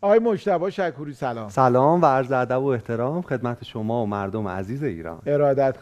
آقای 0.00 0.18
مجتبی 0.18 0.70
شکوری 0.70 1.12
سلام. 1.12 1.48
سلام 1.48 2.02
و 2.02 2.06
عرض 2.06 2.32
ادب 2.32 2.62
و 2.62 2.66
احترام 2.66 3.22
خدمت 3.22 3.64
شما 3.64 4.02
و 4.02 4.06
مردم 4.06 4.48
عزیز 4.48 4.82
ایران. 4.82 5.18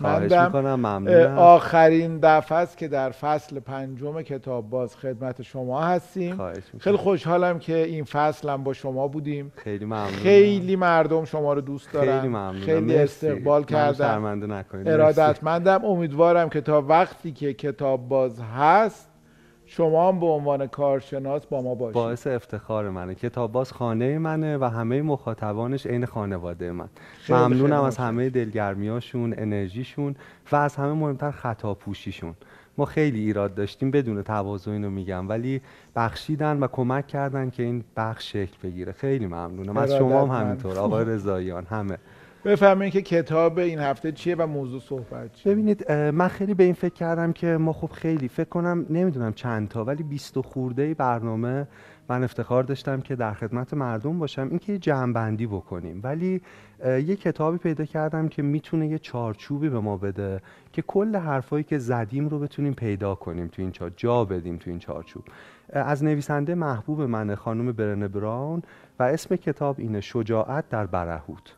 خواهش 0.00 0.32
می‌کنم 0.32 0.74
ممنونم. 0.74 1.38
آخرین 1.38 2.18
دفعه 2.22 2.58
است 2.58 2.78
که 2.78 2.88
در 2.88 3.10
فصل 3.10 3.60
پنجم 3.60 4.22
کتاب 4.22 4.70
باز 4.70 4.96
خدمت 4.96 5.42
شما 5.42 5.82
هستیم. 5.82 6.36
خواهش 6.36 6.62
خیلی 6.78 6.96
خوشحالم 6.96 7.58
که 7.58 7.76
این 7.76 8.04
فصل 8.04 8.48
هم 8.48 8.64
با 8.64 8.72
شما 8.72 9.08
بودیم. 9.08 9.52
خیلی 9.56 9.84
ممنونم. 9.84 10.06
خیلی 10.06 10.76
مردم 10.76 11.24
شما 11.24 11.52
رو 11.52 11.60
دوست 11.60 11.92
دارن. 11.92 12.16
خیلی 12.20 12.28
ممنونم. 12.28 12.60
خیلی. 12.60 12.96
استقبال 12.96 13.64
کردن. 13.64 14.42
ارادتمندم. 14.86 15.84
امیدوارم 15.84 16.48
که 16.48 16.60
تا 16.60 16.82
وقتی 16.82 17.32
که 17.32 17.54
کتاب 17.54 18.08
باز 18.08 18.40
هست 18.40 19.15
شما 19.66 20.08
هم 20.08 20.20
به 20.20 20.26
عنوان 20.26 20.66
کارشناس 20.66 21.46
با 21.46 21.62
ما 21.62 21.74
باشید. 21.74 21.94
باعث 21.94 22.26
افتخار 22.26 22.90
منه. 22.90 23.14
کتاب 23.14 23.52
باز 23.52 23.72
خانه 23.72 24.18
منه 24.18 24.58
و 24.58 24.64
همه 24.64 25.02
مخاطبانش 25.02 25.86
عین 25.86 26.06
خانواده 26.06 26.72
من. 26.72 26.88
ممنونم 27.28 27.82
از. 27.82 27.96
همه 27.96 28.30
دلگرمیاشون 28.30 29.34
انرژیشون 29.38 30.14
و 30.52 30.56
از 30.56 30.76
همه 30.76 30.92
مهمتر 30.92 31.30
خطا 31.30 31.74
پوشیشون 31.74 32.34
ما 32.78 32.84
خیلی 32.84 33.20
ایراد 33.20 33.54
داشتیم 33.54 33.90
بدون 33.90 34.22
تواضع 34.22 34.70
اینو 34.70 34.90
میگم 34.90 35.28
ولی 35.28 35.60
بخشیدن 35.96 36.58
و 36.58 36.66
کمک 36.66 37.06
کردن 37.06 37.50
که 37.50 37.62
این 37.62 37.84
بخش 37.96 38.32
شکل 38.32 38.56
بگیره. 38.62 38.92
خیلی 38.92 39.26
ممنونم. 39.26 39.76
از 39.76 39.92
شما 39.94 40.26
هم. 40.26 40.44
همینطور. 40.44 40.78
آقای 40.78 41.04
رضاییان 41.04 41.64
همه. 41.64 41.98
بفهمین 42.46 42.90
که 42.90 43.02
کتاب 43.02 43.58
این 43.58 43.78
هفته 43.78 44.12
چیه 44.12 44.34
و 44.34 44.46
موضوع 44.46 44.80
صحبت 44.80 45.32
چیه. 45.32 45.52
ببینید 45.52 45.92
من 45.92 46.28
خیلی 46.28 46.54
به 46.54 46.64
این 46.64 46.72
فکر 46.72 46.94
کردم 46.94 47.32
که 47.32 47.46
ما 47.46 47.72
خب 47.72 47.90
خیلی 47.90 48.28
فکر 48.28 48.48
کنم 48.48 48.86
نمی‌دونم 48.90 49.32
چند 49.32 49.68
تا 49.68 49.84
ولی 49.84 50.02
20 50.02 50.40
خورده 50.40 50.94
برنامه 50.94 51.68
من 52.08 52.24
افتخار 52.24 52.62
داشتم 52.62 53.00
که 53.00 53.16
در 53.16 53.32
خدمت 53.32 53.74
مردم 53.74 54.18
باشم 54.18 54.48
اینکه 54.50 54.78
جمعبندی 54.78 55.46
بکنیم. 55.46 56.00
ولی 56.02 56.40
یه 56.84 57.16
کتابی 57.16 57.58
پیدا 57.58 57.84
کردم 57.84 58.28
که 58.28 58.42
می‌تونه 58.42 58.88
یه 58.88 58.98
چارچوبی 58.98 59.68
به 59.68 59.80
ما 59.80 59.96
بده 59.96 60.40
که 60.72 60.82
کل 60.82 61.16
حرفایی 61.16 61.64
که 61.64 61.78
زدیم 61.78 62.28
رو 62.28 62.38
بتونیم 62.38 62.74
پیدا 62.74 63.14
کنیم 63.14 63.46
تو 63.46 63.62
این 63.62 63.70
چار 63.70 63.92
جا 63.96 64.24
بدیم 64.24 64.56
تو 64.56 64.70
این 64.70 64.78
چارچوب. 64.78 65.24
از 65.72 66.04
نویسنده 66.04 66.54
محبوب 66.54 67.02
من 67.02 67.34
خانم 67.34 67.72
برن 67.72 68.08
براون 68.08 68.62
و 68.98 69.02
اسم 69.02 69.36
کتاب 69.36 69.76
اینه 69.78 70.00
شجاعت 70.00 70.68
در 70.68 70.86
برهوت. 70.86 71.54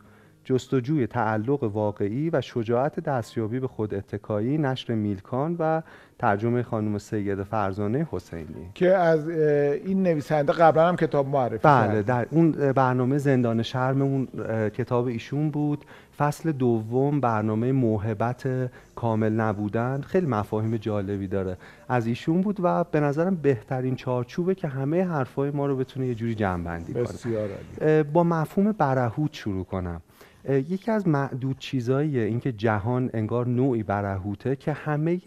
جستجوی 0.49 1.07
تعلق 1.07 1.63
واقعی 1.63 2.31
و 2.31 2.41
شجاعت 2.41 3.01
دستیابی 3.01 3.61
به 3.61 3.69
خود 3.69 3.95
اتکایی 3.95 4.59
نشر 4.59 4.95
میلکان 4.95 5.57
و 5.59 5.83
ترجمه 6.19 6.63
خانم 6.63 6.99
سید 6.99 7.43
فرزانه 7.43 8.09
حسینی. 8.11 8.71
که 8.75 8.89
از 8.89 9.29
این 9.29 10.03
نویسنده 10.03 10.53
قبلا 10.53 10.89
هم 10.89 10.97
کتاب 10.97 11.29
معرفی 11.29 11.59
بله. 11.63 12.03
در 12.03 12.27
اون 12.31 12.51
برنامه 12.53 13.19
زندان 13.19 13.63
شرم 13.63 14.03
اون 14.03 14.29
کتاب 14.69 15.07
ایشون 15.07 15.51
بود. 15.51 15.85
فصل 16.19 16.53
دوم 16.53 17.21
برنامه 17.21 17.73
موهبت 17.73 18.71
کامل 18.97 19.33
نبودن. 19.33 20.01
خیلی 20.01 20.27
مفاهیم 20.27 20.77
جالبی 20.77 21.27
داره. 21.27 21.57
از 21.89 22.07
ایشون 22.07 22.41
بود 22.41 22.59
و 22.63 22.85
به 22.85 23.01
نظرم 23.01 23.37
بهترین 23.37 23.97
چارچوبه 23.97 24.55
که 24.55 24.69
همه 24.69 25.05
حرفای 25.05 25.51
ما 25.51 25.67
رو 25.67 25.77
بتونه 25.77 26.07
یه 26.07 26.15
جوری 26.15 26.35
جمع 26.35 26.81
کنه. 26.81 27.03
بسیار 27.03 27.41
عالی. 27.41 27.53
اه، 27.81 28.03
با 28.03 28.25
مفهوم 28.25 28.73
برهوت 28.73 29.35
شروع 29.35 29.65
کنم. 29.65 30.01
یکی 30.45 30.91
از 30.91 31.09
معدود 31.09 31.59
چیزاییه 31.59 32.23
اینکه 32.23 32.53
جهان 32.53 33.11
انگار 33.15 33.47
نوعی 33.47 33.83
برهوته 33.83 34.57
که 34.57 34.73
همه 34.73 35.21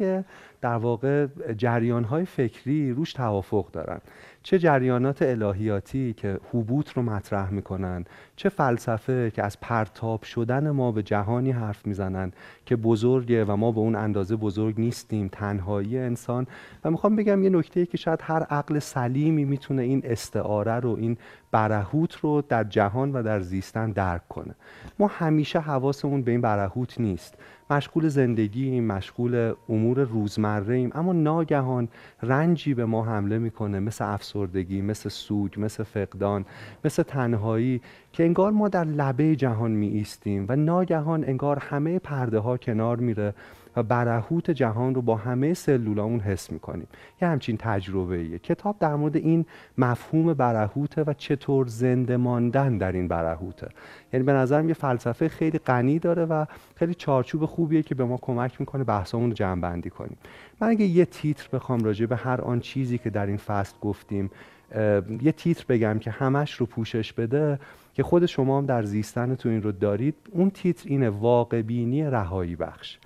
در 0.62 0.76
واقع 0.76 1.28
جریانهای 1.58 2.26
فکری 2.26 2.92
روش 2.92 3.14
توافق 3.14 3.72
دارن. 3.72 4.00
چه 4.44 4.60
جریانات 4.60 5.22
الهیاتی 5.22 6.14
که 6.14 6.40
حبوط 6.54 6.90
رو 6.90 7.02
مطرح 7.02 7.50
می‌کنن 7.50 8.06
چه 8.36 8.50
فلسفه 8.50 9.32
که 9.32 9.44
از 9.44 9.60
پرتاب 9.60 10.24
شدن 10.24 10.70
ما 10.70 10.92
به 10.92 11.04
جهانی 11.04 11.52
حرف 11.52 11.88
می‌زنن 11.88 12.32
که 12.66 12.76
بزرگه 12.76 13.46
و 13.46 13.56
ما 13.56 13.72
به 13.72 13.80
اون 13.80 13.96
اندازه 13.96 14.36
بزرگ 14.36 14.80
نیستیم 14.80 15.28
تنهایی 15.28 15.98
انسان. 15.98 16.48
و 16.84 16.92
می‌خوام 16.92 17.16
بگم 17.16 17.44
یه 17.44 17.50
نکته 17.50 17.86
که 17.86 17.98
شاید 17.98 18.20
هر 18.24 18.44
عقل 18.44 18.80
سلیمی 18.80 19.46
می‌تونه 19.46 19.82
این 19.82 20.02
استعاره 20.06 20.74
رو 20.80 20.96
این 21.00 21.18
برهوت 21.52 22.16
رو 22.16 22.44
در 22.50 22.64
جهان 22.64 23.12
و 23.12 23.24
در 23.24 23.40
زیستن 23.40 23.92
درک 23.92 24.28
کنه. 24.28 24.56
ما 25.00 25.08
همیشه 25.08 25.60
حواسمون 25.60 26.22
به 26.22 26.32
این 26.32 26.42
برهوت 26.42 27.00
نیست. 27.00 27.38
مشغول 27.70 28.08
زندگی 28.08 28.80
مشغول 28.80 29.54
امور 29.70 30.04
روزمره 30.04 30.76
ایم 30.76 30.92
اما 30.94 31.14
ناگهان 31.14 31.88
رنجی 32.24 32.74
به 32.74 32.86
ما 32.86 33.04
حمله 33.04 33.38
می‌کنه 33.38 33.80
مثل 33.80 34.06
افسردگی 34.14 34.82
مثل 34.82 35.10
سوگ 35.10 35.52
مثل 35.58 35.84
فقدان 35.84 36.46
مثل 36.86 37.04
تنهایی 37.04 37.82
که 38.14 38.24
انگار 38.24 38.52
ما 38.52 38.70
در 38.70 38.84
لبه 38.84 39.36
جهان 39.36 39.72
می 39.72 39.88
ایستیم 39.88 40.46
و 40.50 40.56
ناگهان 40.56 41.24
انگار 41.24 41.60
همه 41.60 42.00
پرده 42.00 42.40
ها 42.40 42.58
کنار 42.58 42.98
میره. 42.98 43.34
و 43.76 43.84
برهوت 43.84 44.52
جهان 44.52 44.96
رو 44.96 45.02
با 45.02 45.16
همه 45.16 45.54
سلولامون 45.54 46.20
حس 46.20 46.52
می‌کنیم. 46.52 46.88
یه 47.22 47.28
همچین 47.28 47.58
تجربه 47.58 48.18
ایه 48.18 48.40
کتاب 48.40 48.76
در 48.80 48.96
مورد 48.96 49.16
این 49.16 49.46
مفهوم 49.78 50.34
برهوته 50.34 51.04
و 51.08 51.14
چطور 51.14 51.68
زنده 51.68 52.18
ماندن 52.18 52.78
در 52.78 52.92
این 52.92 53.08
برهوته. 53.08 53.70
یعنی 54.14 54.26
به 54.26 54.34
نظرم 54.34 54.68
یه 54.68 54.74
فلسفه 54.74 55.30
خیلی 55.30 55.58
غنی 55.58 56.00
داره 56.00 56.26
و 56.26 56.46
خیلی 56.76 56.94
چارچوب 56.94 57.46
خوبیه 57.46 57.84
که 57.84 57.96
به 57.96 58.06
ما 58.06 58.18
کمک 58.18 58.60
می‌کنه 58.60 58.84
بحثامون 58.84 59.30
رو 59.30 59.34
جمع 59.34 59.82
کنیم. 59.82 60.18
من 60.62 60.68
اگه 60.68 60.86
یه 60.86 61.06
تیتر 61.06 61.48
بخوام 61.54 61.84
راجع 61.84 62.06
به 62.06 62.16
هر 62.16 62.42
آن 62.42 62.60
چیزی 62.60 62.98
که 62.98 63.10
در 63.10 63.26
این 63.26 63.38
فصل 63.38 63.76
گفتیم 63.82 64.32
یه 65.22 65.32
تیتر 65.32 65.66
بگم 65.70 66.00
که 66.00 66.12
همش 66.12 66.54
رو 66.54 66.66
پوشش 66.66 67.14
بده 67.14 67.60
که 67.94 68.04
خود 68.04 68.26
شما 68.26 68.58
هم 68.58 68.66
در 68.66 68.84
زیستنتون 68.84 69.52
این 69.52 69.62
رو 69.62 69.72
دارید 69.72 70.16
اون 70.32 70.50
تیتر 70.50 70.90
اینه 70.90 71.10
واقع 71.10 71.62
بینی 71.62 72.04
رهایی 72.04 72.56
بخش. 72.56 72.98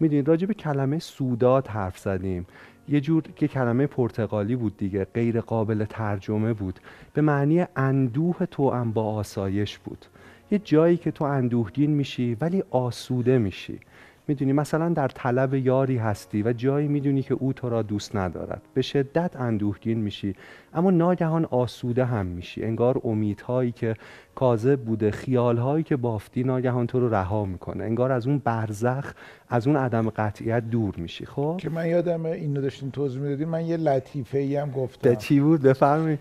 می‌دونید 0.00 0.28
راجع 0.28 0.46
به 0.46 0.54
کلمه 0.54 0.98
سوداد 0.98 1.66
حرف 1.66 1.98
زدیم. 1.98 2.46
یه 2.88 3.00
جور 3.00 3.22
که 3.36 3.48
کلمه 3.48 3.86
پرتغالی 3.86 4.56
بود 4.56 4.76
دیگه 4.76 5.04
غیر 5.04 5.40
قابل 5.40 5.84
ترجمه 5.84 6.52
بود. 6.52 6.80
به 7.14 7.22
معنی 7.22 7.64
اندوه 7.76 8.46
توأم 8.46 8.92
با 8.92 9.14
آسایش 9.14 9.78
بود. 9.78 10.06
یه 10.50 10.58
جایی 10.58 10.96
که 10.96 11.10
تو 11.10 11.24
اندوهگین 11.24 11.90
میشی 11.90 12.36
ولی 12.40 12.62
آسوده 12.70 13.38
میشی. 13.38 13.80
می‌دونی 14.28 14.52
مثلا 14.52 14.88
در 14.88 15.08
طلب 15.08 15.54
یاری 15.54 15.96
هستی 15.96 16.42
و 16.42 16.52
جایی 16.52 16.88
می‌دونی 16.88 17.22
که 17.22 17.34
او 17.34 17.52
تو 17.52 17.68
را 17.68 17.82
دوست 17.82 18.16
ندارد. 18.16 18.62
به 18.74 18.82
شدت 18.82 19.36
اندوهگین 19.36 19.98
میشی 19.98 20.34
اما 20.74 20.90
ناگهان 20.90 21.44
آسوده 21.44 22.04
هم 22.04 22.26
میشی. 22.26 22.64
انگار 22.64 23.00
امیدهایی 23.04 23.72
که 23.72 23.94
کاذب 24.40 24.80
بوده. 24.80 25.10
خیالهایی 25.10 25.84
که 25.84 25.96
بافتی 25.96 26.44
ناگهان 26.44 26.86
تو 26.86 27.00
رو 27.00 27.14
رها 27.14 27.44
می‌کنه. 27.44 27.84
انگار 27.84 28.12
از 28.12 28.26
اون 28.26 28.38
برزخ 28.44 29.12
از 29.48 29.66
اون 29.66 29.76
عدم 29.76 30.10
قطعیت 30.10 30.70
دور 30.70 30.94
میشی. 30.96 31.26
خب؟ 31.26 31.56
که 31.60 31.70
من 31.70 31.86
یادم 31.86 32.26
اینو 32.26 32.60
داشتین 32.60 32.90
توضیح 32.90 33.20
می‌دادین. 33.20 33.48
من 33.48 33.66
یه 33.66 33.76
لطیفه 33.76 34.38
ای 34.38 34.56
هم 34.56 34.70
ده 34.70 34.72
گفتم 34.72 35.14
چی 35.14 35.40
بود؟ 35.40 35.62
بفرمایید. 35.62 36.18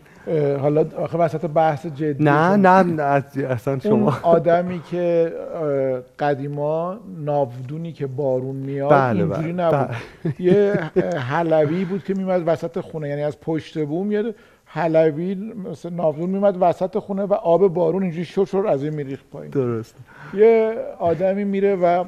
حالا 0.62 0.86
آخه 0.98 1.18
وسط 1.18 1.46
بحث 1.46 1.86
جدی 1.86 2.24
نه. 2.24 2.56
نه 2.56 2.84
نه 2.84 3.02
اصلا 3.50 3.74
اون 3.74 3.80
شما 3.80 4.18
آدمی 4.24 4.82
که 4.92 5.34
قدیما 6.20 6.98
ناودونی 7.18 7.92
که 7.92 8.08
بارون 8.08 8.56
میاد 8.56 8.92
بله، 8.92 9.20
اینجوری 9.20 9.54
بله، 9.54 9.66
نبود 9.66 9.96
یه 10.40 10.74
اه، 10.96 11.20
حلبی 11.20 11.86
بود 11.86 12.04
که 12.04 12.14
میمد 12.14 12.44
وسط 12.46 12.80
خونه. 12.80 13.10
یعنی 13.10 13.24
از 13.24 13.40
پشت 13.40 13.86
بوم 13.86 14.12
یه 14.12 14.34
حلبی 14.72 15.36
مثل 15.36 15.94
ناودون 15.94 16.30
میمد 16.30 16.58
وسط 16.60 16.98
خونه 16.98 17.24
و 17.24 17.34
آب 17.34 17.68
بارون 17.68 18.04
اینجوری 18.04 18.26
شور 18.26 18.68
از 18.68 18.84
این 18.84 18.94
میریخت 18.94 19.30
پایین. 19.30 19.52
درست. 19.52 19.96
یه 20.34 20.76
آدمی 21.00 21.44
میره 21.44 21.76
و 21.76 22.06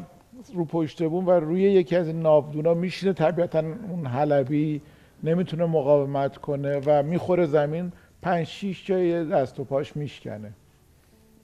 رو 0.54 0.66
پشت 0.66 1.04
بوم 1.04 1.28
و 1.28 1.32
روی 1.32 1.62
یکی 1.62 1.96
از 1.96 2.08
این 2.08 2.20
ناودونا 2.20 2.74
میشینه. 2.74 3.14
طبیعتا 3.14 3.64
اون 3.90 4.06
حلبی 4.06 4.82
نمی‌تونه 5.24 5.66
مقاومت 5.66 6.38
کنه 6.38 6.82
و 6.86 7.04
می‌خوره 7.04 7.46
زمین. 7.46 7.92
پنج 8.22 8.48
شیش 8.48 8.86
جای 8.86 9.26
دست 9.26 9.60
و 9.60 9.64
پاش 9.64 9.96
میشکنه. 9.96 10.52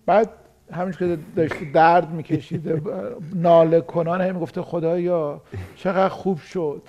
بعد 0.05 0.29
همینش 0.71 0.97
که 0.97 1.17
داشت 1.35 1.53
درد 1.73 2.11
میکشیده 2.11 2.81
ناله 3.35 3.81
کنان 3.81 4.21
هم 4.21 4.39
گفته 4.39 4.61
خدایا 4.61 5.41
چقدر 5.75 6.09
خوب 6.09 6.37
شد. 6.37 6.81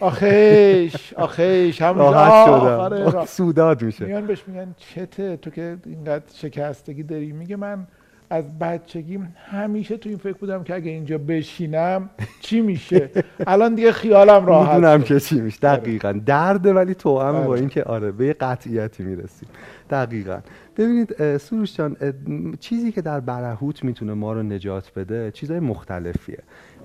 آخیش 0.00 1.12
آخیش 1.14 1.82
هم 1.82 1.98
راحت 1.98 2.48
آره، 2.48 3.10
شدم. 3.10 3.24
سوداد 3.38 3.82
میشه. 3.82 4.04
میان 4.04 4.26
بهش 4.26 4.44
میگن 4.46 4.74
چته 4.78 5.36
تو 5.36 5.50
که 5.50 5.76
اینقدر 5.86 6.24
شکستگی 6.34 7.02
داری. 7.02 7.32
میگه 7.32 7.56
من 7.56 7.86
از 8.30 8.58
بچگیم 8.58 9.34
همیشه 9.50 9.96
تو 9.96 10.08
این 10.08 10.18
فکر 10.18 10.32
بودم 10.36 10.64
که 10.64 10.74
اگه 10.74 10.90
اینجا 10.90 11.18
بشینم 11.18 12.10
چی 12.40 12.60
میشه؟ 12.60 13.10
الان 13.46 13.74
دیگه 13.74 13.92
خیالم 13.92 14.46
راحت 14.46 14.74
می‌دونم. 14.74 15.02
که 15.02 15.20
چی 15.20 15.40
میشه. 15.40 15.58
دقیقا. 15.62 16.12
درده 16.26 16.72
ولی 16.72 16.94
توأم 16.94 17.32
با 17.32 17.40
بله. 17.50 17.60
اینکه 17.60 17.82
آره 17.82 18.12
به 18.12 18.26
یه 18.26 18.32
قطعیتی 18.32 19.02
می‌رسیم. 19.02 19.48
دقیقا. 19.90 20.38
ببینید 20.76 21.36
سروش 21.36 21.76
جان 21.76 21.96
چیزی 22.60 22.92
که 22.92 23.02
در 23.02 23.20
برهوت 23.20 23.84
می‌تونه 23.84 24.14
ما 24.14 24.32
رو 24.32 24.42
نجات 24.42 24.92
بده 24.96 25.30
چیزهای 25.30 25.60
مختلفیه. 25.60 26.38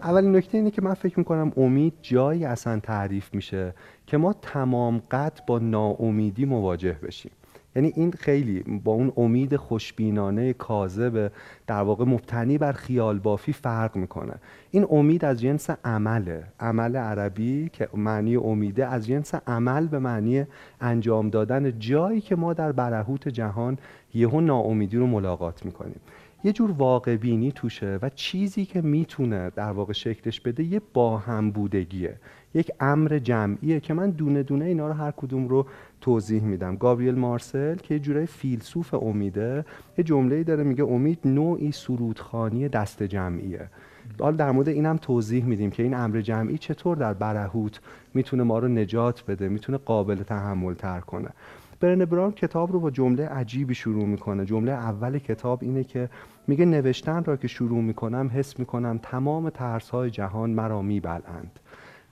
اولین 0.03 0.35
نکته 0.35 0.57
اینه 0.57 0.71
که 0.71 0.81
من 0.81 0.93
فکر 0.93 1.19
می‌کنم 1.19 1.51
امید 1.57 1.93
جایی 2.01 2.45
اصلا 2.45 2.79
تعریف 2.79 3.33
میشه 3.33 3.73
که 4.07 4.17
ما 4.17 4.33
تمام 4.33 5.01
قد 5.11 5.39
با 5.47 5.59
ناامیدی 5.59 6.45
مواجه 6.45 6.97
بشیم. 7.03 7.31
یعنی 7.75 7.93
این 7.95 8.11
خیلی 8.11 8.59
با 8.83 8.91
اون 8.91 9.13
امید 9.17 9.55
خوشبینانه 9.55 10.53
کاذب 10.53 11.31
در 11.67 11.81
واقع 11.81 12.05
مبتنی 12.05 12.57
بر 12.57 12.71
خیال 12.71 13.19
بافی 13.19 13.53
فرق 13.53 13.95
می‌کنه. 13.95 14.33
این 14.71 14.85
امید 14.91 15.25
از 15.25 15.39
جنس 15.39 15.69
عمله 15.69 16.43
عمل 16.59 16.95
عربی 16.95 17.69
که 17.73 17.89
معنی 17.93 18.35
امیده 18.35 18.85
از 18.85 19.07
جنس 19.07 19.35
عمل 19.47 19.87
به 19.87 19.99
معنی 19.99 20.45
انجام 20.81 21.29
دادن 21.29 21.79
جایی 21.79 22.21
که 22.21 22.35
ما 22.35 22.53
در 22.53 22.71
برهوت 22.71 23.27
جهان 23.27 23.77
یهو 24.13 24.41
ناامیدی 24.41 24.97
رو 24.97 25.07
ملاقات 25.07 25.65
می‌کنیم. 25.65 25.99
یه 26.43 26.53
جور 26.53 26.71
واقع 26.71 27.15
بینی 27.15 27.51
توشه 27.51 27.99
و 28.01 28.09
چیزی 28.09 28.65
که 28.65 28.81
می‌تونه 28.81 29.49
در 29.55 29.71
واقع 29.71 29.93
شکلش 29.93 30.41
بده 30.41 30.63
یه 30.63 30.81
با 30.93 31.17
هم 31.17 31.51
بودگیه. 31.51 32.15
یک 32.53 32.71
امر 32.79 33.19
جمعیه 33.19 33.79
که 33.79 33.93
من 33.93 34.09
دونه 34.09 34.43
دونه 34.43 34.65
اینا 34.65 34.87
رو 34.87 34.93
هر 34.93 35.11
کدوم 35.11 35.47
رو 35.47 35.65
توضیح 36.01 36.43
میدم. 36.43 36.75
گابریل 36.75 37.15
مارسل 37.15 37.75
که 37.75 37.93
یه 37.93 37.99
جورای 37.99 38.25
فیلسوف 38.25 38.93
امیده 38.93 39.65
یه 39.97 40.03
جمله 40.03 40.43
داره 40.43 40.63
میگه 40.63 40.83
امید 40.83 41.19
نوعی 41.25 41.71
سرودخانی 41.71 42.67
دست 42.67 43.03
جمعیه. 43.03 43.69
حال 44.19 44.35
در 44.35 44.51
مورد 44.51 44.67
اینم 44.67 44.97
توضیح 44.97 45.45
میدیم 45.45 45.69
که 45.71 45.83
این 45.83 45.93
امر 45.93 46.21
جمعی 46.21 46.57
چطور 46.57 46.97
در 46.97 47.13
برهوت 47.13 47.79
می‌تونه 48.13 48.43
ما 48.43 48.59
رو 48.59 48.67
نجات 48.67 49.23
بده 49.27 49.49
می‌تونه 49.49 49.77
قابل 49.77 50.15
تحمل 50.15 50.73
تر 50.73 50.99
کنه. 50.99 51.29
برن 51.79 52.05
براون 52.05 52.31
کتاب 52.31 52.71
رو 52.71 52.79
با 52.79 52.91
جمله 52.91 53.27
عجیبی 53.27 53.75
شروع 53.75 54.05
می‌کنه. 54.05 54.45
جمله 54.45 54.71
اول 54.71 55.19
کتاب 55.19 55.59
اینه 55.61 55.83
که 55.83 56.09
میگه 56.47 56.65
نوشتن 56.65 57.23
را 57.23 57.37
که 57.37 57.47
شروع 57.47 57.81
می‌کنم 57.81 58.31
حس 58.33 58.59
می‌کنم 58.59 58.99
تمام 59.03 59.49
ترس 59.49 59.89
های 59.89 60.09
جهان 60.09 60.49
مرا 60.49 60.81
میبلند 60.81 61.59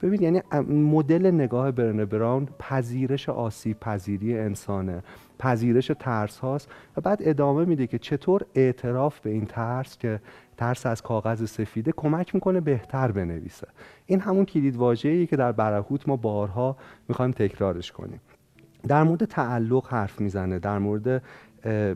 ببین 0.02 0.22
یعنی 0.22 0.42
مدل 0.70 1.32
نگاه 1.32 1.72
برن 1.72 2.06
براون 2.06 2.48
پذیرش 2.60 3.30
آسیب 3.30 3.80
پذیری 3.80 4.40
انسانه. 4.40 5.04
پذیرش 5.40 5.92
ترس 6.00 6.40
هاست 6.40 6.70
و 6.98 7.02
بعد 7.02 7.20
ادامه 7.22 7.66
میده 7.66 7.88
که 7.88 8.00
چطور 8.00 8.46
اعتراف 8.56 9.20
به 9.20 9.30
این 9.30 9.46
ترس 9.46 9.98
که 9.98 10.20
ترس 10.58 10.86
از 10.86 11.02
کاغذ 11.02 11.50
سفیده 11.50 11.92
کمک 11.92 12.36
می‌کنه 12.36 12.62
بهتر 12.62 13.12
بنویسه. 13.12 13.68
این 14.06 14.20
همون 14.20 14.46
کلید 14.46 14.76
واژه‌ای 14.76 15.28
که 15.28 15.36
در 15.36 15.52
برهوت 15.52 16.10
ما 16.10 16.16
بارها 16.16 16.78
می‌خوایم 17.08 17.32
تکرارش 17.32 17.92
کنیم. 17.92 18.20
در 18.88 19.04
مورد 19.04 19.26
تعلق 19.26 19.88
حرف 19.88 20.22
می‌زنه 20.22 20.60
در 20.60 20.80
مورد 20.80 21.24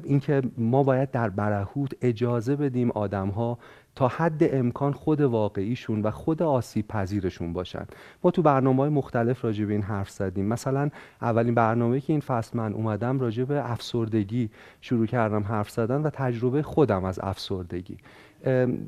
اینکه 0.04 0.42
ما 0.58 0.84
باید 0.84 1.12
در 1.12 1.30
برهوت 1.30 1.92
اجازه 2.02 2.56
بدیم 2.56 2.92
آدم 2.92 3.28
ها 3.30 3.58
تا 3.96 4.08
حد 4.08 4.56
امکان 4.56 4.94
خود 4.94 5.22
واقعیشون 5.22 6.02
و 6.02 6.12
خود 6.12 6.44
آسیب 6.44 6.88
پذیرشون 6.88 7.54
باشن. 7.54 7.86
ما 8.24 8.32
تو 8.32 8.42
برنامه 8.42 8.82
های 8.82 8.90
مختلف 8.90 9.46
راجع 9.46 9.66
به 9.66 9.74
این 9.74 9.82
حرف 9.82 10.10
زدیم. 10.10 10.46
مثلا 10.46 10.90
اولین 11.22 11.56
برنامه 11.56 12.00
که 12.00 12.14
این 12.14 12.20
فصل 12.20 12.58
من 12.58 12.74
اومدم 12.74 13.20
راجع 13.20 13.44
به 13.44 13.72
افسردگی 13.72 14.50
شروع 14.82 15.06
کردم 15.06 15.44
حرف 15.44 15.70
زدن 15.70 16.02
و 16.02 16.10
تجربه 16.10 16.62
خودم 16.62 17.06
از 17.06 17.20
افسردگی. 17.24 17.98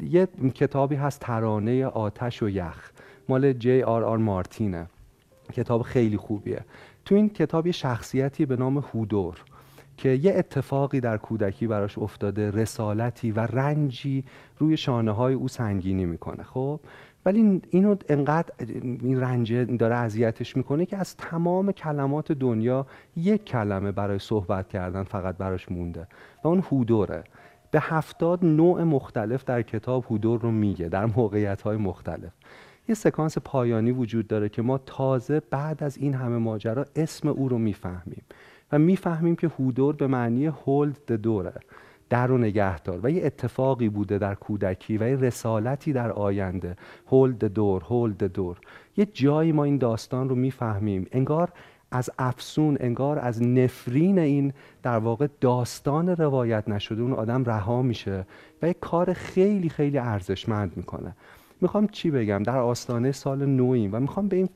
یه 0.10 0.28
کتابی 0.54 0.96
هست 0.96 1.20
ترانه 1.20 1.86
آتش 1.86 2.44
و 2.44 2.50
یخ. 2.50 2.92
مال 3.30 3.54
جی 3.54 3.82
آر 3.82 4.04
آر 4.04 4.18
مارتینه 4.18 4.88
کتاب 5.54 5.82
خیلی 5.82 6.18
خوبیه. 6.18 6.62
تو 7.06 7.16
این 7.16 7.30
کتاب 7.30 7.66
یه 7.66 7.72
شخصیتی 7.72 8.46
به 8.46 8.56
نام 8.56 8.78
هودور 8.78 9.44
که 9.98 10.10
یه 10.10 10.34
اتفاقی 10.36 11.00
در 11.00 11.18
کودکی 11.18 11.68
براش 11.68 11.98
افتاده 11.98 12.52
رسالتی 12.52 13.32
و 13.32 13.40
رنجی 13.40 14.24
روی 14.58 14.78
شانه 14.78 15.12
های 15.12 15.34
او 15.34 15.48
سنگینی 15.48 16.06
می‌کنه 16.06 16.44
خب؟ 16.44 16.80
ولی 17.26 17.62
اینو 17.70 17.96
انقدر 18.10 18.54
این 19.02 19.20
رنج 19.20 19.54
داره 19.54 19.96
اذیتش 19.96 20.58
می‌کنه 20.58 20.86
که 20.86 20.98
از 20.98 21.18
تمام 21.18 21.72
کلمات 21.72 22.32
دنیا 22.32 22.86
یک 23.16 23.46
کلمه 23.46 23.92
برای 23.92 24.20
صحبت 24.20 24.70
کردن 24.70 25.04
فقط 25.04 25.38
براش 25.38 25.72
مونده 25.72 26.08
و 26.44 26.48
اون 26.48 26.64
هودوره. 26.72 27.24
به 27.72 27.80
هفتاد 27.82 28.46
نوع 28.46 28.84
مختلف 28.84 29.44
در 29.44 29.62
کتاب 29.62 30.06
هودور 30.10 30.42
رو 30.42 30.52
میگه 30.52 30.90
در 30.90 31.06
موقعیت 31.06 31.62
های 31.62 31.78
مختلف. 31.78 32.32
یه 32.90 32.96
سکانس 32.96 33.38
پایانی 33.38 33.92
وجود 33.92 34.28
داره 34.28 34.50
که 34.50 34.62
ما 34.62 34.78
تازه 34.78 35.42
بعد 35.50 35.84
از 35.84 35.98
این 35.98 36.14
همه 36.14 36.38
ماجرا 36.38 36.86
اسم 36.96 37.28
او 37.28 37.50
رو 37.50 37.58
می‌فهمیم 37.58 38.24
و 38.72 38.80
می‌فهمیم 38.80 39.36
که 39.36 39.48
هودور 39.48 39.96
به 39.96 40.08
معنی 40.08 40.46
هولد 40.46 41.12
دوره 41.12 41.54
در 42.10 42.32
و 42.32 42.38
نگهدار 42.38 43.00
و 43.04 43.12
یه 43.12 43.26
اتفاقی 43.26 43.90
بوده 43.90 44.18
در 44.18 44.36
کودکی 44.36 44.98
و 44.98 45.10
یه 45.10 45.16
رسالتی 45.16 45.94
در 45.94 46.12
آینده. 46.12 46.76
هولد 47.08 47.46
دور 47.46 47.84
هولد 47.84 48.24
دور 48.24 48.58
یه 48.98 49.06
جایی 49.06 49.52
ما 49.52 49.64
این 49.64 49.78
داستان 49.78 50.30
رو 50.30 50.36
می‌فهمیم. 50.36 51.08
انگار 51.12 51.50
از 51.92 52.10
افسون 52.20 52.78
انگار 52.80 53.20
از 53.20 53.44
نفرین 53.44 54.20
این 54.20 54.54
در 54.84 54.98
واقع 54.98 55.28
داستان 55.42 56.10
روایت 56.10 56.70
نشده 56.70 57.02
اون 57.02 57.14
آدم 57.14 57.44
رها 57.44 57.82
میشه 57.82 58.26
و 58.62 58.68
یه 58.68 58.74
کار 58.74 59.14
خیلی 59.14 59.70
خیلی 59.70 59.98
ارزشمند 59.98 60.72
می‌کنه. 60.76 61.16
می‌خوام 61.62 61.88
چی 61.88 62.12
بگم؟ 62.12 62.44
در 62.44 62.58
آستانه 62.58 63.12
سال 63.12 63.46
نویم 63.46 63.90
و 63.94 64.00
می‌خوام 64.00 64.28
به 64.28 64.36
این 64.36 64.50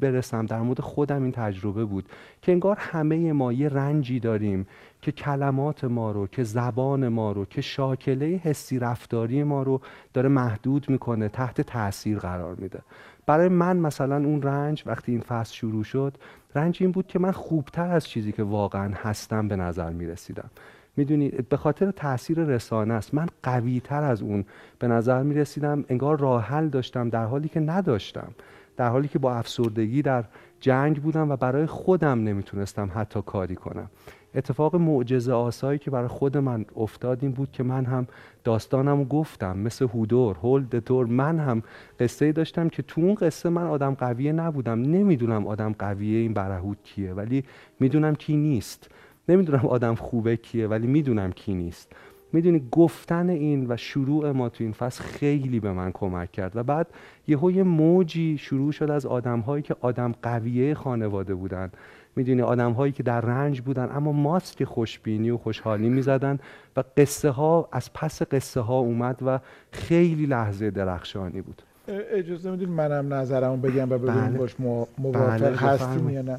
برسم 0.00 0.46
در 0.46 0.60
مورد 0.60 0.80
خودم 0.80 1.22
این 1.22 1.32
تجربه 1.32 1.84
بود 1.84 2.08
که 2.42 2.52
انگار 2.52 2.76
همه 2.80 3.32
ما 3.32 3.52
یه 3.52 3.68
رنجی 3.68 4.20
داریم 4.20 4.66
که 5.02 5.12
کلمات 5.12 5.84
ما 5.84 6.12
رو 6.12 6.26
که 6.26 6.42
زبان 6.42 7.08
ما 7.08 7.32
رو 7.32 7.44
که 7.44 7.60
شاکله 7.60 8.26
حسی 8.26 8.78
رفتاری 8.78 9.42
ما 9.42 9.62
رو 9.62 9.80
داره 10.12 10.28
محدود 10.28 10.90
می‌کنه 10.90 11.28
تحت 11.28 11.60
تاثیر 11.60 12.18
قرار 12.18 12.54
میده. 12.54 12.80
برای 13.26 13.48
من 13.48 13.76
مثلا 13.76 14.16
اون 14.16 14.42
رنج 14.42 14.82
وقتی 14.86 15.12
این 15.12 15.20
فصل 15.20 15.54
شروع 15.54 15.84
شد 15.84 16.16
رنج 16.54 16.78
این 16.80 16.92
بود 16.92 17.06
که 17.06 17.18
من 17.18 17.30
خوبتر 17.30 17.90
از 17.90 18.08
چیزی 18.08 18.32
که 18.32 18.42
واقعا 18.42 18.94
هستم 18.94 19.48
به 19.48 19.56
نظر 19.56 19.90
می‌رسیدم. 19.90 20.50
می‌دونی 20.96 21.28
به 21.28 21.56
خاطر 21.56 21.90
تاثیر 21.90 22.38
رسانه 22.38 22.94
است. 22.94 23.14
من 23.14 23.26
قوی 23.42 23.80
تر 23.80 24.02
از 24.02 24.22
اون 24.22 24.44
به 24.78 24.88
نظر 24.88 25.22
می 25.22 25.34
رسیدم 25.34 25.84
انگار 25.88 26.20
راه 26.20 26.44
حل 26.44 26.68
داشتم 26.68 27.08
در 27.08 27.24
حالی 27.24 27.48
که 27.48 27.60
نداشتم. 27.60 28.32
در 28.76 28.88
حالی 28.88 29.08
که 29.08 29.18
با 29.18 29.34
افسردگی 29.34 30.02
در 30.02 30.24
جنگ 30.60 31.02
بودم 31.02 31.30
و 31.30 31.36
برای 31.36 31.66
خودم 31.66 32.24
نمی‌تونستم 32.24 32.90
حتی 32.94 33.22
کاری 33.22 33.54
کنم. 33.54 33.90
اتفاق 34.34 34.76
معجزه 34.76 35.32
آسایی 35.32 35.78
که 35.78 35.90
برای 35.90 36.08
خود 36.08 36.36
من 36.36 36.64
افتاد 36.76 37.18
این 37.22 37.32
بود 37.32 37.50
که 37.52 37.62
من 37.62 37.84
هم 37.84 38.06
داستانم 38.44 39.04
گفتم 39.04 39.58
مثل 39.58 39.84
هودور 39.84 40.36
هولد 40.36 40.84
دور. 40.84 41.06
من 41.06 41.38
هم 41.38 41.62
قصه 42.00 42.32
داشتم 42.32 42.68
که 42.68 42.82
تو 42.82 43.00
اون 43.00 43.14
قصه 43.14 43.48
من 43.48 43.66
آدم 43.66 43.94
قویه 43.94 44.32
نبودم. 44.32 44.82
نمی‌دونم 44.82 45.46
آدم 45.46 45.74
قویه 45.78 46.18
این 46.18 46.32
برهود 46.32 46.78
کیه 46.82 47.12
ولی 47.12 47.44
می‌دونم 47.80 48.14
کی 48.14 48.36
نیست. 48.36 48.90
نمی‌دونم 49.28 49.66
آدم 49.66 49.94
خوبه 49.94 50.36
کیه 50.36 50.66
ولی 50.66 50.86
می‌دونم 50.86 51.32
کی 51.32 51.54
نیست. 51.54 51.92
می‌دونی 52.32 52.68
گفتن 52.70 53.28
این 53.28 53.66
و 53.68 53.76
شروع 53.76 54.30
ما 54.30 54.48
تو 54.48 54.64
این 54.64 54.72
فصل 54.72 55.04
خیلی 55.04 55.60
به 55.60 55.72
من 55.72 55.92
کمک 55.92 56.32
کرد 56.32 56.56
و 56.56 56.62
بعد 56.62 56.86
یهو 57.28 57.50
یه 57.50 57.62
موجی 57.62 58.38
شروع 58.38 58.72
شد 58.72 58.90
از 58.90 59.06
آدم 59.06 59.40
هایی 59.40 59.62
که 59.62 59.76
آدم 59.80 60.14
قویه 60.22 60.74
خانواده 60.74 61.34
بودن. 61.34 61.70
می‌دونی 62.16 62.42
آدم 62.42 62.72
هایی 62.72 62.92
که 62.92 63.02
در 63.02 63.20
رنج 63.20 63.60
بودن 63.60 63.90
اما 63.96 64.12
ماسک 64.12 64.64
خوشبینی 64.64 65.30
و 65.30 65.38
خوشحالی 65.38 65.88
می‌زدن 65.88 66.38
و 66.76 66.84
قصه 66.96 67.30
ها 67.30 67.68
از 67.72 67.92
پس 67.92 68.22
قصه 68.22 68.60
ها 68.60 68.78
اومد 68.78 69.18
و 69.26 69.40
خیلی 69.70 70.26
لحظه 70.26 70.70
درخشانی 70.70 71.40
بود. 71.40 71.62
اجازه 71.88 72.50
میدین 72.50 72.68
منم 72.68 73.14
نظرمو 73.14 73.56
بگم 73.56 73.90
و 73.90 73.98
ببینیم 73.98 74.28
بله. 74.28 74.38
باش 74.38 74.60
موافق 74.98 75.38
بله 75.40 75.56
هستیم 75.56 76.10
یا 76.10 76.22
نه. 76.22 76.38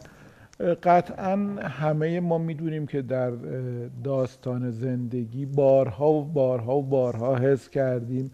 قطعا 0.59 1.35
همه 1.61 2.19
ما 2.19 2.37
می‌دونیم 2.37 2.85
که 2.87 3.01
در 3.01 3.31
داستان 4.03 4.71
زندگی 4.71 5.45
بارها 5.45 6.11
و 6.11 6.25
بارها 6.25 6.77
و 6.77 6.83
بارها 6.83 7.35
حس 7.35 7.69
کردیم 7.69 8.31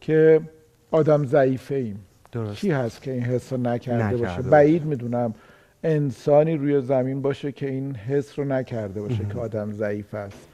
که 0.00 0.40
آدم 0.90 1.24
ضعیفه 1.24 1.74
ایم 1.74 2.00
درست. 2.32 2.60
کی 2.60 2.70
هست 2.70 3.02
که 3.02 3.12
این 3.12 3.22
حس 3.22 3.52
رو 3.52 3.58
نکرده, 3.58 4.06
نکرده 4.06 4.16
باشه. 4.16 4.42
بعید 4.42 4.84
می‌دونم 4.84 5.34
انسانی 5.84 6.56
روی 6.56 6.80
زمین 6.80 7.22
باشه 7.22 7.52
که 7.52 7.70
این 7.70 7.94
حس 7.94 8.38
رو 8.38 8.44
نکرده 8.44 9.00
باشه 9.00 9.24
که 9.32 9.38
آدم 9.38 9.72
ضعیف 9.72 10.14
است. 10.14 10.48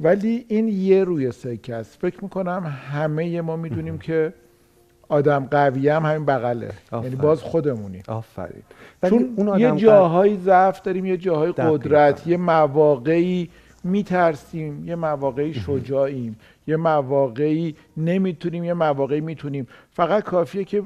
ولی 0.00 0.44
این 0.48 0.68
یه 0.68 1.04
روی 1.04 1.32
سکه 1.32 1.74
است. 1.74 1.98
فکر 2.00 2.22
می‌کنم 2.22 2.76
همه 2.92 3.40
ما 3.40 3.56
می‌دونیم 3.56 3.98
که 3.98 4.32
آدم 5.12 5.48
قوی 5.50 5.88
هم 5.88 6.06
همین 6.06 6.24
بغله. 6.24 6.70
یعنی 6.92 7.16
باز 7.16 7.42
خودمونی. 7.42 8.02
آفرین. 8.08 8.62
چون 9.08 9.34
اون 9.36 9.60
یه 9.60 9.76
جاهایی 9.76 10.36
ضعف 10.36 10.82
داریم 10.82 11.06
یه 11.06 11.16
جاهای 11.16 11.52
قدرت 11.52 12.26
یه 12.26 12.36
مواقعی 12.36 13.50
میترسیم 13.84 14.88
یه 14.88 14.94
مواقعی 14.94 15.54
شجاعیم 15.54 16.38
یه 16.66 16.76
مواقعی 16.76 17.76
نمی‌تونیم 17.96 18.64
یه 18.64 18.74
مواقعی 18.74 19.20
می‌تونیم. 19.20 19.66
فقط 19.90 20.22
کافیه 20.22 20.64
که 20.64 20.82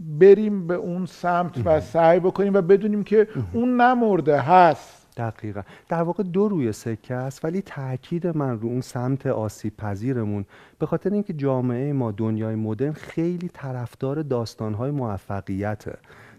بریم 0.00 0.66
به 0.66 0.74
اون 0.74 1.06
سمت 1.06 1.52
و 1.64 1.80
سعی 1.80 2.20
بکنیم 2.20 2.54
و 2.54 2.62
بدونیم 2.62 3.04
که 3.04 3.28
اون 3.52 3.80
نمرده 3.80 4.40
هست. 4.40 4.97
دقیقا. 5.18 5.62
در 5.88 6.02
واقع 6.02 6.22
دو 6.22 6.48
روی 6.48 6.72
سکه 6.72 7.14
است 7.14 7.44
ولی 7.44 7.62
تاکید 7.62 8.26
من 8.26 8.60
رو 8.60 8.68
اون 8.68 8.80
سمت 8.80 9.26
آسیب 9.26 9.76
پذیرمون 9.76 10.44
به 10.78 10.86
خاطر 10.86 11.10
اینکه 11.12 11.32
جامعه 11.32 11.92
ما 11.92 12.12
دنیای 12.12 12.54
مدرن 12.54 12.92
خیلی 12.92 13.50
طرفدار 13.52 14.22
داستانهای 14.22 14.90
موفقیته 14.90 15.98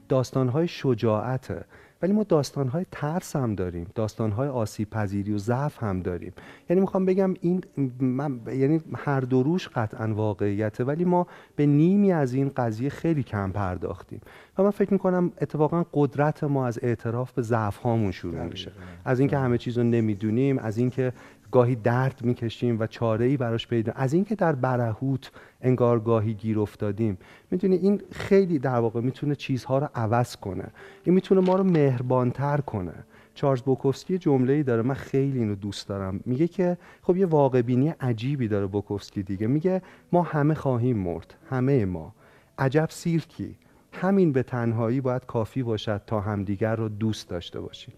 داستانهای 0.09 0.67
شجاعته. 0.67 1.65
ولی 2.01 2.13
ما 2.13 2.23
داستانهای 2.23 2.85
ترس 2.91 3.35
هم 3.35 3.55
داریم. 3.55 3.87
داستانهای 3.95 4.49
آسیب 4.49 4.89
پذیری 4.89 5.33
و 5.33 5.37
ضعف 5.37 5.83
هم 5.83 6.01
داریم. 6.01 6.33
یعنی 6.69 6.81
می‌خوام 6.81 7.05
بگم 7.05 7.33
این 7.41 7.63
من 7.99 8.39
یعنی 8.47 8.81
هر 8.95 9.19
دو 9.19 9.43
روش 9.43 9.67
قطعا 9.67 10.13
واقعیته 10.13 10.83
ولی 10.83 11.05
ما 11.05 11.27
به 11.55 11.65
نیمی 11.65 12.11
از 12.11 12.33
این 12.33 12.51
قضیه 12.57 12.89
خیلی 12.89 13.23
کم 13.23 13.51
پرداختیم. 13.51 14.21
و 14.57 14.63
من 14.63 14.69
فکر 14.69 14.93
می‌کنم 14.93 15.31
اتفاقا 15.41 15.85
قدرت 15.93 16.43
ما 16.43 16.67
از 16.67 16.79
اعتراف 16.81 17.31
به 17.31 17.41
ضعف 17.41 17.77
هامون 17.77 18.11
شروع 18.11 18.43
میشه. 18.43 18.71
از 19.05 19.19
اینکه 19.19 19.37
همه 19.37 19.57
چیز 19.57 19.77
رو 19.77 19.83
نمی‌دونیم 19.83 20.59
از 20.59 20.77
اینکه 20.77 21.13
گاهی 21.51 21.75
درد 21.75 22.21
می‌کشیم 22.23 22.79
و 22.79 22.87
چاره 22.87 23.25
ای 23.25 23.37
براش 23.37 23.67
پیدا 23.67 23.91
از 23.95 24.13
اینکه 24.13 24.35
در 24.35 24.55
برهوت 24.55 25.31
انگار 25.61 25.99
گاهی 25.99 26.33
گیر 26.33 26.59
افتادیم 26.59 27.17
می‌دونی 27.51 27.75
این 27.75 28.01
خیلی 28.11 28.59
در 28.59 28.79
واقع 28.79 29.01
می‌تونه 29.01 29.35
چیزها 29.35 29.79
رو 29.79 29.89
عوض 29.95 30.35
کنه. 30.35 30.65
این 31.03 31.15
می‌تونه 31.15 31.41
ما 31.41 31.55
رو 31.55 31.63
مهربانتر 31.63 32.57
کنه. 32.57 32.93
چارلز 33.35 33.61
بوکوفسکی 33.61 34.17
جمله 34.17 34.53
ای 34.53 34.63
داره 34.63 34.81
من 34.81 34.93
خیلی 34.93 35.39
اینو 35.39 35.55
دوست 35.55 35.87
دارم. 35.87 36.19
میگه 36.25 36.47
که 36.47 36.77
خب 37.01 37.17
یه 37.17 37.25
واقع 37.25 37.61
بینی 37.61 37.89
عجیبی 37.89 38.47
داره 38.47 38.65
بوکوفسکی 38.65 39.23
دیگه. 39.23 39.47
میگه 39.47 39.81
ما 40.11 40.21
همه 40.21 40.53
خواهیم 40.53 40.97
مرد 40.97 41.35
همه 41.49 41.85
ما. 41.85 42.13
عجب 42.57 42.87
سیرکی. 42.89 43.55
همین 43.93 44.31
به 44.31 44.43
تنهایی 44.43 45.01
باید 45.01 45.25
کافی 45.25 45.63
باشد 45.63 46.01
تا 46.07 46.21
همدیگر 46.21 46.75
رو 46.75 46.89
دوست 46.89 47.29
داشته 47.29 47.59
باشیم. 47.59 47.93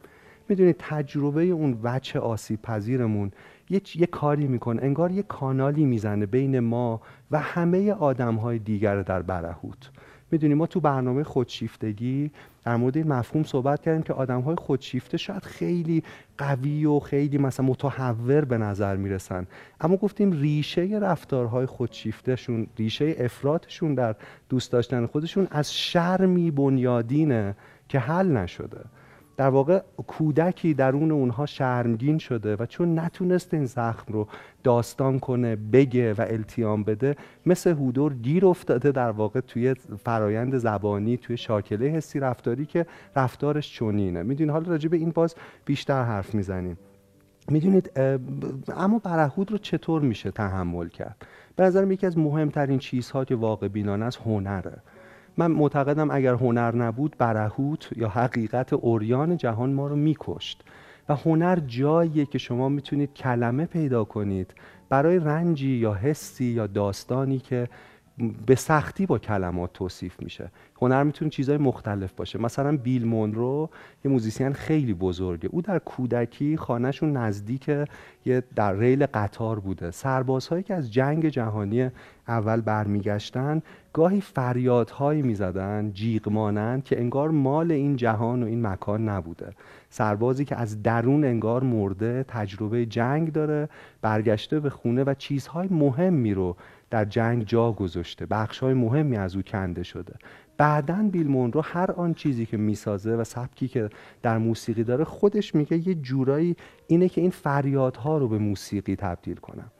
می‌دونید 0.49 0.75
تجربه 0.79 1.43
اون 1.43 1.79
وچه 1.83 2.19
آسیب 2.19 2.61
پذیرمون 2.61 3.31
یه, 3.69 3.81
یه 3.95 4.05
کاری 4.05 4.47
می‌کنه 4.47 4.83
انگار 4.83 5.11
یه 5.11 5.23
کانالی 5.23 5.85
می‌زنه 5.85 6.25
بین 6.25 6.59
ما 6.59 7.01
و 7.31 7.39
همه 7.39 7.91
آدم 7.91 8.35
های 8.35 8.59
دیگر 8.59 9.01
در 9.01 9.21
برهوت. 9.21 9.89
می‌دونیم 10.31 10.57
ما 10.57 10.67
تو 10.67 10.79
برنامه 10.79 11.23
خودشیفتگی 11.23 12.31
در 12.65 12.75
مورد 12.75 12.97
این 12.97 13.07
مفهوم 13.07 13.43
صحبت 13.43 13.81
کردیم 13.81 14.01
که 14.01 14.13
آدم 14.13 14.41
های 14.41 14.55
خودشیفته 14.55 15.17
شاید 15.17 15.43
خیلی 15.43 16.03
قوی 16.37 16.85
و 16.85 16.99
خیلی 16.99 17.37
مثلا 17.37 17.65
متحور 17.65 18.45
به 18.45 18.57
نظر 18.57 18.95
می‌رسن. 18.95 19.47
اما 19.81 19.97
گفتیم 19.97 20.31
ریشه 20.31 20.99
رفتارهای 21.01 21.65
خودشیفتهشون 21.65 22.67
ریشه 22.77 23.15
افرادشون 23.17 23.95
در 23.95 24.15
دوست 24.49 24.71
داشتن 24.71 25.05
خودشون 25.05 25.47
از 25.51 25.73
شرمی 25.73 26.51
بنیادینه 26.51 27.55
که 27.89 27.99
حل 27.99 28.27
نشده. 28.27 28.81
در 29.37 29.49
واقع 29.49 29.81
کودکی 30.07 30.73
درون 30.73 31.11
اونها 31.11 31.45
شرمگین 31.45 32.17
شده 32.17 32.55
و 32.55 32.65
چون 32.65 32.99
نتونست 32.99 33.53
این 33.53 33.65
زخم 33.65 34.13
رو 34.13 34.27
داستان 34.63 35.19
کنه 35.19 35.55
بگه 35.55 36.13
و 36.13 36.25
التیام 36.29 36.83
بده 36.83 37.15
مثل 37.45 37.71
هودور 37.71 38.13
گیر 38.13 38.45
افتاده 38.45 38.91
در 38.91 39.11
واقع 39.11 39.39
توی 39.39 39.73
فرایند 40.03 40.57
زبانی 40.57 41.17
توی 41.17 41.37
شاکله 41.37 41.87
حسی 41.87 42.19
رفتاری 42.19 42.65
که 42.65 42.85
رفتارش 43.15 43.73
چونینه 43.73 44.23
می‌دونید 44.23 44.51
حالا 44.51 44.69
راجع 44.69 44.89
به 44.89 44.97
این 44.97 45.09
باز 45.09 45.35
بیشتر 45.65 46.03
حرف 46.03 46.35
می‌زنیم. 46.35 46.77
می‌دونید 47.49 47.91
اما 48.75 48.99
برهود 48.99 49.51
رو 49.51 49.57
چطور 49.57 50.01
میشه 50.01 50.31
تحمل 50.31 50.87
کرد؟ 50.87 51.25
به 51.55 51.63
نظرم 51.63 51.91
یکی 51.91 52.05
از 52.05 52.17
مهمترین 52.17 52.79
چیزها 52.79 53.25
که 53.25 53.35
واقع 53.35 53.67
بینانه 53.67 54.05
است 54.05 54.19
هنره. 54.25 54.77
من 55.37 55.51
معتقدم 55.51 56.11
اگر 56.11 56.33
هنر 56.33 56.75
نبود 56.75 57.15
برهوت 57.17 57.89
یا 57.95 58.09
حقیقت 58.09 58.73
اوریان 58.73 59.37
جهان 59.37 59.73
ما 59.73 59.87
رو 59.87 59.95
میکشت. 59.95 60.63
و 61.09 61.15
هنر 61.15 61.59
جاییه 61.59 62.25
که 62.25 62.37
شما 62.37 62.69
می‌تونید 62.69 63.13
کلمه 63.13 63.65
پیدا 63.65 64.03
کنید. 64.03 64.53
برای 64.89 65.19
رنجی 65.19 65.69
یا 65.69 65.93
حسی 65.93 66.45
یا 66.45 66.67
داستانی 66.67 67.39
که 67.39 67.67
به 68.45 68.55
سختی 68.55 69.05
با 69.05 69.19
کلمات 69.19 69.73
توصیف 69.73 70.19
میشه. 70.19 70.51
هنر 70.81 71.03
می‌تونه 71.03 71.31
چیزهای 71.31 71.57
مختلف 71.57 72.13
باشه. 72.13 72.39
مثلا 72.41 72.77
بیل 72.77 73.07
مونرو 73.07 73.69
یه 74.05 74.11
موزیسین 74.11 74.53
خیلی 74.53 74.93
بزرگه. 74.93 75.49
او 75.51 75.61
در 75.61 75.79
کودکی 75.79 76.57
خانهشون 76.57 77.17
نزدیک 77.17 77.71
یه 78.25 78.43
در 78.55 78.73
ریل 78.73 79.05
قطار 79.13 79.59
بوده. 79.59 79.91
سربازهایی 79.91 80.63
که 80.63 80.73
از 80.73 80.93
جنگ 80.93 81.29
جهانی 81.29 81.89
اول 82.27 82.61
برمیگشتن 82.61 83.61
گاهی 83.93 84.21
فریادهایی 84.21 85.21
می‌زدن 85.21 85.91
جیغ 85.93 86.29
مانند 86.29 86.83
که 86.83 86.99
انگار 86.99 87.29
مال 87.29 87.71
این 87.71 87.95
جهان 87.95 88.43
و 88.43 88.45
این 88.45 88.67
مکان 88.67 89.09
نبوده. 89.09 89.53
سربازی 89.89 90.45
که 90.45 90.55
از 90.55 90.83
درون 90.83 91.25
انگار 91.25 91.63
مرده 91.63 92.25
تجربه 92.27 92.85
جنگ 92.85 93.31
داره 93.31 93.69
برگشته 94.01 94.59
به 94.59 94.69
خونه 94.69 95.03
و 95.03 95.13
چیزهای 95.13 95.67
مهمی 95.71 96.33
رو 96.33 96.55
در 96.91 97.05
جنگ 97.05 97.43
جا 97.45 97.71
گذاشته. 97.71 98.25
بخش 98.25 98.59
های 98.59 98.73
مهمی 98.73 99.17
از 99.17 99.35
او 99.35 99.41
کنده 99.41 99.83
شده. 99.83 100.13
بعدا 100.57 101.09
بیل 101.11 101.27
مونرو 101.27 101.61
هر 101.61 101.91
آن 101.91 102.13
چیزی 102.13 102.45
که 102.45 102.57
می‌سازه 102.57 103.15
و 103.15 103.23
سبکی 103.23 103.67
که 103.67 103.89
در 104.21 104.37
موسیقی 104.37 104.83
داره 104.83 105.03
خودش 105.03 105.55
میگه 105.55 105.87
یه 105.87 105.93
جورایی 105.93 106.55
اینه 106.87 107.09
که 107.09 107.21
این 107.21 107.29
فریادها 107.29 108.17
رو 108.17 108.27
به 108.27 108.37
موسیقی 108.37 108.95
تبدیل 108.95 109.35
کنم 109.35 109.71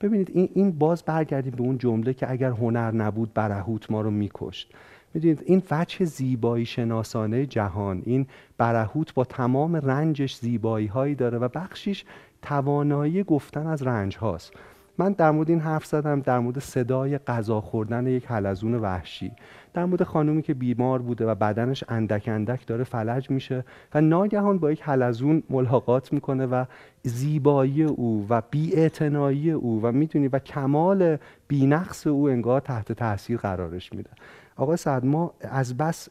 ببینید 0.00 0.30
این, 0.34 0.48
این 0.54 0.70
باز 0.72 1.02
برگردیم 1.02 1.52
به 1.52 1.62
اون 1.62 1.78
جمله 1.78 2.14
که 2.14 2.30
اگر 2.30 2.50
هنر 2.50 2.90
نبود 2.90 3.34
برهوت 3.34 3.90
ما 3.90 4.00
رو 4.00 4.10
میکشت. 4.10 4.72
می‌دونید 5.14 5.42
این 5.46 5.62
وجه 5.70 6.04
زیبایی 6.04 6.66
شناسانه 6.66 7.46
جهان 7.46 8.02
این 8.06 8.26
برهوت 8.58 9.14
با 9.14 9.24
تمام 9.24 9.76
رنجش 9.76 10.36
زیبایی 10.36 10.86
هایی 10.86 11.14
داره 11.14 11.38
و 11.38 11.48
بخشیش 11.48 12.04
توانایی 12.42 13.22
گفتن 13.22 13.66
از 13.66 13.82
رنج 13.82 14.16
هاست. 14.16 14.52
من 14.98 15.12
در 15.12 15.30
مورد 15.30 15.50
این 15.50 15.60
حرف 15.60 15.86
زدم 15.86 16.20
در 16.20 16.38
مورد 16.38 16.58
صدای 16.58 17.18
غذا 17.18 17.60
خوردن 17.60 18.06
یک 18.06 18.26
حلزون 18.26 18.74
وحشی. 18.74 19.32
در 19.74 19.84
مورد 19.84 20.02
خانومی 20.02 20.42
که 20.42 20.54
بیمار 20.54 21.02
بوده 21.02 21.26
و 21.26 21.34
بدنش 21.34 21.84
اندک 21.88 22.28
اندک 22.28 22.66
داره 22.66 22.84
فلج 22.84 23.30
میشه 23.30 23.64
و 23.94 24.00
ناگهان 24.00 24.58
با 24.58 24.72
یک 24.72 24.82
حلزون 24.82 25.42
ملاقات 25.50 26.12
می‌کنه 26.12 26.46
و 26.46 26.64
زیبایی 27.02 27.82
او 27.82 28.26
و 28.28 28.42
بیاعتنایی 28.50 29.50
او 29.50 29.80
و 29.82 29.92
می‌تونی 29.92 30.28
و 30.28 30.38
کمال 30.38 31.16
بینقص 31.48 32.06
او 32.06 32.28
انگار 32.28 32.60
تحت 32.60 32.92
تاثیر 32.92 33.36
قرارش 33.36 33.92
میده. 33.92 34.10
آقای 34.56 34.76
سعد 34.76 35.04
ما 35.04 35.34
از 35.40 35.76
بس 35.76 36.08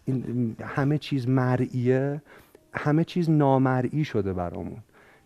همه 0.63 0.98
چیز 0.98 1.27
مرئیه 1.29 2.22
همه 2.74 3.03
چیز 3.03 3.29
نامرئی 3.29 4.03
شده 4.03 4.34
برامون. 4.34 4.77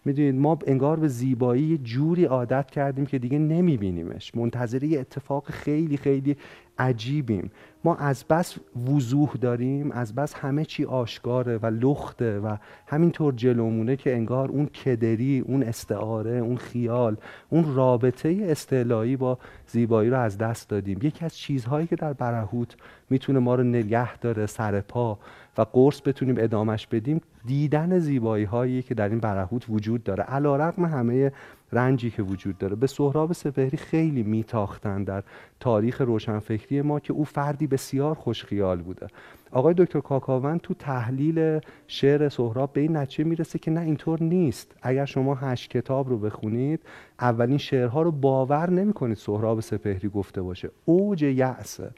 می‌دونید 0.06 0.36
ما 0.36 0.60
انگار 0.68 1.00
به 1.00 1.08
زیبایی 1.08 1.78
جوری 1.78 2.26
عادت 2.26 2.72
کردیم 2.72 3.06
که 3.06 3.20
دیگه 3.20 3.40
نمیبینیمش. 3.40 4.36
منتظر 4.36 4.80
اتفاق 5.00 5.52
خیلی 5.52 5.98
خیلی 5.98 6.38
عجیبیم. 6.82 7.52
ما 7.84 7.96
از 7.96 8.26
بس 8.30 8.58
وضوح 8.90 9.34
داریم 9.42 9.92
از 9.92 10.16
بس 10.16 10.34
همه 10.34 10.66
چی 10.66 10.86
آشکاره 10.86 11.58
و 11.58 11.66
لخته 11.66 12.40
و 12.40 12.56
همینطور 12.88 13.34
جلومونه 13.34 13.96
که 13.96 14.14
انگار 14.16 14.50
اون 14.50 14.66
کدری 14.66 15.40
اون 15.40 15.64
استعاره 15.64 16.32
اون 16.32 16.58
خیال 16.58 17.18
اون 17.50 17.76
رابطه 17.76 18.40
استعلایی 18.44 19.18
با 19.18 19.38
زیبایی 19.68 20.10
رو 20.10 20.20
از 20.20 20.38
دست 20.38 20.70
دادیم. 20.70 21.00
یکی 21.02 21.26
از 21.26 21.38
چیزهایی 21.38 21.88
که 21.88 21.96
در 21.96 22.14
برهوت 22.14 22.76
می‌تونه 23.10 23.40
ما 23.40 23.56
رو 23.56 23.64
نگه 23.64 24.18
داره 24.18 24.46
سر 24.46 24.82
پا 24.82 25.20
و 25.58 25.66
قرص 25.74 26.02
بتونیم 26.06 26.36
ادامش 26.38 26.88
بدیم 26.88 27.22
دیدن 27.46 28.00
زیبایی 28.00 28.46
هایی 28.46 28.82
که 28.82 28.96
در 28.96 29.10
این 29.10 29.20
برهوت 29.20 29.66
وجود 29.70 30.04
داره. 30.04 30.24
علا 30.24 30.56
رقم 30.56 30.86
همه 30.86 31.32
رنجی 31.74 32.12
که 32.12 32.24
وجود 32.24 32.58
داره. 32.58 32.76
به 32.76 32.88
سهراب 32.88 33.34
سپهری 33.34 33.78
خیلی 33.78 34.24
میتاختن 34.24 35.04
در 35.04 35.24
تاریخ 35.60 36.02
روشنفکری 36.02 36.82
ما 36.82 37.00
که 37.00 37.14
او 37.14 37.24
فردی 37.24 37.68
بسیار 37.68 38.16
خوشخیال 38.16 38.82
بوده. 38.82 39.08
آقای 39.52 39.74
دکتر 39.78 40.00
کاکاون 40.00 40.60
تو 40.60 40.74
تحلیل 40.74 41.60
شعر 41.88 42.30
سهراب 42.30 42.74
به 42.74 42.82
این 42.82 42.98
نتیجه 42.98 43.24
می‌رسه 43.24 43.60
که 43.60 43.72
نه 43.72 43.82
اینطور 43.82 44.24
نیست. 44.24 44.76
اگر 44.82 45.06
شما 45.06 45.36
هشت 45.36 45.70
کتاب 45.70 46.10
رو 46.10 46.18
بخونید 46.18 46.80
اولین 47.20 47.58
شعرها 47.58 48.02
رو 48.02 48.12
باور 48.12 48.70
نمی‌کنید 48.70 49.18
سهراب 49.18 49.60
سپهری 49.60 50.10
گفته 50.10 50.42
باشه. 50.42 50.70
اوج 50.86 51.24
یأسه 51.24 51.92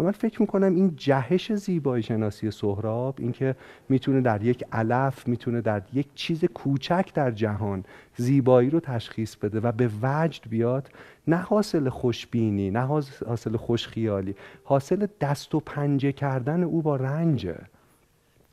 و 0.00 0.02
من 0.02 0.10
فکر 0.10 0.40
می‌کنم 0.40 0.74
این 0.74 0.92
جهش 0.96 1.52
زیبایی 1.52 2.02
شناسی 2.02 2.50
سهراب 2.50 3.14
اینکه 3.18 3.56
می‌تونه 3.88 4.20
در 4.20 4.42
یک 4.42 4.64
علف 4.72 5.28
می‌تونه 5.28 5.60
در 5.60 5.82
یک 5.92 6.06
چیز 6.14 6.44
کوچک 6.44 7.10
در 7.14 7.30
جهان 7.30 7.84
زیبایی 8.16 8.70
رو 8.70 8.80
تشخیص 8.80 9.36
بده 9.36 9.60
و 9.60 9.72
به 9.72 9.90
وجد 10.02 10.48
بیاد 10.50 10.90
نه 11.26 11.36
حاصل 11.36 11.88
خوشبینی 11.88 12.70
نه 12.70 12.80
حاصل 13.26 13.56
خوشخیالی 13.56 14.34
حاصل 14.64 15.06
دست 15.20 15.54
و 15.54 15.60
پنجه 15.60 16.12
کردن 16.12 16.62
او 16.62 16.82
با 16.82 16.96
رنجه. 16.96 17.58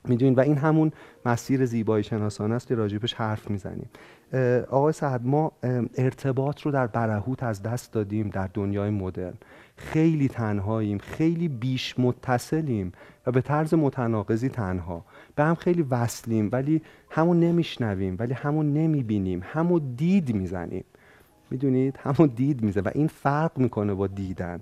می‌دونید؟ 0.10 0.38
و 0.38 0.42
این 0.42 0.58
همون 0.58 0.92
مسیر 1.26 1.66
زیبایی 1.66 2.04
شناسانه 2.04 2.56
است 2.56 2.68
که 2.68 2.76
راجبش 2.76 3.14
حرف 3.14 3.50
می‌زنیم. 3.50 3.90
آقای 4.70 4.94
سعد 4.94 5.26
ما 5.26 5.52
ارتباط 5.96 6.62
رو 6.62 6.72
در 6.72 6.88
برهوت 6.88 7.44
از 7.44 7.64
دست 7.64 7.94
دادیم 7.94 8.30
در 8.30 8.50
دنیای 8.54 8.90
مدرن. 8.90 9.34
خیلی 9.78 10.28
تنهاییم 10.28 10.98
خیلی 10.98 11.48
بیش 11.48 12.00
متصلیم 12.00 12.92
و 13.28 13.32
به 13.32 13.42
طرز 13.42 13.74
متناقضی 13.74 14.50
تنها. 14.50 15.06
به 15.36 15.44
هم 15.44 15.56
خیلی 15.56 15.82
وصلیم 15.82 16.50
ولی 16.52 16.82
همون 17.10 17.40
نمیشنویم 17.40 18.16
ولی 18.20 18.34
همون 18.34 18.74
نمی‌بینیم 18.74 19.42
همون 19.44 19.96
دید 19.96 20.36
می‌زنیم. 20.36 20.84
می‌دونید؟ 21.52 22.00
همون 22.04 22.32
دید 22.36 22.64
میزه 22.64 22.82
و 22.82 22.90
این 22.96 23.08
فرق 23.08 23.52
می‌کنه 23.58 23.94
با 23.94 24.08
دیدن. 24.08 24.62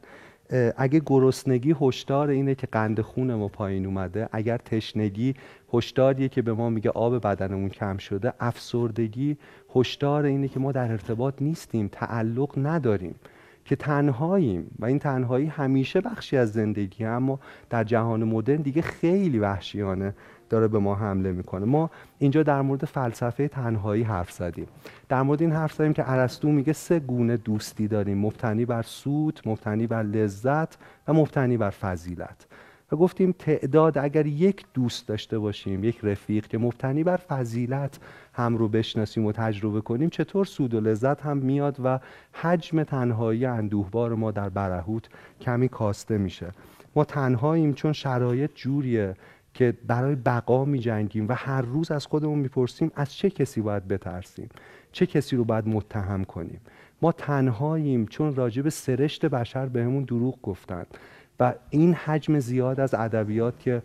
اگه 0.78 1.02
گرسنگی 1.06 1.76
هشدار 1.82 2.30
اینه 2.30 2.56
که 2.56 2.68
قند 2.68 3.02
خون 3.02 3.34
ما 3.34 3.48
پایین 3.48 3.86
اومده 3.86 4.30
اگر 4.32 4.58
تشنگی 4.58 5.36
هشداریه 5.74 6.30
که 6.30 6.42
به 6.42 6.54
ما 6.54 6.70
میگه 6.70 6.90
آب 6.90 7.28
بدنمون 7.28 7.70
کم 7.70 7.98
شده 7.98 8.34
افسردگی 8.40 9.38
هشدار 9.76 10.26
اینه 10.26 10.48
که 10.48 10.60
ما 10.60 10.72
در 10.72 10.92
ارتباط 10.92 11.42
نیستیم 11.42 11.90
تعلق 11.92 12.52
نداریم 12.58 13.16
که 13.66 13.76
تنهاییم. 13.76 14.72
و 14.80 14.86
این 14.86 15.00
تنهایی 15.00 15.46
همیشه 15.46 16.02
بخشی 16.02 16.38
از 16.38 16.54
زندگی 16.54 17.06
اما 17.06 17.40
در 17.70 17.84
جهان 17.84 18.24
مدرن 18.24 18.62
دیگه 18.62 18.82
خیلی 18.82 19.40
وحشیانه. 19.40 20.14
داره 20.50 20.68
به 20.68 20.80
ما 20.80 20.96
حمله 20.96 21.32
می‌کنه. 21.32 21.66
ما 21.66 21.90
اینجا 22.20 22.44
در 22.44 22.62
مورد 22.62 22.86
فلسفه 22.86 23.48
تنهایی 23.48 24.04
حرف 24.04 24.32
زدیم. 24.32 24.68
در 25.10 25.22
مورد 25.22 25.42
این 25.42 25.52
حرف 25.52 25.74
زدیم 25.74 25.94
که 25.94 26.12
ارسطو 26.12 26.52
میگه 26.52 26.74
سه 26.74 27.00
گونه 27.00 27.38
دوستی 27.38 27.88
داریم. 27.88 28.18
مبتنی 28.18 28.66
بر 28.66 28.82
سود 28.82 29.40
مبتنی 29.46 29.88
بر 29.88 30.04
لذت 30.04 30.78
و 31.08 31.14
مبتنی 31.14 31.58
بر 31.58 31.70
فضیلت. 31.70 32.48
و 32.92 32.96
گفتیم 32.96 33.32
تعداد 33.40 33.98
اگر 33.98 34.26
یک 34.26 34.66
دوست 34.74 35.08
داشته 35.08 35.40
باشیم 35.40 35.84
یک 35.84 36.00
رفیق 36.04 36.48
که 36.48 36.58
مبتنی 36.58 37.04
بر 37.04 37.18
فضیلت 37.18 38.00
هم 38.34 38.58
رو 38.58 38.68
بشناسیم 38.68 39.26
و 39.26 39.32
تجربه 39.32 39.82
کنیم 39.82 40.10
چطور 40.10 40.46
سود 40.46 40.74
و 40.74 40.80
لذت 40.80 41.22
هم 41.22 41.38
میاد 41.38 41.78
و 41.84 42.00
حجم 42.34 42.84
تنهایی 42.84 43.46
اندوهبار 43.46 44.16
ما 44.16 44.32
در 44.32 44.50
برهوت 44.50 45.10
کمی 45.42 45.70
کاسته 45.70 46.18
میشه. 46.18 46.52
ما 46.96 47.04
تنهاییم 47.04 47.74
چون 47.74 47.94
شرایط 47.94 48.52
جوریه. 48.56 49.16
که 49.54 49.74
برای 49.88 50.16
بقا 50.16 50.66
می 50.66 50.80
جنگیم 50.80 51.28
و 51.28 51.34
هر 51.34 51.62
روز 51.62 51.92
از 51.92 52.06
خودمون 52.06 52.40
می‌پرسیم 52.40 52.92
از 52.96 53.14
چه 53.14 53.30
کسی 53.30 53.62
باید 53.62 53.88
بترسیم؟ 53.88 54.50
چه 54.92 55.06
کسی 55.06 55.36
رو 55.36 55.44
باید 55.44 55.68
متهم 55.68 56.24
کنیم؟ 56.24 56.62
ما 57.02 57.12
تنهاییم 57.12 58.06
چون 58.06 58.36
راجب 58.36 58.70
سرشت 58.70 59.26
بشر 59.26 59.66
بهمون 59.66 60.04
دروغ 60.04 60.42
گفتند 60.42 60.88
و 61.40 61.54
این 61.70 61.94
حجم 61.94 62.40
زیاد 62.40 62.80
از 62.80 62.94
ادبیات 62.94 63.60
که 63.60 63.82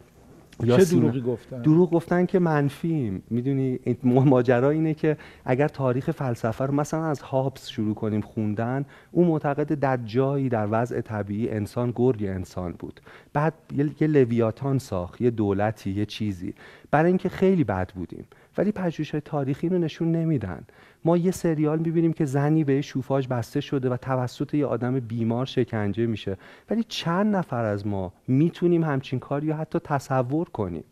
چه 0.67 0.85
دروغی 0.85 1.21
گفتن؟ 1.21 1.63
دروغ 1.63 1.91
گفتن 1.91 2.27
که 2.27 2.39
منفیم 2.39 3.23
می‌دونی 3.31 3.79
ماجرا 4.05 4.71
اینه 4.71 4.95
که 4.95 5.17
اگر 5.45 5.69
تاریخ 5.69 6.11
فلسفه 6.11 6.67
رو 6.67 6.75
مثلا 6.75 7.05
از 7.05 7.21
هابس 7.21 7.69
شروع 7.69 7.95
کنیم 7.95 8.21
خوندن 8.21 8.85
او 9.13 9.25
معتقد 9.25 9.75
در 9.75 9.97
جایی 9.97 10.49
در 10.49 10.69
وضع 10.71 11.01
طبیعی 11.01 11.51
انسان 11.51 11.93
گرگ 11.97 12.25
انسان 12.25 12.73
بود. 12.73 13.01
بعد 13.33 13.55
یه 14.01 14.07
لویاتان 14.07 14.79
ساخت 14.79 15.21
یه 15.21 15.31
دولتی 15.31 15.91
یه 15.91 16.07
چیزی. 16.07 16.55
برای 16.91 17.09
اینکه 17.09 17.29
خیلی 17.29 17.65
بد 17.65 17.93
بودیم. 17.93 18.25
ولی 18.59 18.73
پژوهش 18.73 19.15
تاریخی 19.25 19.69
رو 19.69 19.79
نشون 19.79 20.13
نمیدن. 20.13 20.63
ما 21.05 21.17
یه 21.17 21.31
سریال 21.31 21.79
می‌بینیم 21.79 22.13
که 22.13 22.25
زنی 22.25 22.65
به 22.65 22.81
شوفاژ 22.81 23.27
بسته 23.27 23.61
شده 23.61 23.91
و 23.91 23.97
توسط 23.97 24.55
یه 24.55 24.67
آدم 24.67 25.01
بیمار 25.01 25.47
شکنجه 25.47 26.07
میشه. 26.07 26.37
ولی 26.71 26.85
چند 26.89 27.37
نفر 27.37 27.65
از 27.65 27.87
ما 27.87 28.13
می‌تونیم 28.29 28.85
همچین 28.85 29.19
کاری 29.19 29.47
یا 29.47 29.57
حتی 29.57 29.79
تصور 29.79 30.49
کنیم؟ 30.49 30.85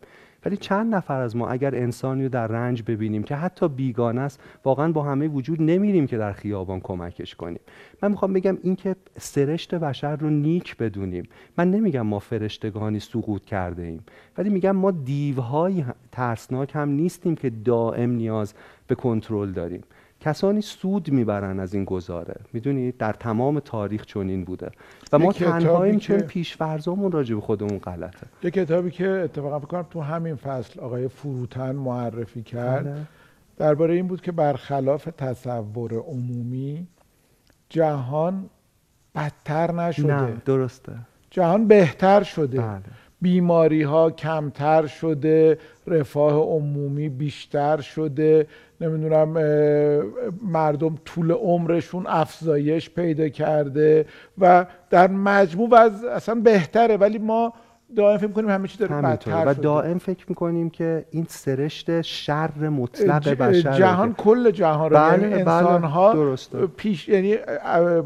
ولی 0.46 0.56
چند 0.56 0.94
نفر 0.94 1.20
از 1.20 1.36
ما 1.36 1.48
اگر 1.48 1.74
انسانی 1.74 2.22
رو 2.22 2.28
در 2.28 2.46
رنج 2.46 2.82
ببینیم 2.86 3.22
که 3.22 3.36
حتی 3.36 3.68
بیگانه 3.68 4.20
است 4.20 4.40
واقعا 4.64 4.92
با 4.92 5.02
همه 5.02 5.28
وجود 5.28 5.62
نمیریم 5.62 6.06
که 6.06 6.18
در 6.18 6.32
خیابان 6.32 6.80
کمکش 6.80 7.34
کنیم. 7.34 7.60
من 8.02 8.10
می‌خوام 8.10 8.32
بگم 8.32 8.58
اینکه 8.62 8.96
سرشت 9.18 9.74
بشر 9.74 10.16
رو 10.16 10.30
نیک 10.30 10.76
بدونیم. 10.76 11.28
من 11.58 11.70
نمیگم 11.70 12.00
ما 12.00 12.18
فرشتگانی 12.18 13.00
سقوط 13.00 13.44
کرده 13.44 13.82
ایم 13.82 14.04
ولی 14.38 14.50
میگم 14.50 14.76
ما 14.76 14.90
دیوهای 14.90 15.84
ترسناک 16.12 16.70
هم 16.74 16.88
نیستیم 16.88 17.36
که 17.36 17.50
دائم 17.50 18.10
نیاز 18.10 18.54
به 18.86 18.94
کنترل 18.94 19.52
داریم. 19.52 19.82
کسانی 20.26 20.60
سود 20.60 21.10
می‌برن 21.10 21.60
از 21.60 21.74
این 21.74 21.84
گزاره. 21.84 22.34
می‌دونید 22.52 22.96
در 22.96 23.12
تمام 23.12 23.60
تاریخ 23.60 24.04
چنین 24.04 24.44
بوده. 24.44 24.70
و 25.12 25.18
ما 25.18 25.32
تنهاییم 25.32 25.98
چون 25.98 26.18
پیشورزامون 26.18 27.12
راجع 27.12 27.34
به 27.34 27.40
خودمون 27.40 27.78
غلطه. 27.78 28.26
یه 28.42 28.50
کتابی 28.50 28.90
که 28.90 29.08
اتفاقا 29.08 29.58
فکر 29.60 29.82
تو 29.82 30.00
همین 30.00 30.34
فصل 30.34 30.80
آقای 30.80 31.08
فروتن 31.08 31.76
معرفی 31.76 32.42
کرد. 32.42 32.84
بله. 32.84 33.06
درباره 33.56 33.94
این 33.94 34.06
بود 34.06 34.20
که 34.20 34.32
برخلاف 34.32 35.08
تصور 35.18 35.94
عمومی 35.94 36.86
جهان 37.68 38.50
بدتر 39.14 39.72
نشده. 39.72 40.06
نه 40.06 40.42
درسته. 40.44 40.92
جهان 41.30 41.68
بهتر 41.68 42.22
شده. 42.22 42.60
بله. 42.60 42.82
بیماری 43.20 43.82
ها 43.82 44.10
کمتر 44.10 44.86
شده 44.86 45.58
رفاه 45.86 46.34
عمومی 46.34 47.08
بیشتر 47.08 47.80
شده. 47.80 48.46
نمی‌دونم 48.80 49.28
مردم 50.42 50.94
طول 51.04 51.32
عمرشون 51.32 52.06
افزایش 52.06 52.90
پیدا 52.90 53.28
کرده 53.28 54.06
و 54.38 54.66
در 54.90 55.10
مجموع 55.10 55.74
از 55.74 56.04
اصلا 56.04 56.34
بهتره. 56.34 56.96
ولی 56.96 57.18
ما 57.18 57.52
دائم 57.96 58.16
فکر 58.16 58.26
می‌کنیم 58.26 58.50
همه 58.50 58.68
چی 58.68 58.78
داره 58.78 59.02
بدتر 59.02 59.44
و 59.46 59.54
دائم 59.54 59.98
فکر 59.98 60.24
می‌کنیم 60.28 60.70
که 60.70 61.04
این 61.10 61.26
سرشت 61.28 62.00
شر 62.00 62.68
مطلق 62.68 63.28
بشر 63.28 63.72
جهان 63.72 64.14
کل 64.14 64.50
جهان 64.50 64.90
رو. 64.90 64.96
بله، 64.96 65.22
یعنی 65.22 65.44
بله، 65.44 65.56
انسان 65.56 65.84
ها 65.84 66.36
پیش 66.76 67.08
یعنی 67.08 67.36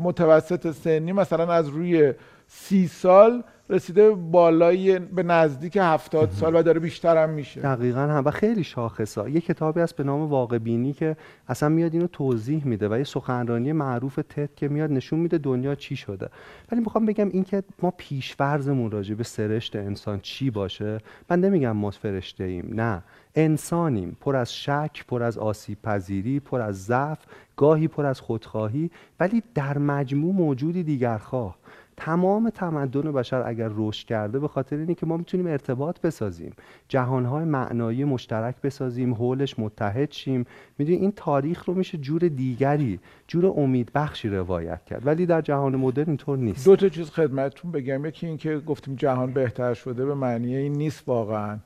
متوسط 0.02 0.70
سنی 0.70 1.12
مثلا 1.12 1.52
از 1.52 1.68
روی 1.68 2.14
سی 2.46 2.86
سال 2.86 3.42
رسیده 3.70 4.10
بالای 4.10 4.98
به 4.98 5.22
نزدیک 5.22 5.78
هفتاد 5.80 6.30
سال 6.30 6.54
و 6.54 6.62
داره 6.62 6.80
بیشتر 6.80 7.22
هم 7.22 7.30
میشه. 7.30 7.60
دقیقا 7.60 8.00
هم. 8.00 8.22
و 8.24 8.30
خیلی 8.30 8.64
شاخصا 8.64 9.28
یه 9.28 9.40
کتابی 9.40 9.80
هست 9.80 9.96
به 9.96 10.04
نام 10.04 10.20
واقع 10.20 10.58
بینی 10.58 10.92
که 10.92 11.16
اصلا 11.48 11.68
میاد 11.68 11.94
اینو 11.94 12.06
توضیح 12.06 12.66
میده 12.66 12.88
و 12.88 12.98
یه 12.98 13.04
سخنرانی 13.04 13.72
معروف 13.72 14.18
تد 14.28 14.54
که 14.56 14.68
میاد 14.68 14.90
نشون 14.90 15.18
میده 15.18 15.38
دنیا 15.38 15.74
چی 15.74 15.96
شده. 15.96 16.28
ولی 16.72 16.80
می‌خوام 16.80 17.06
بگم 17.06 17.28
اینکه 17.28 17.62
ما 17.82 17.90
پیشورزمون 17.96 18.90
راجع 18.90 19.14
به 19.14 19.24
سرشت 19.24 19.76
انسان 19.76 20.20
چی 20.20 20.50
باشه؟ 20.50 20.98
من 21.30 21.40
نمیگم 21.40 21.72
ما 21.72 21.90
فرشته 21.90 22.44
ایم. 22.44 22.70
نه. 22.74 23.02
انسانیم. 23.34 24.16
پر 24.20 24.36
از 24.36 24.54
شک 24.54 25.04
پر 25.08 25.22
از 25.22 25.38
آسیب 25.38 25.78
پذیری 25.82 26.40
پر 26.40 26.60
از 26.60 26.84
ضعف 26.84 27.18
گاهی 27.56 27.88
پر 27.88 28.06
از 28.06 28.20
خودخواهی 28.20 28.90
ولی 29.20 29.42
در 29.54 29.78
مجموع 29.78 30.34
موجودی 30.34 30.82
دیگرخواه 30.82 31.59
تمام 31.96 32.50
تمدن 32.50 33.12
بشر 33.12 33.42
اگر 33.46 33.70
رشد 33.74 34.06
کرده 34.06 34.38
به 34.38 34.48
خاطر 34.48 34.76
اینه 34.76 34.94
که 34.94 35.06
ما 35.06 35.16
می‌تونیم 35.16 35.46
ارتباط 35.46 36.00
بسازیم 36.00 36.52
جهانهای 36.88 37.44
معنایی 37.44 38.04
مشترک 38.04 38.54
بسازیم 38.62 39.14
حولش 39.14 39.58
متحد 39.58 40.12
شیم. 40.12 40.44
می‌دونی 40.78 40.98
این 40.98 41.12
تاریخ 41.16 41.64
رو 41.64 41.74
میشه 41.74 41.98
جور 41.98 42.20
دیگری 42.20 43.00
جور 43.28 43.46
امید 43.46 43.90
بخشی 43.94 44.28
روایت 44.28 44.84
کرد. 44.84 45.06
ولی 45.06 45.26
در 45.26 45.40
جهان 45.40 45.76
مدرن 45.76 46.06
اینطور 46.06 46.38
نیست. 46.38 46.64
دو 46.64 46.76
تا 46.76 46.88
چیز 46.88 47.10
خدمتتون 47.10 47.72
بگم. 47.72 48.04
یکی 48.04 48.26
اینکه 48.26 48.58
گفتیم 48.58 48.94
جهان 48.94 49.32
بهتر 49.32 49.74
شده 49.74 50.04
به 50.04 50.14
معنی 50.14 50.56
این 50.56 50.72
نیست 50.72 51.02
واقعا 51.06 51.58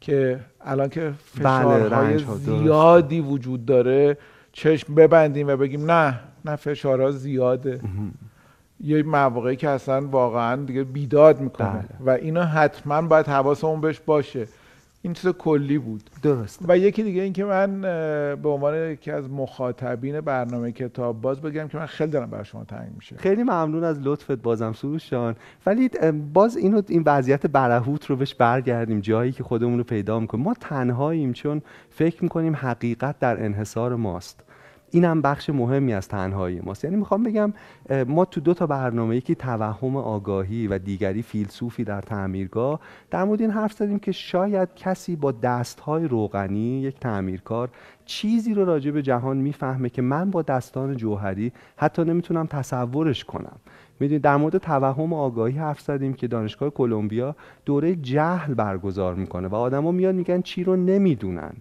که 0.00 0.40
الان 0.60 0.88
که 0.88 1.00
بله، 1.00 1.14
فشارهای 1.14 2.18
زیادی 2.18 3.20
وجود 3.20 3.66
داره 3.66 4.18
چشم 4.52 4.94
ببندیم 4.94 5.48
و 5.48 5.56
بگیم 5.56 5.90
نه 5.90 6.20
نه 6.44 6.56
فشارها 6.56 7.10
زیاده. 7.10 7.80
یه 8.80 9.02
مواقعی 9.02 9.56
که 9.56 9.68
اصلا 9.68 10.06
واقعا 10.08 10.56
دیگه 10.56 10.84
بیداد 10.84 11.40
می‌کنه. 11.40 11.68
بله. 11.68 11.88
و 12.06 12.10
اینا 12.10 12.44
حتما 12.44 13.02
باید 13.02 13.26
حواسمون 13.26 13.80
بهش 13.80 14.00
باشه. 14.00 14.46
این 15.02 15.12
چیز 15.12 15.30
کلی 15.30 15.78
بود. 15.78 16.10
درست. 16.22 16.60
و 16.68 16.78
یکی 16.78 17.02
دیگه 17.02 17.22
این 17.22 17.32
که 17.32 17.44
من 17.44 17.80
به 18.42 18.48
عنوان 18.48 18.90
یکی 18.90 19.10
از 19.10 19.30
مخاطبین 19.30 20.20
برنامه 20.20 20.72
کتاب 20.72 21.20
باز 21.20 21.40
بگم 21.40 21.68
که 21.68 21.78
من 21.78 21.86
خیلی 21.86 22.10
دارم 22.10 22.30
برای 22.30 22.44
شما 22.44 22.64
تنگ 22.64 22.88
میشه. 22.96 23.16
خیلی 23.16 23.42
ممنون 23.42 23.84
از 23.84 24.00
لطفت 24.02 24.32
بازم 24.32 24.72
سروشان 24.72 25.36
ولی 25.66 25.90
باز 26.32 26.56
اینو 26.56 26.82
این 26.88 27.02
وضعیت 27.06 27.46
برهوت 27.46 28.06
رو 28.06 28.16
بهش 28.16 28.34
برگردیم 28.34 29.00
جایی 29.00 29.32
که 29.32 29.42
خودمون 29.42 29.78
رو 29.78 29.84
پیدا 29.84 30.20
می‌کنیم. 30.20 30.44
ما 30.44 30.54
تنهاییم 30.60 31.32
چون 31.32 31.62
فکر 31.90 32.22
می‌کنیم 32.22 32.56
حقیقت 32.56 33.18
در 33.18 33.44
انحصار 33.44 33.94
ماست. 33.94 34.44
این 34.94 35.04
هم 35.04 35.22
بخش 35.22 35.50
مهمی 35.50 35.92
از 35.94 36.08
تنهایی 36.08 36.60
ماست. 36.60 36.84
یعنی 36.84 36.96
می‌خوام 36.96 37.22
بگم 37.22 37.52
ما 38.06 38.24
تو 38.24 38.40
دو 38.40 38.54
تا 38.54 38.66
برنامه 38.66 39.16
یکی 39.16 39.34
توهم 39.34 39.96
آگاهی 39.96 40.66
و 40.66 40.78
دیگری 40.78 41.22
فیلسوفی 41.22 41.84
در 41.84 42.00
تعمیرگاه 42.00 42.80
در 43.10 43.24
مورد 43.24 43.40
این 43.40 43.50
حرف 43.50 43.72
زدیم 43.72 43.98
که 43.98 44.12
شاید 44.12 44.74
کسی 44.74 45.16
با 45.16 45.32
دستهای 45.32 46.08
روغنی 46.08 46.80
یک 46.80 47.00
تعمیرکار 47.00 47.68
چیزی 48.04 48.54
رو 48.54 48.64
راجع 48.64 48.90
به 48.90 49.02
جهان 49.02 49.36
می‌فهمه 49.36 49.88
که 49.88 50.02
من 50.02 50.30
با 50.30 50.42
دستان 50.42 50.96
جوهری 50.96 51.52
حتی 51.76 52.04
نمی‌تونم 52.04 52.46
تصورش 52.46 53.24
کنم. 53.24 53.56
می‌دونید 54.00 54.22
در 54.22 54.36
مورد 54.36 54.58
توهم 54.58 55.12
آگاهی 55.12 55.58
حرف 55.58 55.80
زدیم 55.80 56.14
که 56.14 56.28
دانشگاه 56.28 56.70
کلمبیا 56.70 57.36
دوره 57.64 57.94
جهل 57.94 58.54
برگزار 58.54 59.14
می‌کنه 59.14 59.48
و 59.48 59.54
آدما 59.54 59.92
میاد 59.92 60.14
میگن 60.14 60.40
چی 60.40 60.64
رو 60.64 60.76
نمی‌دونن. 60.76 61.52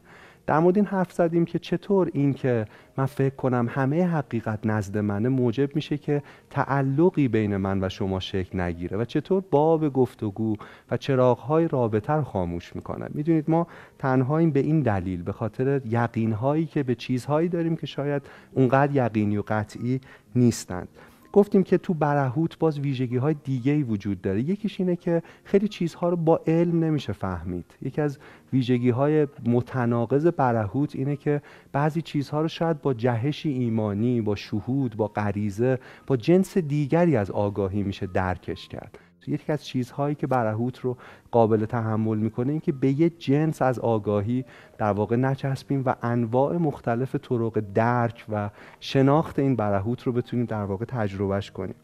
در 0.47 0.59
مورد 0.59 0.75
این 0.75 0.85
حرف 0.85 1.11
زدیم 1.11 1.45
که 1.45 1.59
چطور 1.59 2.09
این 2.13 2.33
که 2.33 2.65
من 2.97 3.05
فکر 3.05 3.35
کنم 3.35 3.67
همه 3.69 4.07
حقیقت 4.07 4.59
نزد 4.65 4.97
منه 4.97 5.29
موجب 5.29 5.75
میشه 5.75 5.97
که 5.97 6.23
تعلقی 6.49 7.27
بین 7.27 7.57
من 7.57 7.83
و 7.83 7.89
شما 7.89 8.19
شکل 8.19 8.59
نگیره 8.59 8.97
و 8.97 9.05
چطور 9.05 9.43
باب 9.51 9.93
گفتگو 9.93 10.55
و 10.91 10.97
چراغهای 10.97 11.67
رابطه 11.67 12.13
رو 12.13 12.23
خاموش 12.23 12.75
می‌کنه. 12.75 13.07
می‌دونید 13.09 13.49
ما 13.49 13.67
تنهاییم 13.99 14.51
به 14.51 14.59
این 14.59 14.79
دلیل 14.79 15.23
به 15.23 15.31
خاطر 15.31 15.81
یقینهایی 15.89 16.65
که 16.65 16.83
به 16.83 16.95
چیزهایی 16.95 17.49
داریم 17.49 17.75
که 17.75 17.87
شاید 17.87 18.21
اونقدر 18.53 18.95
یقینی 18.95 19.37
و 19.37 19.43
قطعی 19.47 20.01
نیستند. 20.35 20.87
گفتیم 21.33 21.63
که 21.63 21.77
تو 21.77 21.93
برهوت 21.93 22.59
باز 22.59 22.79
ویژگی 22.79 23.17
های 23.17 23.35
دیگه 23.43 23.71
ای 23.71 23.83
وجود 23.83 24.21
داره. 24.21 24.41
یکیش 24.41 24.79
اینه 24.79 24.95
که 24.95 25.23
خیلی 25.43 25.67
چیزها 25.67 26.09
رو 26.09 26.15
با 26.15 26.41
علم 26.47 26.83
نمیشه 26.83 27.13
فهمید. 27.13 27.65
یکی 27.81 28.01
از 28.01 28.19
ویژگی 28.53 28.89
های 28.89 29.27
متناقض 29.45 30.27
برهوت 30.27 30.95
اینه 30.95 31.15
که 31.15 31.41
بعضی 31.71 32.01
چیزها 32.01 32.41
رو 32.41 32.47
شاید 32.47 32.81
با 32.81 32.93
جهش 32.93 33.45
ایمانی 33.45 34.21
با 34.21 34.35
شهود 34.35 34.95
با 34.97 35.07
غریزه 35.07 35.79
با 36.07 36.17
جنس 36.17 36.57
دیگری 36.57 37.15
از 37.15 37.31
آگاهی 37.31 37.83
میشه 37.83 38.07
درکش 38.07 38.67
کرد. 38.67 38.99
یکی 39.31 39.51
از 39.51 39.65
چیزهایی 39.65 40.15
که 40.15 40.27
برهوت 40.27 40.79
رو 40.79 40.97
قابل 41.31 41.65
تحمل 41.65 42.17
می‌کنه 42.17 42.51
این 42.51 42.61
که 42.61 42.71
به 42.71 42.91
یه 42.91 43.09
جنس 43.09 43.61
از 43.61 43.79
آگاهی 43.79 44.45
در 44.77 44.91
واقع 44.91 45.15
نچسبیم 45.15 45.83
و 45.85 45.95
انواع 46.01 46.57
مختلف 46.57 47.15
طرق 47.15 47.63
درک 47.73 48.25
و 48.29 48.49
شناخت 48.79 49.39
این 49.39 49.55
برهوت 49.55 50.03
رو 50.03 50.11
بتونیم 50.11 50.45
در 50.45 50.63
واقع 50.63 50.85
تجربهش 50.85 51.51
کنیم. 51.51 51.75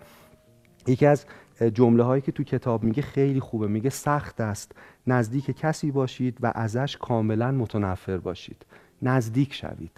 یکی 0.87 1.05
از 1.05 1.25
جمله 1.73 2.03
هایی 2.03 2.21
که 2.21 2.31
تو 2.31 2.43
کتاب 2.43 2.83
میگه 2.83 3.01
خیلی 3.01 3.39
خوبه 3.39 3.67
میگه 3.67 3.89
سخت 3.89 4.41
است 4.41 4.71
نزدیک 5.07 5.51
کسی 5.51 5.91
باشید 5.91 6.37
و 6.41 6.51
ازش 6.55 6.97
کاملا 6.97 7.51
متنفر 7.51 8.17
باشید. 8.17 8.65
نزدیک 9.01 9.53
شوید. 9.53 9.91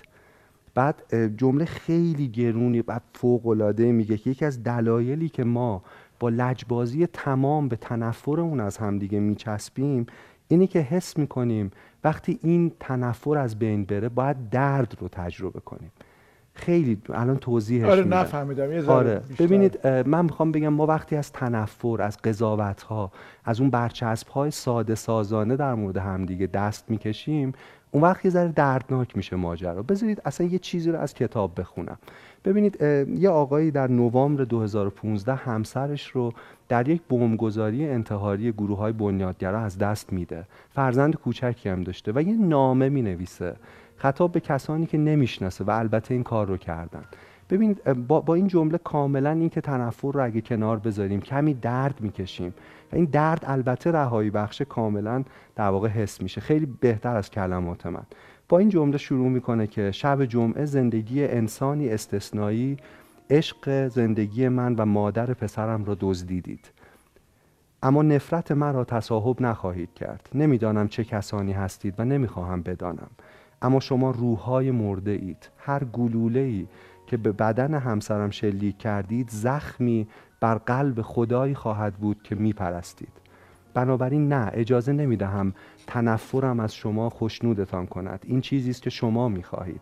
بعد 0.73 1.15
جمله 1.37 1.65
خیلی 1.65 2.27
گرونی 2.27 2.83
و 2.87 2.99
فوق 3.13 3.47
العاده 3.47 3.91
میگه 3.91 4.17
که 4.17 4.29
یکی 4.29 4.45
از 4.45 4.63
دلایلی 4.63 5.29
که 5.29 5.43
ما 5.43 5.83
با 6.21 6.29
لجبازی 6.29 7.07
تمام 7.07 7.67
به 7.67 7.75
تنفرمون 7.75 8.59
از 8.59 8.77
همدیگه 8.77 9.19
میچسبیم 9.19 10.05
اینی 10.47 10.67
که 10.67 10.79
حس 10.79 11.17
می‌کنیم 11.17 11.71
وقتی 12.03 12.39
این 12.41 12.71
تنفر 12.79 13.37
از 13.37 13.59
بین 13.59 13.85
بره 13.85 14.09
باید 14.09 14.49
درد 14.49 14.97
رو 14.99 15.07
تجربه 15.07 15.59
کنیم. 15.59 15.91
خیلی 16.53 17.01
الان 17.09 17.37
توضیحش 17.37 17.89
آره 17.89 18.03
نفهمیدم. 18.03 18.71
یه 18.71 18.85
آره. 18.85 19.21
ببینید 19.39 19.87
من 19.87 20.25
می‌خوام 20.25 20.51
بگم 20.51 20.67
ما 20.67 20.85
وقتی 20.85 21.15
از 21.15 21.31
تنفر 21.31 22.01
از 22.01 22.17
قضاوت 22.17 22.81
ها 22.81 23.11
از 23.45 23.61
اون 23.61 23.69
برچسب 23.69 24.27
های 24.27 24.51
ساده 24.51 24.95
سازانه 24.95 25.55
در 25.55 25.73
مورد 25.73 25.97
همدیگه 25.97 26.47
دست 26.47 26.91
می‌کشیم 26.91 27.53
اون 27.91 28.03
وقت 28.03 28.25
یه 28.25 28.31
ذره 28.31 28.51
دردناک 28.51 29.17
میشه 29.17 29.35
ماجرا. 29.35 29.83
بذارید 29.83 30.21
اصلا 30.25 30.47
یه 30.47 30.59
چیزی 30.59 30.91
رو 30.91 30.99
از 30.99 31.13
کتاب 31.13 31.59
بخونم. 31.59 31.97
ببینید 32.45 32.81
یه 33.19 33.29
آقایی 33.29 33.71
در 33.71 33.87
نوامبر 33.87 34.43
2015 34.43 35.35
همسرش 35.35 36.07
رو 36.07 36.33
در 36.69 36.87
یک 36.87 37.01
بمبگذاری 37.09 37.89
انتحاری 37.89 38.51
گروه 38.51 38.77
های 38.77 38.93
بنیادگرا 38.93 39.59
از 39.59 39.77
دست 39.77 40.13
میده. 40.13 40.47
فرزند 40.69 41.15
کوچکی 41.15 41.69
هم 41.69 41.83
داشته 41.83 42.11
و 42.15 42.21
یه 42.21 42.35
نامه 42.35 42.89
می 42.89 43.01
نویسه 43.01 43.55
خطاب 43.95 44.31
به 44.31 44.39
کسانی 44.39 44.85
که 44.85 44.97
نمی‌شناسه 44.97 45.63
و 45.63 45.69
البته 45.69 46.13
این 46.13 46.23
کار 46.23 46.47
رو 46.47 46.57
کردن. 46.57 47.03
ببینید 47.49 47.83
با, 47.83 48.21
با 48.21 48.35
این 48.35 48.47
جمله 48.47 48.77
کاملا 48.77 49.31
این 49.31 49.49
که 49.49 49.61
تنفر 49.61 50.11
رو 50.11 50.23
اگه 50.23 50.41
کنار 50.41 50.79
بذاریم 50.79 51.21
کمی 51.21 51.53
درد 51.53 52.01
می‌کشیم 52.01 52.53
و 52.91 52.95
این 52.95 53.05
درد 53.05 53.43
البته 53.47 53.91
رهایی 53.91 54.29
بخش 54.29 54.61
کاملا 54.61 55.23
در 55.55 55.69
واقع 55.69 55.87
حس 55.87 56.21
میشه. 56.21 56.41
خیلی 56.41 56.65
بهتر 56.65 57.15
از 57.15 57.31
کلمات 57.31 57.85
من. 57.85 58.03
با 58.51 58.59
این 58.59 58.69
جمله 58.69 58.97
شروع 58.97 59.29
می‌کنه 59.29 59.67
که 59.67 59.91
شب 59.91 60.25
جمعه 60.25 60.65
زندگی 60.65 61.23
انسانی 61.23 61.89
استثنایی 61.89 62.77
عشق 63.29 63.87
زندگی 63.87 64.47
من 64.47 64.75
و 64.75 64.85
مادر 64.85 65.33
پسرم 65.33 65.85
را 65.85 65.97
دزدیدید. 65.99 66.71
اما 67.83 68.01
نفرت 68.01 68.51
مرا 68.51 68.83
تصاحب 68.83 69.41
نخواهید 69.41 69.93
کرد. 69.93 70.29
نمی‌دانم 70.35 70.87
چه 70.87 71.03
کسانی 71.03 71.51
هستید 71.51 71.99
و 71.99 72.05
نمی‌خواهم 72.05 72.61
بدانم. 72.61 73.09
اما 73.61 73.79
شما 73.79 74.11
روحهای 74.11 74.71
مرده 74.71 75.11
اید 75.11 75.49
هر 75.57 75.83
گلوله 75.83 76.39
ای 76.39 76.67
که 77.07 77.17
به 77.17 77.31
بدن 77.31 77.73
همسرم 77.73 78.29
شلیک 78.29 78.77
کردید 78.77 79.29
زخمی 79.29 80.07
بر 80.39 80.55
قلب 80.55 81.01
خدایی 81.01 81.55
خواهد 81.55 81.93
بود 81.93 82.23
که 82.23 82.35
میپرستید. 82.35 83.21
بنابراین 83.73 84.33
نه 84.33 84.51
اجازه 84.53 84.91
نمی‌دهم 84.93 85.53
تنفرم 85.93 86.59
از 86.59 86.75
شما 86.75 87.09
خوشنودتان 87.09 87.87
کند. 87.87 88.25
این 88.27 88.41
چیزی 88.41 88.69
است 88.69 88.81
که 88.81 88.89
شما 88.89 89.29
می‌خواهید. 89.29 89.81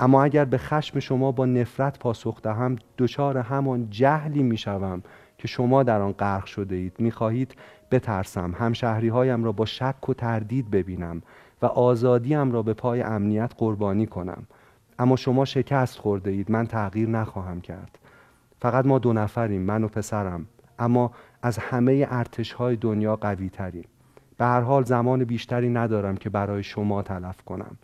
اما 0.00 0.24
اگر 0.24 0.44
به 0.44 0.58
خشم 0.58 0.98
شما 0.98 1.32
با 1.32 1.46
نفرت 1.46 1.98
پاسخ 1.98 2.42
دهم 2.42 2.76
دچار 2.98 3.38
همان 3.38 3.90
جهلی 3.90 4.42
می‌شوم 4.42 5.02
که 5.38 5.48
شما 5.48 5.82
در 5.82 6.00
آن 6.00 6.12
غرق 6.12 6.44
شده 6.44 6.74
اید 6.74 6.96
می‌خواهید 6.98 7.54
بترسم 7.90 8.54
همشهری 8.58 9.08
هایم 9.08 9.44
را 9.44 9.52
با 9.52 9.64
شک 9.64 10.08
و 10.08 10.14
تردید 10.14 10.70
ببینم 10.70 11.22
و 11.62 11.66
آزادیم 11.66 12.52
را 12.52 12.62
به 12.62 12.74
پای 12.74 13.02
امنیت 13.02 13.52
قربانی 13.56 14.06
کنم. 14.06 14.46
اما 14.98 15.16
شما 15.16 15.44
شکست 15.44 15.98
خورده 15.98 16.30
اید 16.30 16.50
من 16.50 16.66
تغییر 16.66 17.08
نخواهم 17.08 17.60
کرد. 17.60 17.98
فقط 18.60 18.86
ما 18.86 18.98
دو 18.98 19.12
نفریم 19.12 19.62
من 19.62 19.84
و 19.84 19.88
پسرم. 19.88 20.46
اما 20.78 21.10
از 21.42 21.58
همه 21.58 22.06
ارتش 22.10 22.52
های 22.52 22.76
دنیا 22.76 23.16
قوی 23.16 23.48
تریم 23.48 23.84
به 24.42 24.48
هر 24.48 24.60
حال 24.60 24.84
زمان 24.84 25.24
بیشتری 25.24 25.68
ندارم 25.70 26.16
که 26.16 26.30
برای 26.30 26.62
شما 26.62 27.02
تلف 27.02 27.42
کنم. 27.42 27.76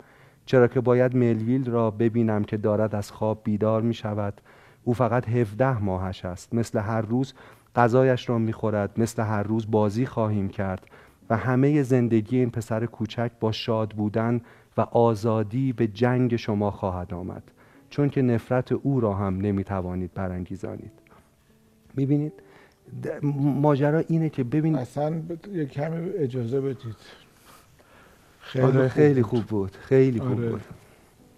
چرا 0.45 0.67
که 0.67 0.81
باید 0.81 1.15
ملویل 1.15 1.71
را 1.71 1.91
ببینم 1.91 2.43
که 2.43 2.57
دارد 2.57 2.95
از 2.95 3.11
خواب 3.11 3.41
بیدار 3.43 3.81
می 3.81 3.93
شود. 3.93 4.41
او 4.83 4.93
فقط 4.93 5.29
17 5.29 5.83
ماهش 5.83 6.25
است. 6.25 6.53
مثل 6.53 6.79
هر 6.79 7.01
روز 7.01 7.33
غذایش 7.75 8.29
را 8.29 8.37
می 8.37 8.53
خورد. 8.53 8.99
مثل 8.99 9.23
هر 9.23 9.43
روز 9.43 9.71
بازی 9.71 10.05
خواهیم 10.05 10.49
کرد. 10.49 10.87
و 11.29 11.37
همه 11.37 11.83
زندگی 11.83 12.37
این 12.37 12.49
پسر 12.49 12.85
کوچک 12.85 13.31
با 13.39 13.51
شاد 13.51 13.89
بودن 13.89 14.41
و 14.77 14.81
آزادی 14.81 15.73
به 15.73 15.87
جنگ 15.87 16.35
شما 16.35 16.71
خواهد 16.71 17.13
آمد. 17.13 17.43
چون 17.89 18.09
که 18.09 18.21
نفرت 18.21 18.71
او 18.71 18.99
را 18.99 19.13
هم 19.13 19.37
نمی 19.37 19.63
توانید 19.63 20.13
برانگیزانید. 20.13 20.91
می‌بینید 21.95 22.33
ماجرا 23.61 24.03
اینه 24.07 24.29
که 24.29 24.43
ببینید 24.43 24.79
اصلا 24.79 25.21
یک 25.53 25.69
کمی 25.69 26.09
اجازه 26.09 26.61
بدید. 26.61 26.95
خیلی, 28.39 28.65
آره 28.65 28.87
خیلی 28.87 29.23
خوب 29.23 29.43
بود 29.43 29.71
خیلی 29.71 30.19
خوب 30.19 30.39
آره. 30.39 30.49
بود. 30.49 30.61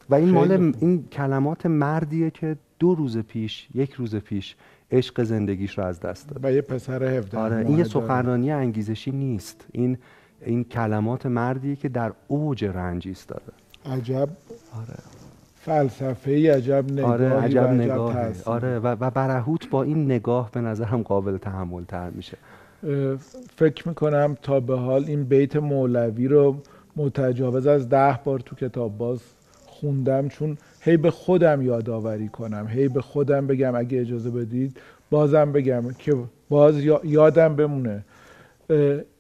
و 0.09 0.15
این 0.15 0.29
مال 0.29 0.51
این 0.79 1.07
کلمات 1.07 1.65
مردیه 1.65 2.29
که 2.29 2.57
دو 2.79 2.95
روز 2.95 3.17
پیش 3.17 3.67
یک 3.73 3.93
روز 3.93 4.15
پیش 4.15 4.55
عشق 4.91 5.23
زندگیش 5.23 5.77
رو 5.77 5.83
از 5.83 5.99
دست 5.99 6.29
داد 6.29 6.45
و 6.45 6.51
یه 6.51 6.61
پسر 6.61 7.03
17 7.03 7.37
آره 7.37 7.67
این 7.67 7.77
یه 7.77 7.83
سخنرانی 7.83 8.51
انگیزشی 8.51 9.11
نیست. 9.11 9.65
این 9.71 9.97
این 10.45 10.63
کلمات 10.63 11.25
مردیه 11.25 11.75
که 11.75 11.89
در 11.89 12.13
اوج 12.27 12.65
رنج 12.65 13.07
ایستاده. 13.07 13.51
عجب. 13.85 14.29
آره. 14.73 14.97
فلسفه 15.65 16.31
ای 16.31 16.47
عجب 16.47 16.91
نگاهی 16.91 17.13
آره 17.13 17.29
عجب, 17.29 17.69
نگاه 17.69 18.15
آره 18.45 18.79
و, 18.79 18.87
و 18.87 19.09
برهوت 19.09 19.69
با 19.69 19.83
این 19.83 20.05
نگاه 20.05 20.51
به 20.51 20.61
نظرم 20.61 21.01
قابل 21.01 21.37
تحمل 21.37 21.83
تر 21.83 22.09
میشه 22.09 22.37
فکر 23.55 23.87
می‌کنم 23.87 24.37
تا 24.41 24.59
به 24.59 24.77
حال 24.77 25.05
این 25.05 25.23
بیت 25.23 25.55
مولوی 25.55 26.27
رو 26.27 26.55
متجاوز 26.95 27.67
از 27.67 27.89
ده 27.89 28.19
بار 28.23 28.39
تو 28.39 28.55
کتاب 28.55 28.97
باز 28.97 29.19
خوندم 29.65 30.27
چون 30.27 30.57
هی 30.81 30.97
به 30.97 31.11
خودم 31.11 31.61
یادآوری 31.61 32.27
کنم. 32.27 32.67
هی 32.67 32.87
به 32.87 33.01
خودم 33.01 33.47
بگم 33.47 33.75
اگه 33.75 34.01
اجازه 34.01 34.29
بدید 34.29 34.77
بازم 35.09 35.51
بگم 35.51 35.83
که 35.99 36.15
باز 36.49 36.83
یادم 37.03 37.55
بمونه. 37.55 38.03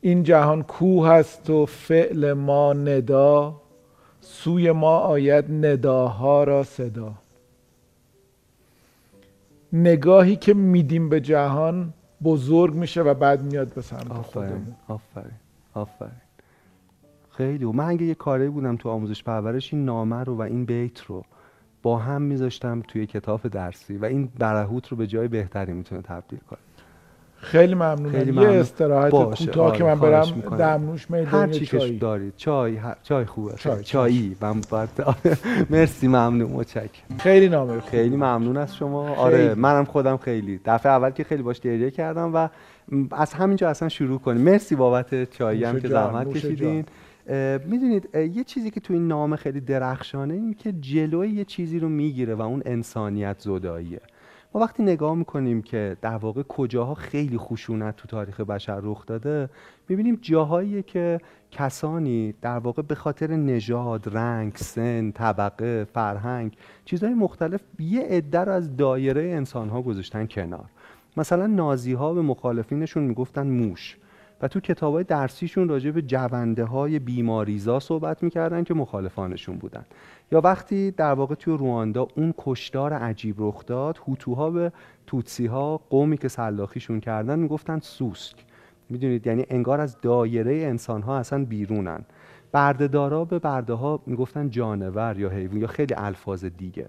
این 0.01 0.23
جهان 0.23 0.63
کوه 0.63 1.07
هست 1.07 1.49
و 1.49 1.65
فعل 1.65 2.33
ما 2.33 2.73
ندا. 2.73 3.61
سوی 4.21 4.71
ما 4.71 4.97
آید 4.97 5.65
نداها 5.65 6.43
را 6.43 6.63
صدا. 6.63 7.13
نگاهی 9.73 10.35
که 10.35 10.53
میدیم 10.53 11.09
به 11.09 11.21
جهان 11.21 11.93
بزرگ 12.23 12.73
میشه 12.73 13.01
و 13.01 13.13
بعد 13.13 13.41
میاد 13.41 13.73
به 13.73 13.81
سمت 13.81 14.13
خودمون. 14.13 14.75
آفرین 14.87 15.31
آفرین. 15.73 16.11
خیلی 17.29 17.63
و 17.63 17.71
من 17.71 17.85
اگه 17.85 18.05
یه 18.05 18.15
کاری 18.15 18.49
بودم 18.49 18.75
تو 18.75 18.89
آموزش 18.89 19.23
پرورش 19.23 19.73
این 19.73 19.85
نامه 19.85 20.23
رو 20.23 20.35
و 20.35 20.41
این 20.41 20.65
بیت 20.65 21.01
رو 21.01 21.23
با 21.83 21.97
هم 21.97 22.21
میذاشتم 22.21 22.81
توی 22.81 23.05
کتاب 23.05 23.47
درسی 23.47 23.97
و 23.97 24.05
این 24.05 24.29
برهوت 24.39 24.87
رو 24.87 24.97
به 24.97 25.07
جای 25.07 25.27
بهتری 25.27 25.73
می‌تونه 25.73 26.01
تبدیل 26.01 26.39
کنه. 26.39 26.59
خیلی 27.41 27.75
ممنونم. 27.75 28.11
خیلی 28.11 28.31
ممنون. 28.31 28.53
یه 28.53 28.59
استراحت 28.59 29.11
کوتاه 29.11 29.65
آره 29.67 29.77
که 29.77 29.83
من 29.83 29.99
برم 29.99 30.41
دمنوش 30.57 31.11
میدون 31.11 31.27
هر 31.27 31.47
چی 31.47 31.65
چای. 31.65 31.97
دارید 31.97 32.33
چای 32.37 32.77
چای 33.03 33.25
خوبه 33.25 33.53
چای. 33.57 33.83
چایی. 33.83 34.35
من 34.41 34.61
مرسی 35.69 36.07
ممنون. 36.07 36.51
متشکرم. 36.51 37.17
خیلی 37.19 37.49
نامه 37.49 37.79
خوب. 37.79 37.89
خیلی 37.89 38.15
ممنون 38.15 38.57
از 38.57 38.75
شما. 38.75 39.05
خیلی. 39.05 39.17
آره 39.17 39.55
منم 39.55 39.85
خودم 39.85 40.17
خیلی. 40.17 40.59
دفعه 40.65 40.91
اول 40.91 41.09
که 41.09 41.23
خیلی 41.23 41.43
باش 41.43 41.59
گریه 41.59 41.91
کردم 41.91 42.35
و 42.35 42.47
از 43.11 43.33
همینجا 43.33 43.69
اصلا 43.69 43.89
شروع 43.89 44.19
کنیم. 44.19 44.41
مرسی 44.41 44.75
بابت 44.75 45.31
چایی 45.31 45.63
هم 45.63 45.79
که 45.79 45.87
زحمت 45.87 46.33
کشیدین. 46.33 46.85
می‌دونید 47.65 48.15
یه 48.15 48.43
چیزی 48.43 48.71
که 48.71 48.79
تو 48.79 48.93
این 48.93 49.07
نامه 49.07 49.35
خیلی 49.35 49.61
درخشانه 49.61 50.33
این 50.33 50.53
که 50.53 50.71
جلوی 50.71 51.29
یه 51.29 51.45
چیزی 51.45 51.79
رو 51.79 51.89
می‌گیره 51.89 52.35
و 52.35 52.41
اون 52.41 52.61
انسانیت 52.65 53.35
زداییه. 53.39 53.99
ما 54.53 54.61
وقتی 54.61 54.83
نگاه 54.83 55.15
می‌کنیم 55.15 55.61
که 55.61 55.97
در 56.01 56.15
واقع 56.15 56.43
کجاها 56.43 56.93
خیلی 56.93 57.37
خشونت 57.37 57.95
تو 57.95 58.07
تاریخ 58.07 58.39
بشر 58.39 58.79
رخ 58.83 59.05
داده 59.05 59.49
می‌بینیم 59.89 60.19
جاهایی 60.21 60.83
که 60.83 61.19
کسانی 61.51 62.33
در 62.41 62.57
واقع 62.57 62.81
به 62.81 62.95
خاطر 62.95 63.27
نژاد، 63.27 64.17
رنگ، 64.17 64.55
سن، 64.55 65.11
طبقه، 65.11 65.87
فرهنگ 65.93 66.55
چیزهای 66.85 67.13
مختلف 67.13 67.61
یه 67.79 68.01
عده 68.01 68.39
رو 68.39 68.51
از 68.51 68.77
دایره 68.77 69.23
انسانها 69.23 69.81
گذاشتن 69.81 70.25
کنار. 70.25 70.65
مثلا 71.17 71.47
نازی 71.47 71.93
ها 71.93 72.13
به 72.13 72.21
مخالفینشون 72.21 73.03
می‌گفتن 73.03 73.47
موش 73.47 73.97
و 74.41 74.47
تو 74.47 74.59
کتاب 74.59 74.93
های 74.93 75.03
درسیشون 75.03 75.69
راجع 75.69 75.91
به 75.91 76.01
جونده 76.01 76.65
های 76.65 76.99
بیماریزا 76.99 77.79
صحبت 77.79 78.23
می‌کردن 78.23 78.63
که 78.63 78.73
مخالفانشون 78.73 79.57
بودن. 79.57 79.85
یا 80.31 80.41
وقتی 80.41 80.91
در 80.91 81.13
واقع 81.13 81.35
توی 81.35 81.57
رواندا 81.57 82.07
اون 82.15 82.33
کشدار 82.37 82.93
عجیب 82.93 83.35
رخ 83.37 83.65
داد 83.65 83.99
هوتوها 84.07 84.49
به 84.49 84.71
توتسی 85.07 85.45
ها 85.45 85.77
قومی 85.77 86.17
که 86.17 86.27
سلاخیشون 86.27 86.99
کردن 86.99 87.39
می‌گفتن 87.39 87.79
سوسک. 87.79 88.35
می‌دونید؟ 88.89 89.27
یعنی 89.27 89.45
انگار 89.49 89.81
از 89.81 90.01
دایره 90.01 90.53
انسان 90.53 91.01
ها 91.01 91.17
اصلا 91.17 91.45
بیرونن. 91.45 92.05
بردهدارا 92.51 93.25
به 93.25 93.39
برده 93.39 93.73
ها 93.73 93.99
می‌گفتن 94.05 94.49
جانور 94.49 95.19
یا 95.19 95.29
حیوان 95.29 95.57
یا 95.57 95.67
خیلی 95.67 95.93
الفاظ 95.97 96.45
دیگه. 96.45 96.87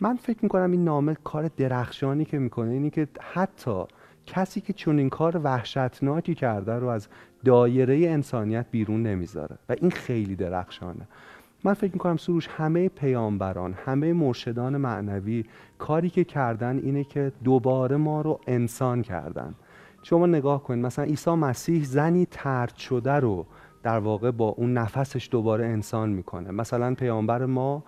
من 0.00 0.16
فکر 0.16 0.38
می‌کنم 0.42 0.70
این 0.70 0.84
نامه 0.84 1.16
کار 1.24 1.50
درخشانی 1.56 2.24
که 2.24 2.38
می‌کنه 2.38 2.70
اینی 2.70 2.90
که 2.90 3.08
حتی 3.20 3.84
کسی 4.26 4.60
که 4.60 4.72
چون 4.72 4.98
این 4.98 5.10
کار 5.10 5.40
وحشتناکی 5.44 6.34
کرده 6.34 6.72
رو 6.72 6.86
از 6.86 7.08
دایره 7.44 8.08
انسانیت 8.08 8.66
بیرون 8.70 9.02
نمی‌ذاره. 9.02 9.56
و 9.68 9.74
این 9.80 9.90
خیلی 9.90 10.36
درخشانه. 10.36 11.08
من 11.64 11.74
فکر 11.74 11.92
می‌کنم 11.92 12.16
سروش 12.16 12.48
همه 12.48 12.88
پیامبران 12.88 13.72
همه 13.72 14.12
مرشدان 14.12 14.76
معنوی 14.76 15.44
کاری 15.78 16.10
که 16.10 16.24
کردن 16.24 16.78
اینه 16.78 17.04
که 17.04 17.32
دوباره 17.44 17.96
ما 17.96 18.20
رو 18.20 18.40
انسان 18.46 19.02
کردن. 19.02 19.54
شما 20.02 20.26
نگاه 20.26 20.62
کنید 20.62 20.86
مثلا 20.86 21.04
عیسی 21.04 21.30
مسیح 21.30 21.84
زنی 21.84 22.26
ترد 22.30 22.76
شده 22.76 23.12
رو 23.12 23.46
در 23.82 23.98
واقع 23.98 24.30
با 24.30 24.48
اون 24.48 24.72
نفسش 24.72 25.28
دوباره 25.30 25.66
انسان 25.66 26.10
می‌کنه. 26.10 26.50
مثلا 26.50 26.94
پیامبر 26.94 27.46
ما 27.46 27.84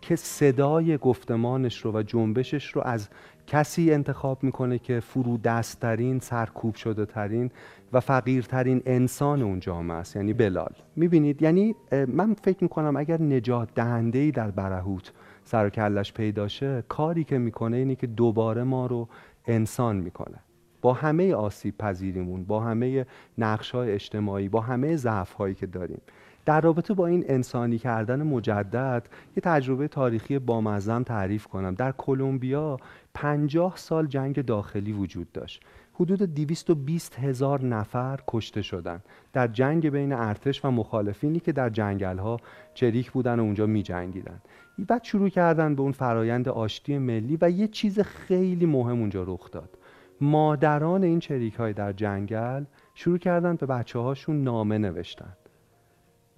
که 0.00 0.16
صدای 0.16 0.98
گفتمانش 0.98 1.84
رو 1.84 1.92
و 1.92 2.02
جنبشش 2.02 2.70
رو 2.70 2.82
از 2.84 3.08
کسی 3.50 3.92
انتخاب 3.92 4.44
می‌کنه 4.44 4.78
که 4.78 5.00
فرو 5.00 5.38
دستترین 5.38 6.20
سرکوب 6.20 6.74
شده 6.74 7.06
ترین 7.06 7.50
و 7.92 8.00
فقیرترین 8.00 8.82
انسان 8.86 9.42
اون 9.42 9.60
جامعه 9.60 9.96
است 9.96 10.16
یعنی 10.16 10.32
بلال. 10.32 10.72
می‌بینید؟ 10.96 11.42
یعنی 11.42 11.74
من 12.08 12.34
فکر 12.34 12.58
می‌کنم 12.60 12.96
اگر 12.96 13.22
نجات 13.22 13.68
دهنده 13.74 14.18
ای 14.18 14.30
در 14.30 14.50
برهوت 14.50 15.12
سر 15.44 15.66
و 15.66 15.70
کلش 15.70 16.12
پیدا 16.12 16.48
شه 16.48 16.84
کاری 16.88 17.24
که 17.24 17.38
می‌کنه 17.38 17.76
اینه 17.76 17.94
که 17.94 18.06
دوباره 18.06 18.62
ما 18.62 18.86
رو 18.86 19.08
انسان 19.46 19.96
می‌کنه. 19.96 20.38
با 20.82 20.92
همه 20.92 21.34
آسیب 21.34 21.78
پذیریمون 21.78 22.44
با 22.44 22.60
همه 22.60 23.06
نقش 23.38 23.70
های 23.70 23.92
اجتماعی 23.92 24.48
با 24.48 24.60
همه 24.60 24.96
ضعف 24.96 25.32
هایی 25.32 25.54
که 25.54 25.66
داریم. 25.66 26.00
در 26.48 26.60
رابطه 26.60 26.94
با 26.94 27.06
این 27.06 27.24
انسانی 27.28 27.78
کردن 27.78 28.22
مجدد 28.22 29.08
یه 29.36 29.40
تجربه 29.42 29.88
تاریخی 29.88 30.38
بامزم 30.38 31.02
تعریف 31.02 31.46
کنم. 31.46 31.74
در 31.74 31.92
کلمبیا 31.92 32.76
50 33.14 33.76
سال 33.76 34.06
جنگ 34.06 34.44
داخلی 34.44 34.92
وجود 34.92 35.32
داشت. 35.32 35.62
حدود 35.94 36.22
220 36.22 37.18
هزار 37.18 37.64
نفر 37.64 38.20
کشته 38.28 38.62
شدند 38.62 39.04
در 39.32 39.48
جنگ 39.48 39.90
بین 39.90 40.12
ارتش 40.12 40.64
و 40.64 40.70
مخالفینی 40.70 41.40
که 41.40 41.52
در 41.52 41.70
جنگل 41.70 42.18
ها 42.18 42.36
چریک 42.74 43.10
بودن 43.10 43.40
و 43.40 43.42
اونجا 43.42 43.66
می 43.66 43.82
جنگیدن. 43.82 44.40
بعد 44.88 45.04
شروع 45.04 45.28
کردن 45.28 45.74
به 45.74 45.82
اون 45.82 45.92
فرایند 45.92 46.48
آشتی 46.48 46.98
ملی 46.98 47.38
و 47.40 47.50
یه 47.50 47.68
چیز 47.68 48.00
خیلی 48.00 48.66
مهم 48.66 49.00
اونجا 49.00 49.22
رخ 49.22 49.50
داد. 49.50 49.78
مادران 50.20 51.04
این 51.04 51.18
چریک 51.18 51.54
های 51.54 51.72
در 51.72 51.92
جنگل 51.92 52.64
شروع 52.94 53.18
کردن 53.18 53.56
به 53.56 53.66
بچه 53.66 53.98
هاشون 53.98 54.44
نامه 54.44 54.78
نوشتن. 54.78 55.32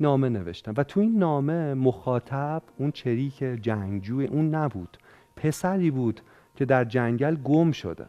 نامه 0.00 0.28
نوشتن 0.28 0.72
و 0.76 0.82
تو 0.82 1.00
این 1.00 1.18
نامه 1.18 1.74
مخاطب 1.74 2.62
اون 2.78 2.90
چریک 2.90 3.38
جنگجوی 3.38 4.26
اون 4.26 4.54
نبود. 4.54 4.98
پسری 5.36 5.90
بود 5.90 6.20
که 6.56 6.64
در 6.64 6.84
جنگل 6.84 7.34
گم 7.34 7.72
شده. 7.72 8.06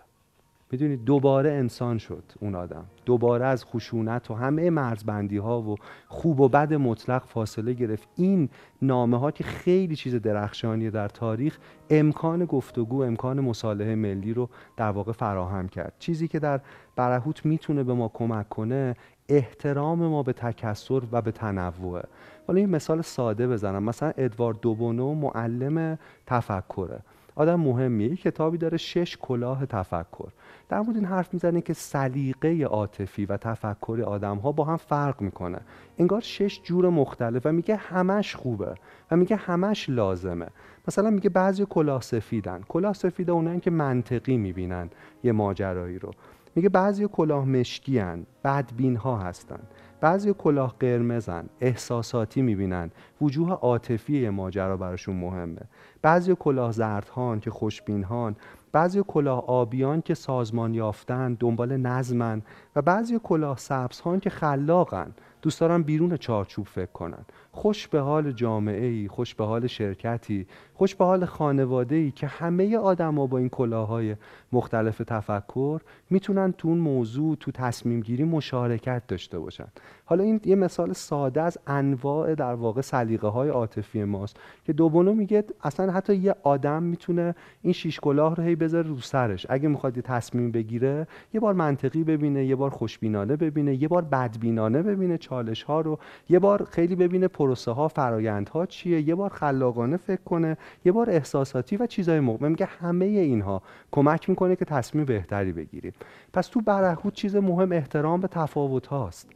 می‌دونید 0.72 1.04
دوباره 1.04 1.52
انسان 1.52 1.98
شد 1.98 2.24
اون 2.40 2.56
آدم. 2.56 2.86
دوباره 3.06 3.46
از 3.46 3.66
خشونت 3.66 4.32
و 4.32 4.34
همه 4.34 4.70
مرزبندی 4.70 5.38
ها 5.38 5.62
و 5.62 5.76
خوب 6.08 6.40
و 6.40 6.50
بد 6.50 6.74
مطلق 6.74 7.24
فاصله 7.26 7.74
گرفت. 7.74 8.10
این 8.16 8.50
نامه 8.82 9.20
ها 9.20 9.32
که 9.32 9.44
خیلی 9.44 9.96
چیز 9.96 10.16
درخشانی 10.16 10.90
در 10.90 11.08
تاریخ 11.08 11.58
امکان 11.90 12.46
گفتگو 12.46 13.04
امکان 13.04 13.40
مصالحه 13.40 13.96
ملی 13.96 14.34
رو 14.34 14.50
در 14.78 14.90
واقع 14.92 15.12
فراهم 15.12 15.68
کرد. 15.68 15.94
چیزی 16.00 16.28
که 16.28 16.40
در 16.40 16.62
برهوت 16.96 17.46
می‌تونه 17.46 17.84
به 17.84 17.94
ما 17.94 18.12
کمک 18.14 18.50
کنه 18.50 18.96
احترام 19.30 20.00
ما 20.00 20.24
به 20.24 20.34
تکسر 20.34 21.02
و 21.12 21.22
به 21.22 21.32
تنوعه 21.32 22.04
حالا 22.48 22.60
یه 22.60 22.68
مثال 22.68 23.02
ساده 23.02 23.48
بزنم. 23.48 23.84
مثلا 23.84 24.14
ادوارد 24.18 24.60
دوبونو 24.60 25.14
معلم 25.14 25.98
تفکره. 26.26 27.00
آدم 27.36 27.56
مهمیه. 27.56 28.16
کتابی 28.16 28.58
داره 28.58 28.78
شش 28.78 29.18
کلاه 29.22 29.66
تفکر. 29.66 30.30
در 30.70 30.80
مورد 30.80 30.96
این 30.96 31.06
حرف 31.06 31.34
می‌زنه 31.34 31.62
که 31.62 31.74
سلیقه 31.74 32.64
عاطفی 32.64 33.26
و 33.26 33.38
تفکر 33.38 34.04
آدم 34.06 34.38
ها 34.38 34.52
با 34.52 34.64
هم 34.64 34.78
فرق 34.78 35.22
می‌کنه. 35.22 35.60
انگار 35.98 36.22
شش 36.22 36.62
جور 36.64 36.90
مختلف 36.90 37.46
و 37.46 37.52
میگه 37.52 37.76
همش 37.76 38.36
خوبه 38.36 38.76
و 39.12 39.16
میگه 39.16 39.36
همش 39.36 39.90
لازمه. 39.90 40.48
مثلا 40.88 41.10
میگه 41.10 41.30
بعضی 41.30 41.66
کلاه 41.70 42.02
سفیدن. 42.02 42.62
کلاه 42.68 42.94
سفیده 42.94 43.32
اونن 43.32 43.60
که 43.60 43.72
منطقی 43.72 44.38
می‌بینن 44.38 44.90
یه 45.24 45.32
ماجرایی 45.32 46.00
رو. 46.00 46.12
میگه 46.56 46.70
بعضی 46.70 47.08
کلاه 47.08 47.46
مشکی 47.46 48.00
هن 48.00 48.26
بدبین 48.44 48.96
ها 48.96 49.18
هستن. 49.18 49.60
بعضی 50.02 50.34
کلاه 50.34 50.76
قرمزن 50.80 51.50
احساساتی 51.60 52.42
می‌بینن. 52.42 52.92
وجوه 53.22 53.52
عاطفی 53.52 54.30
ماجرا 54.30 54.78
براشون 54.78 55.16
مهمه. 55.16 55.62
بعضی 56.02 56.36
کلاه 56.40 56.72
زردهان 56.72 57.40
که 57.40 57.52
خوشبینهان 57.52 58.36
بعضی 58.72 59.04
کلاه 59.08 59.46
آبیان 59.46 60.02
که 60.02 60.14
سازمان 60.14 60.74
یافتن 60.74 61.34
دنبال 61.34 61.78
نظمن 61.78 62.42
و 62.76 62.82
بعضی 62.82 63.20
کلاه 63.24 63.58
سبزهان 63.58 64.20
که 64.20 64.30
خلاقن 64.30 65.12
دوست 65.42 65.62
دارن 65.62 65.84
بیرون 65.84 66.18
چارچوب 66.18 66.68
فکر 66.68 66.92
کنن. 66.92 67.26
خوش 67.54 67.88
به 67.88 68.00
حال 68.00 68.32
جامعه 68.32 68.86
ای 68.86 69.08
خوش 69.08 69.36
به 69.36 69.46
حال 69.46 69.68
شرکتی 69.68 70.48
خوش 70.74 70.96
به 70.96 71.06
حال 71.06 71.26
خانواده 71.26 71.96
ای 71.96 72.12
که 72.12 72.28
همه 72.28 72.78
آدما 72.78 73.28
با 73.28 73.38
این 73.38 73.50
کلاهای 73.50 74.16
مختلف 74.52 75.02
تفکر 75.08 75.82
می‌تونن 76.10 76.52
تو 76.52 76.68
اون 76.68 76.78
موضوع 76.78 77.36
تو 77.40 77.52
تصمیم 77.52 78.00
گیری 78.00 78.24
مشارکت 78.24 79.08
داشته 79.08 79.40
باشن. 79.40 79.68
حالا 80.06 80.24
این 80.24 80.42
یه 80.46 80.56
مثال 80.56 80.94
ساده 80.94 81.42
از 81.42 81.58
انواع 81.68 82.36
در 82.36 82.54
واقع 82.54 82.82
سلیقه 82.82 83.28
های 83.28 83.50
عاطفی 83.50 84.04
ماست 84.04 84.38
که 84.66 84.74
دوبونو 84.74 85.14
میگه 85.14 85.44
اصلا 85.64 85.92
حتی 85.92 86.16
یه 86.16 86.36
آدم 86.44 86.84
می‌تونه 86.84 87.36
این 87.62 87.74
شیش 87.74 88.00
کلاه 88.00 88.36
رو 88.36 88.44
هی 88.44 88.56
بذاره 88.56 88.88
رو 88.88 89.00
سرش. 89.00 89.46
اگه 89.50 89.68
می‌خواد 89.68 89.98
یه 89.98 90.04
تصمیم 90.04 90.52
بگیره 90.52 91.08
یه 91.34 91.40
بار 91.40 91.54
منطقی 91.54 92.04
ببینه 92.04 92.46
یه 92.46 92.56
بار 92.56 92.70
خوشبینانه 92.70 93.36
ببینه 93.36 93.82
یه 93.82 93.88
بار 93.88 94.02
بدبینانه 94.02 94.82
ببینه 94.82 95.18
چالش 95.18 95.64
ها 95.64 95.82
رو 95.82 96.00
یه 96.30 96.40
بار 96.40 96.68
خیلی 96.72 96.96
ببینه 96.96 97.28
پروسه 97.42 97.72
ها 97.72 97.88
فرایندها 97.88 98.66
چیه؟ 98.66 99.02
یه 99.02 99.16
بار 99.16 99.30
خلاقانه 99.30 99.98
فکر 99.98 100.22
کنه 100.22 100.58
یه 100.86 100.92
بار 100.92 101.10
احساساتی 101.10 101.78
و 101.78 101.86
چیزای 101.88 102.20
مهم 102.20 102.50
میگه 102.50 102.66
همه 102.66 103.06
اینها 103.06 103.62
کمک 103.92 104.30
می‌کنه 104.30 104.56
که 104.56 104.66
تصمیم 104.66 105.06
بهتری 105.06 105.52
بگیریم. 105.52 105.94
پس 106.34 106.48
تو 106.48 106.62
برهوت 106.62 107.14
چیز 107.14 107.36
مهم 107.36 107.72
احترام 107.72 108.22
به 108.22 108.28
تفاوت 108.28 108.88
هاست. 108.88 109.30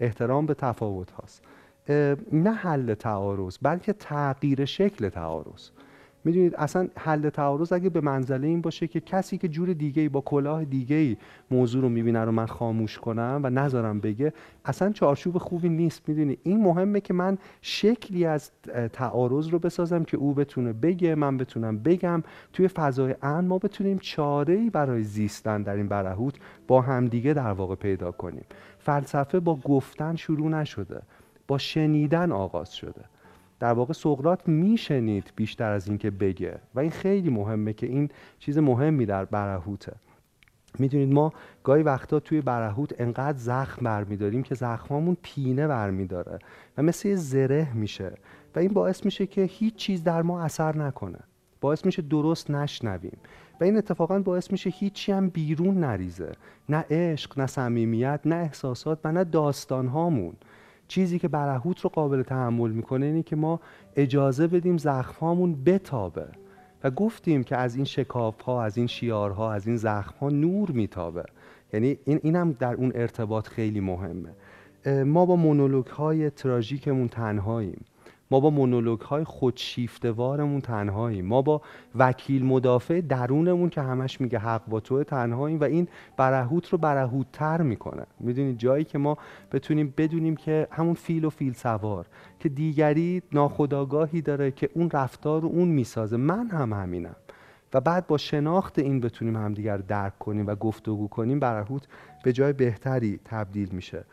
احترام 0.00 0.46
به 0.46 0.54
تفاوت 0.54 1.10
هاست. 1.10 1.42
نه 2.32 2.52
حل 2.52 2.94
تعارض 2.94 3.58
بلکه 3.62 3.92
تغییر 3.92 4.64
شکل 4.64 5.08
تعارض. 5.08 5.68
می‌دونید 6.24 6.54
اصلا 6.54 6.88
حل 6.96 7.28
تعارض 7.28 7.72
اگه 7.72 7.90
به 7.90 8.00
منزله 8.00 8.46
این 8.46 8.60
باشه 8.60 8.86
که 8.86 9.00
کسی 9.00 9.38
که 9.38 9.48
جور 9.48 9.72
دیگه 9.72 10.02
ای 10.02 10.08
با 10.08 10.20
کلاه 10.20 10.64
دیگه 10.64 10.96
ای 10.96 11.16
موضوع 11.50 11.82
رو 11.82 11.88
می‌بینه 11.88 12.24
رو 12.24 12.32
من 12.32 12.46
خاموش 12.46 12.98
کنم 12.98 13.40
و 13.44 13.50
نذارم 13.50 14.00
بگه 14.00 14.32
اصلا 14.64 14.92
چارچوب 14.92 15.38
خوبی 15.38 15.68
نیست. 15.68 16.08
می‌دونی 16.08 16.38
این 16.42 16.60
مهمه 16.62 17.00
که 17.00 17.14
من 17.14 17.38
شکلی 17.60 18.24
از 18.24 18.50
تعارض 18.92 19.48
رو 19.48 19.58
بسازم 19.58 20.04
که 20.04 20.16
او 20.16 20.34
بتونه 20.34 20.72
بگه 20.72 21.14
من 21.14 21.36
بتونم 21.36 21.78
بگم. 21.78 22.22
توی 22.52 22.68
فضای 22.68 23.14
امن 23.22 23.46
ما 23.46 23.58
بتونیم 23.58 23.98
چاره 23.98 24.54
ای 24.54 24.70
برای 24.70 25.02
زیستن 25.02 25.62
در 25.62 25.76
این 25.76 25.88
برهوت 25.88 26.34
با 26.68 26.80
همدیگه 26.80 27.32
در 27.32 27.52
واقع 27.52 27.74
پیدا 27.74 28.12
کنیم. 28.12 28.44
فلسفه 28.78 29.40
با 29.40 29.56
گفتن 29.56 30.16
شروع 30.16 30.48
نشده 30.48 31.02
با 31.48 31.58
شنیدن 31.58 32.32
آغاز 32.32 32.74
شده. 32.74 33.04
در 33.62 33.72
واقع 33.72 33.92
سقرات 33.92 34.48
میشنید 34.48 35.32
بیشتر 35.36 35.72
از 35.72 35.88
اینکه 35.88 36.10
بگه. 36.10 36.58
و 36.74 36.80
این 36.80 36.90
خیلی 36.90 37.30
مهمه 37.30 37.72
که 37.72 37.86
این 37.86 38.08
چیز 38.38 38.58
مهمی 38.58 39.06
در 39.06 39.24
برهوته. 39.24 39.92
می‌دونید 40.78 41.12
ما 41.12 41.32
گاهی 41.64 41.82
وقتا 41.82 42.20
توی 42.20 42.40
برهوت 42.40 43.00
انقدر 43.00 43.38
زخم 43.38 43.84
برمیداریم 43.84 44.42
که 44.42 44.54
زخمامون 44.54 45.16
پینه 45.22 45.66
برمیداره 45.68 46.38
و 46.78 46.82
مثل 46.82 47.08
یه 47.08 47.16
زره 47.16 47.74
میشه. 47.74 48.12
و 48.54 48.58
این 48.58 48.72
باعث 48.72 49.04
میشه 49.04 49.26
که 49.26 49.42
هیچ 49.42 49.74
چیز 49.74 50.04
در 50.04 50.22
ما 50.22 50.42
اثر 50.42 50.76
نکنه. 50.76 51.18
باعث 51.60 51.86
میشه 51.86 52.02
درست 52.02 52.50
نشنویم. 52.50 53.18
و 53.60 53.64
این 53.64 53.76
اتفاقا 53.76 54.18
باعث 54.18 54.50
میشه 54.50 54.70
هیچی 54.70 55.12
هم 55.12 55.28
بیرون 55.28 55.80
نریزه. 55.80 56.32
نه 56.68 56.84
عشق 56.90 57.38
نه 57.38 57.46
صمیمیت 57.46 58.20
نه 58.24 58.36
احساسات 58.36 58.98
و 59.04 59.12
نه 59.12 59.24
داستان 59.24 59.86
هامون 59.86 60.34
چیزی 60.92 61.18
که 61.18 61.28
برهوت 61.28 61.80
رو 61.80 61.90
قابل 61.90 62.22
تحمل 62.22 62.70
می‌کنه 62.70 63.06
اینه 63.06 63.22
که 63.22 63.36
ما 63.36 63.60
اجازه 63.96 64.46
بدیم 64.46 64.78
زخم 64.78 65.14
هامون 65.20 65.64
بتابه 65.64 66.26
و 66.84 66.90
گفتیم 66.90 67.44
که 67.44 67.56
از 67.56 67.76
این 67.76 67.84
شکاف 67.84 68.40
ها 68.40 68.62
از 68.62 68.76
این 68.76 68.86
شیارها 68.86 69.52
از 69.52 69.66
این 69.66 69.76
زخم 69.76 70.14
ها 70.20 70.28
نور 70.28 70.70
میتابه. 70.70 71.24
یعنی 71.72 71.98
این 72.04 72.20
اینم 72.22 72.52
در 72.52 72.74
اون 72.74 72.92
ارتباط 72.94 73.48
خیلی 73.48 73.80
مهمه. 73.80 74.32
ما 75.04 75.26
با 75.26 75.36
مونولوگ 75.36 75.86
های 75.86 76.30
تراژیکمون 76.30 77.08
تنهاییم. 77.08 77.84
ما 78.32 78.40
با 78.40 78.50
مونولوگ 78.50 79.00
های 79.00 79.24
خودشیفتوارمون 79.24 80.60
تنهاییم. 80.60 81.26
ما 81.26 81.42
با 81.42 81.62
وکیل 81.94 82.44
مدافع 82.44 83.00
درونمون 83.00 83.68
که 83.68 83.80
همش 83.80 84.20
میگه 84.20 84.38
حق 84.38 84.66
با 84.66 84.80
تو 84.80 85.04
تنهاییم 85.04 85.60
و 85.60 85.64
این 85.64 85.88
برهوت 86.16 86.68
رو 86.68 86.78
برهوت 86.78 87.26
تر 87.32 87.62
می‌کنه. 87.62 88.06
می‌دونید 88.20 88.58
جایی 88.58 88.84
که 88.84 88.98
ما 88.98 89.18
بتونیم 89.52 89.94
بدونیم 89.96 90.36
که 90.36 90.68
همون 90.70 90.94
فیل 90.94 91.24
و 91.24 91.30
فیل 91.30 91.52
سوار 91.52 92.06
که 92.38 92.48
دیگری 92.48 93.22
ناخداگاهی 93.32 94.22
داره 94.22 94.50
که 94.50 94.68
اون 94.74 94.90
رفتار 94.90 95.42
رو 95.42 95.48
اون 95.48 95.68
می‌سازه. 95.68 96.16
من 96.16 96.48
هم 96.50 96.72
همینم. 96.72 97.16
و 97.74 97.80
بعد 97.80 98.06
با 98.06 98.18
شناخت 98.18 98.78
این 98.78 99.00
بتونیم 99.00 99.36
همدیگر 99.36 99.76
درک 99.76 100.18
کنیم 100.18 100.46
و 100.46 100.54
گفتگو 100.54 101.08
کنیم 101.08 101.40
برهوت 101.40 101.82
به 102.24 102.32
جای 102.32 102.52
بهتری 102.52 103.20
تبدیل 103.24 103.68
میشه. 103.72 104.04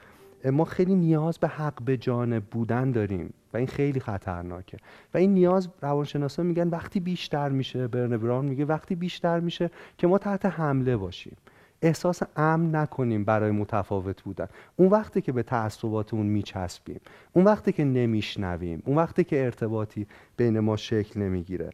ما 0.46 0.66
خیلی 0.66 0.96
نیاز 0.96 1.38
به 1.38 1.48
حق 1.48 1.84
به 1.84 1.98
جانب 1.98 2.44
بودن 2.44 2.92
داریم 2.92 3.34
و 3.54 3.58
این 3.58 3.68
خیلی 3.68 4.00
خطرناکه. 4.00 4.78
و 5.14 5.18
این 5.18 5.34
نیاز 5.34 5.70
روانشناسا 5.82 6.44
میگن 6.44 6.68
وقتی 6.68 7.00
بیشتر 7.00 7.50
میشه 7.50 7.88
برن 7.88 8.18
براون 8.18 8.46
میگه 8.46 8.66
وقتی 8.66 8.96
بیشتر 8.96 9.40
میشه 9.40 9.70
که 9.98 10.08
ما 10.08 10.18
تحت 10.18 10.46
حمله 10.46 10.98
باشیم. 10.98 11.38
احساس 11.82 12.22
امن 12.36 12.76
نکنیم 12.76 13.24
برای 13.24 13.52
متفاوت 13.52 14.22
بودن. 14.22 14.48
اون 14.76 14.90
وقتی 14.90 15.22
که 15.22 15.32
به 15.32 15.44
تعصباتمون 15.44 16.26
میچسبیم 16.26 17.00
اون 17.34 17.46
وقتی 17.46 17.72
که 17.72 17.84
نمیشنویم 17.84 18.84
اون 18.86 18.98
وقتی 18.98 19.24
که 19.24 19.46
ارتباطی 19.46 20.08
بین 20.38 20.60
ما 20.60 20.76
شکل 20.76 21.20
نمی‌گیره. 21.20 21.70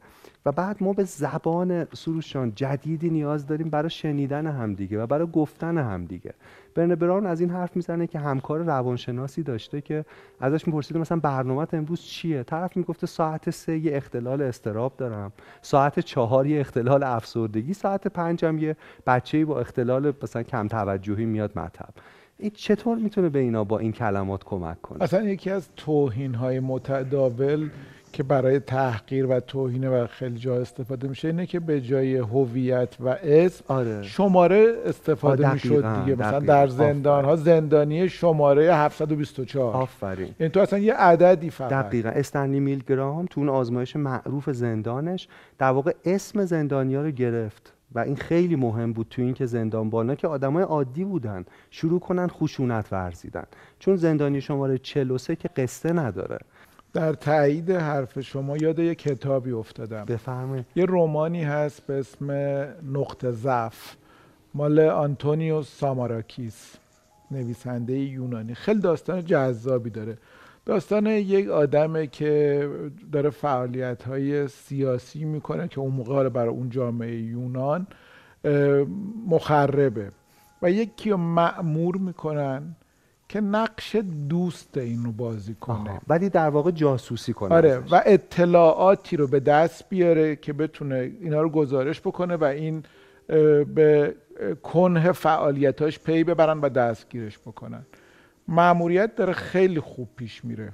و 0.46 0.52
بعد 0.52 0.84
ما 0.84 0.94
به 0.94 1.04
زبان 1.04 1.88
سروشان 1.94 2.52
جدیدی 2.56 3.10
نیاز 3.10 3.48
داریم 3.48 3.70
برای 3.70 3.90
شنیدن 3.90 4.48
همدیگه 4.48 5.04
و 5.04 5.08
برای 5.08 5.28
گفتن 5.34 5.78
همدیگه 5.78 6.34
برن 6.76 6.96
براون 6.96 7.26
از 7.26 7.42
این 7.42 7.50
حرف 7.50 7.76
می‌زنه 7.76 8.08
که 8.08 8.20
همکار 8.20 8.60
روانشناسی 8.60 9.44
داشته 9.44 9.82
که 9.82 10.06
ازش 10.40 10.68
می‌پرسید 10.68 10.98
مثلا 10.98 11.20
برنامه 11.20 11.68
امروز 11.74 12.02
چیه؟ 12.02 12.44
طرف 12.44 12.78
می‌گفته 12.78 13.08
ساعت 13.08 13.50
سه 13.50 13.78
یه 13.78 13.98
اختلال 13.98 14.42
استراب 14.42 14.98
دارم. 14.98 15.32
ساعت 15.62 16.00
چهار 16.00 16.48
یه 16.48 16.60
اختلال 16.60 17.04
افسردگی. 17.04 17.74
ساعت 17.74 18.08
پنجم 18.08 18.58
یه 18.58 18.76
بچه 19.08 19.46
با 19.46 19.60
اختلال 19.60 19.95
مثلا 20.24 20.44
کم 20.44 20.68
توجهی 20.68 21.26
میاد 21.26 21.52
مطب. 21.56 21.90
این 22.38 22.52
چطور 22.56 22.98
می‌تونه 22.98 23.30
به 23.30 23.40
اینا 23.40 23.64
با 23.64 23.80
این 23.80 23.92
کلمات 23.92 24.44
کمک 24.44 24.82
کنه؟ 24.82 25.04
اصلا 25.04 25.24
یکی 25.24 25.50
از 25.50 25.70
توهین 25.76 26.36
های 26.36 26.60
متداول 26.60 27.70
که 28.14 28.24
برای 28.24 28.60
تحقیر 28.60 29.26
و 29.26 29.40
توهین 29.40 29.88
و 29.88 30.08
خیلی 30.08 30.38
جا 30.38 30.56
استفاده 30.56 31.08
میشه 31.08 31.28
اینه 31.28 31.46
که 31.46 31.60
به 31.60 31.82
جای 31.82 32.18
هویت 32.18 32.96
و 33.00 33.08
اسم 33.24 33.64
آره. 33.68 34.04
شماره 34.04 34.74
استفاده 34.86 35.54
می‌شد 35.54 36.00
دیگه. 36.00 36.16
مثلا 36.16 36.40
در 36.40 36.68
زندان 36.68 37.26
ها 37.26 37.36
زندانی 37.36 38.10
شماره 38.10 38.76
724 38.76 39.74
آفرین. 39.74 40.36
این 40.40 40.50
تو 40.50 40.60
اصلا 40.60 40.80
یه 40.80 40.94
عددی 40.94 41.50
فقط. 41.50 41.70
دقیقا. 41.70 42.10
استنلی 42.10 42.60
میلگرام 42.60 43.26
تو 43.26 43.42
اون 43.42 43.50
آزمایش 43.50 43.96
معروف 43.96 44.50
زندانش 44.50 45.28
در 45.58 45.70
واقع 45.70 45.94
اسم 46.06 46.46
زندانیا 46.46 47.02
رو 47.02 47.12
گرفت. 47.12 47.75
و 47.96 48.00
این 48.00 48.16
خیلی 48.16 48.56
مهم 48.56 48.94
بود 48.94 49.08
تو 49.10 49.22
اینکه 49.22 49.46
زندانبانا 49.46 50.16
که 50.16 50.28
آدمای 50.28 50.64
عادی 50.64 51.04
بودن 51.04 51.46
شروع 51.72 52.00
کنن 52.00 52.28
خشونت 52.28 52.88
ورزیدن. 52.92 53.44
چون 53.80 53.96
زندانی 53.96 54.42
شماره 54.42 54.78
43 54.78 55.36
که 55.36 55.48
قصه 55.48 55.94
نداره. 55.94 56.40
در 56.94 57.14
تایید 57.14 57.72
حرف 57.72 58.20
شما 58.20 58.58
یاد 58.58 58.80
یه 58.80 58.96
کتابی 58.96 59.52
افتادم. 59.52 60.06
بفرمایید. 60.06 60.66
یه 60.76 60.86
رومانی 60.86 61.44
هست 61.44 61.88
به 61.88 62.00
اسم 62.00 62.32
نقطه 62.94 63.32
ضعف. 63.32 63.96
مال 64.54 64.80
آنتونیو 64.80 65.64
ساماراکیس 65.64 66.76
نویسنده 67.32 67.94
یونانی. 68.00 68.56
خیلی 68.56 68.80
داستان 68.80 69.26
جذابی 69.26 69.90
داره. 69.90 70.18
داستان 70.66 71.08
یک 71.08 71.50
آدمه 71.50 72.08
که 72.08 72.70
داره 73.12 73.30
فعالیت 73.30 74.04
های 74.04 74.48
سیاسی 74.48 75.26
می‌کنه 75.26 75.68
که 75.68 75.80
اون 75.80 75.94
موقع 75.94 76.30
برای 76.30 76.50
اون 76.50 76.70
جامعه 76.70 77.16
یونان 77.16 77.88
مخربه. 79.28 80.12
و 80.62 80.72
یکی 80.72 81.10
رو 81.10 81.18
معمور 81.18 81.98
می‌کنن 81.98 82.76
که 83.30 83.42
نقش 83.42 83.96
دوست 84.30 84.78
این 84.78 85.04
رو 85.04 85.12
بازی 85.12 85.54
کنه. 85.54 86.02
ولی 86.08 86.30
در 86.30 86.50
واقع 86.50 86.72
جاسوسی 86.72 87.34
کنه 87.34 87.56
آره 87.56 87.78
و 87.92 88.02
اطلاعاتی 88.06 89.18
رو 89.18 89.28
به 89.28 89.40
دست 89.40 89.90
بیاره 89.90 90.36
که 90.36 90.54
بتونه 90.54 91.12
اینا 91.22 91.42
رو 91.42 91.50
گزارش 91.50 92.02
بکنه 92.02 92.36
و 92.36 92.44
این 92.44 92.84
به 93.76 94.16
کنه 94.64 95.12
فعالیتاش 95.12 96.00
پی 96.00 96.24
ببرن 96.24 96.60
و 96.60 96.70
دستگیرش 96.70 97.40
بکنن. 97.40 97.86
معموریت 98.48 99.16
داره 99.16 99.34
خیلی 99.34 99.80
خوب 99.80 100.10
پیش 100.16 100.46
میره. 100.46 100.72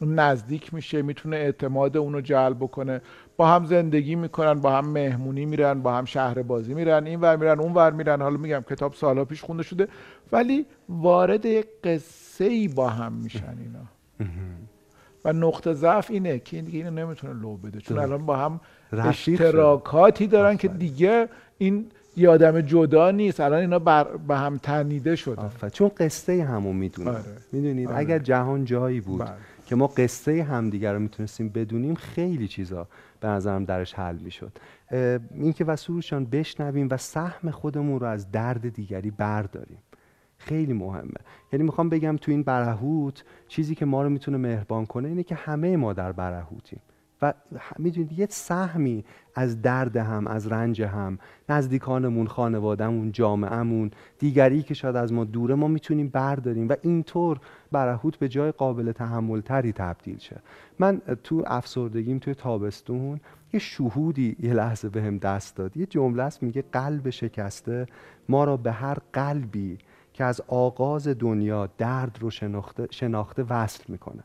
نزدیک 0.00 0.74
میشه 0.74 1.02
می‌تونه 1.02 1.36
اعتماد 1.36 1.96
اونو 1.96 2.20
جلب 2.20 2.56
بکنه. 2.56 3.00
با 3.36 3.48
هم 3.48 3.64
زندگی 3.64 4.14
می‌کنن 4.14 4.54
با 4.54 4.72
هم 4.72 4.88
مهمونی 4.88 5.46
میرن 5.46 5.82
با 5.82 5.94
هم 5.94 6.04
شهر 6.04 6.42
بازی 6.42 6.74
میرن 6.74 7.06
این 7.06 7.20
ور 7.20 7.36
میرن 7.36 7.60
اون 7.60 7.72
ور 7.72 7.90
میرن. 7.90 8.22
حالا 8.22 8.36
میگم 8.36 8.64
کتاب 8.70 8.94
سالها 8.94 9.24
پیش 9.24 9.42
خونده 9.42 9.62
شده 9.62 9.88
ولی 10.32 10.66
وارد 10.88 11.44
یک 11.44 11.66
قصه 11.84 12.44
ای 12.44 12.68
با 12.68 12.88
هم 12.88 13.12
میشن 13.12 13.56
اینا. 13.58 13.86
و 15.24 15.32
نقطه 15.32 15.72
ضعف 15.72 16.10
اینه 16.10 16.38
که 16.38 16.56
این 16.56 16.64
دیگه 16.64 16.78
اینو 16.78 16.90
نمی‌تونه 16.90 17.40
لو 17.40 17.56
بده. 17.56 17.80
چون 17.80 17.98
الان 17.98 18.26
با 18.26 18.36
هم 18.36 18.60
اشتراکاتی 18.92 20.26
دارن 20.26 20.56
که 20.56 20.68
دیگه 20.68 21.28
این 21.58 21.86
یه 22.16 22.28
آدم 22.28 22.60
جدا 22.60 23.10
نیست. 23.10 23.40
الان 23.40 23.60
اینا 23.60 23.78
بر 23.78 24.16
به 24.16 24.36
هم 24.36 24.58
تنیده 24.58 25.16
شدن. 25.16 25.50
چون 25.72 25.90
قصه 25.96 26.44
همو 26.44 26.72
می‌دونن 26.72 27.08
آره. 27.08 27.24
می‌دونید؟ 27.52 27.88
آره. 27.88 27.98
اگر 27.98 28.18
جهان 28.18 28.64
جایی 28.64 29.00
بود 29.00 29.20
بله. 29.20 29.30
که 29.66 29.76
ما 29.76 29.86
قصه 29.86 30.42
همدیگر 30.42 30.92
رو 30.92 30.98
می‌تونستیم 30.98 31.48
بدونیم 31.48 31.94
خیلی 31.94 32.48
چیزا 32.48 32.88
به 33.20 33.28
نظرم 33.28 33.64
درش 33.64 33.94
حل 33.94 34.16
می‌شد. 34.16 34.52
این 35.34 35.52
که 35.52 35.64
وسوروشان 35.64 36.24
بشنویم 36.24 36.88
و 36.90 36.96
سهم 36.96 37.50
خودمون 37.50 38.00
رو 38.00 38.06
از 38.06 38.30
درد 38.30 38.74
دیگری 38.74 39.10
برداریم. 39.10 39.78
خیلی 40.38 40.72
مهمه. 40.72 41.20
یعنی 41.52 41.64
می‌خوام 41.64 41.88
بگم 41.88 42.16
تو 42.16 42.30
این 42.30 42.42
برهوت 42.42 43.24
چیزی 43.48 43.74
که 43.74 43.84
ما 43.84 44.02
رو 44.02 44.08
می‌تونه 44.10 44.36
مهربان 44.36 44.86
کنه 44.86 45.08
اینه 45.08 45.22
که 45.22 45.34
همه 45.34 45.76
ما 45.76 45.92
در 45.92 46.12
برهوتیم. 46.12 46.80
و 47.22 47.34
می‌دونید 47.78 48.18
یه 48.18 48.26
سهمی 48.30 49.04
از 49.34 49.62
درد 49.62 49.96
هم 49.96 50.26
از 50.26 50.52
رنج 50.52 50.82
هم 50.82 51.18
نزدیکانمون 51.48 52.26
خانوادهمون 52.26 53.12
جامعهمون 53.12 53.90
دیگری 54.18 54.62
که 54.62 54.74
شاید 54.74 54.96
از 54.96 55.12
ما 55.12 55.24
دوره 55.24 55.54
ما 55.54 55.68
می‌تونیم 55.68 56.08
برداریم 56.08 56.68
و 56.68 56.76
اینطور 56.82 57.40
برهوت 57.72 58.16
به 58.16 58.28
جای 58.28 58.52
قابل 58.52 58.92
تحمل 58.92 59.40
تری 59.40 59.72
تبدیل 59.72 60.18
شه. 60.18 60.40
من 60.78 61.00
تو 61.24 61.42
افسردگیم 61.46 62.18
توی 62.18 62.34
تابستون 62.34 63.20
یه 63.52 63.60
شهودی 63.60 64.36
یه 64.40 64.54
لحظه 64.54 64.88
به 64.88 65.02
هم 65.02 65.18
دست 65.18 65.56
داد. 65.56 65.76
یه 65.76 65.86
جمله 65.86 66.22
است 66.22 66.42
میگه 66.42 66.64
قلب 66.72 67.10
شکسته 67.10 67.86
ما 68.28 68.44
را 68.44 68.56
به 68.56 68.72
هر 68.72 68.98
قلبی 69.12 69.78
که 70.12 70.24
از 70.24 70.40
آغاز 70.48 71.08
دنیا 71.08 71.68
درد 71.78 72.18
رو 72.20 72.30
شناخته, 72.30 72.88
شناخته 72.90 73.42
وصل 73.42 73.84
می‌کنه. 73.88 74.22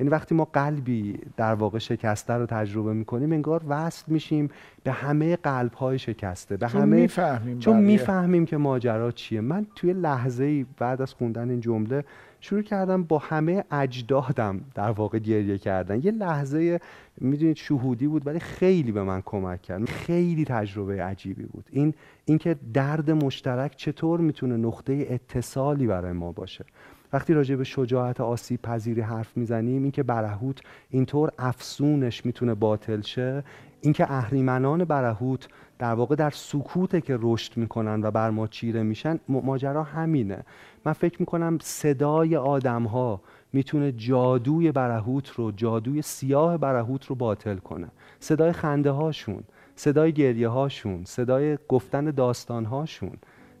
یعنی 0.00 0.10
وقتی 0.10 0.34
ما 0.34 0.44
قلبی 0.44 1.18
در 1.36 1.54
واقع 1.54 1.78
شکسته 1.78 2.32
رو 2.32 2.46
تجربه 2.46 2.92
می‌کنیم 2.92 3.32
انگار 3.32 3.62
وصل 3.68 4.04
میشیم 4.12 4.50
به 4.84 4.92
همه 4.92 5.36
قلب 5.36 5.74
های 5.74 5.98
شکسته 5.98 6.56
به 6.56 6.68
چون 6.68 6.80
همه 6.80 6.96
می‌فهمیم 6.96 7.58
چون 7.58 7.80
می‌فهمیم 7.80 8.46
که 8.46 8.56
ماجرا 8.56 9.10
چیه. 9.10 9.40
من 9.40 9.66
توی 9.74 9.92
لحظه 9.92 10.44
ای 10.44 10.66
بعد 10.78 11.02
از 11.02 11.14
خوندن 11.14 11.50
این 11.50 11.60
جمله 11.60 12.04
شروع 12.40 12.62
کردم 12.62 13.02
با 13.02 13.18
همه 13.18 13.64
اجدادم 13.70 14.60
در 14.74 14.90
واقع 14.90 15.18
گریه 15.18 15.58
کردن. 15.58 16.00
یه 16.02 16.10
لحظه 16.10 16.80
می‌دونید 17.20 17.56
شهودی 17.56 18.06
بود 18.06 18.26
ولی 18.26 18.40
خیلی 18.40 18.92
به 18.92 19.02
من 19.02 19.22
کمک 19.24 19.62
کرد. 19.62 19.88
خیلی 19.88 20.44
تجربه 20.44 21.02
عجیبی 21.02 21.44
بود. 21.44 21.64
این 21.70 21.94
اینکه 22.24 22.56
درد 22.74 23.10
مشترک 23.10 23.76
چطور 23.76 24.20
می‌تونه 24.20 24.56
نقطه 24.56 25.06
اتصالی 25.10 25.86
برای 25.86 26.12
ما 26.12 26.32
باشه. 26.32 26.64
وقتی 27.12 27.34
راجع 27.34 27.56
به 27.56 27.64
شجاعت 27.64 28.20
آسیب 28.20 28.62
پذیری 28.62 29.00
حرف 29.00 29.36
می‌زنیم 29.36 29.82
اینکه 29.82 30.02
برهوت 30.02 30.60
اینطور 30.90 31.30
افسونش 31.38 32.26
می‌تونه 32.26 32.54
باطل 32.54 33.00
شه 33.00 33.44
اینکه 33.80 34.12
اهریمنان 34.12 34.84
برهوت 34.84 35.48
در 35.78 35.94
واقع 35.94 36.14
در 36.14 36.30
سکوته 36.30 37.00
که 37.00 37.18
رشد 37.20 37.56
می‌کنن 37.56 38.00
و 38.02 38.10
بر 38.10 38.30
ما 38.30 38.46
چیره 38.46 38.82
میشن 38.82 39.18
ماجرا 39.28 39.82
همینه. 39.82 40.44
من 40.84 40.92
فکر 40.92 41.16
می‌کنم 41.20 41.58
صدای 41.62 42.36
آدم 42.36 42.84
ها 42.84 43.20
می‌تونه 43.52 43.92
جادوی 43.92 44.72
برهوت 44.72 45.30
رو 45.30 45.52
جادوی 45.52 46.02
سیاه 46.02 46.56
برهوت 46.56 47.06
رو 47.06 47.14
باطل 47.14 47.56
کنه. 47.56 47.88
صدای 48.20 48.52
خنده 48.52 48.90
هاشون 48.90 49.42
صدای 49.76 50.12
گریه 50.12 50.48
هاشون 50.48 51.04
صدای 51.04 51.58
گفتن 51.68 52.04
داستان 52.04 52.64
هاشون 52.64 53.16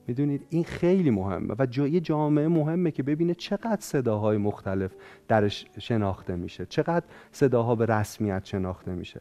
می‌دونید؟ 0.08 0.46
این 0.50 0.64
خیلی 0.64 1.10
مهمه 1.10 1.54
و 1.58 1.66
جای 1.66 2.00
جامعه 2.00 2.48
مهمه 2.48 2.90
که 2.90 3.02
ببینه 3.02 3.34
چقدر 3.34 3.80
صداهای 3.80 4.36
مختلف 4.36 4.90
درش 5.28 5.66
شناخته 5.78 6.36
میشه 6.36 6.66
چقدر 6.66 7.06
صداها 7.32 7.74
به 7.74 7.86
رسمیت 7.86 8.44
شناخته 8.44 8.94
میشه. 8.94 9.20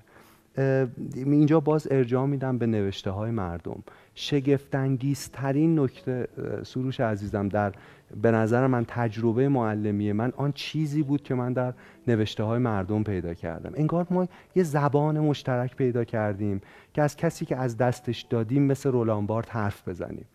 اینجا 1.15 1.59
باز 1.59 1.87
ارجاع 1.91 2.25
میدم 2.25 2.57
به 2.57 2.65
نوشته 2.65 3.11
های 3.11 3.31
مردم. 3.31 3.83
شگفتانگیزترین 4.15 5.79
نکته 5.79 6.27
سروش 6.63 6.99
عزیزم 6.99 7.47
در 7.47 7.73
به 8.21 8.31
نظر 8.31 8.67
من 8.67 8.85
تجربه 8.87 9.49
معلمی 9.49 10.11
من 10.11 10.33
آن 10.37 10.51
چیزی 10.51 11.03
بود 11.03 11.23
که 11.23 11.35
من 11.35 11.53
در 11.53 11.73
نوشته 12.07 12.43
های 12.43 12.59
مردم 12.59 13.03
پیدا 13.03 13.33
کردم. 13.33 13.71
انگار 13.75 14.07
ما 14.09 14.27
یه 14.55 14.63
زبان 14.63 15.19
مشترک 15.19 15.75
پیدا 15.75 16.03
کردیم 16.03 16.61
که 16.93 17.01
از 17.01 17.15
کسی 17.15 17.45
که 17.45 17.55
از 17.55 17.77
دستش 17.77 18.21
دادیم 18.21 18.63
مثل 18.63 18.91
رولانبارد 18.91 19.49
حرف 19.49 19.87
بزنیم. 19.87 20.25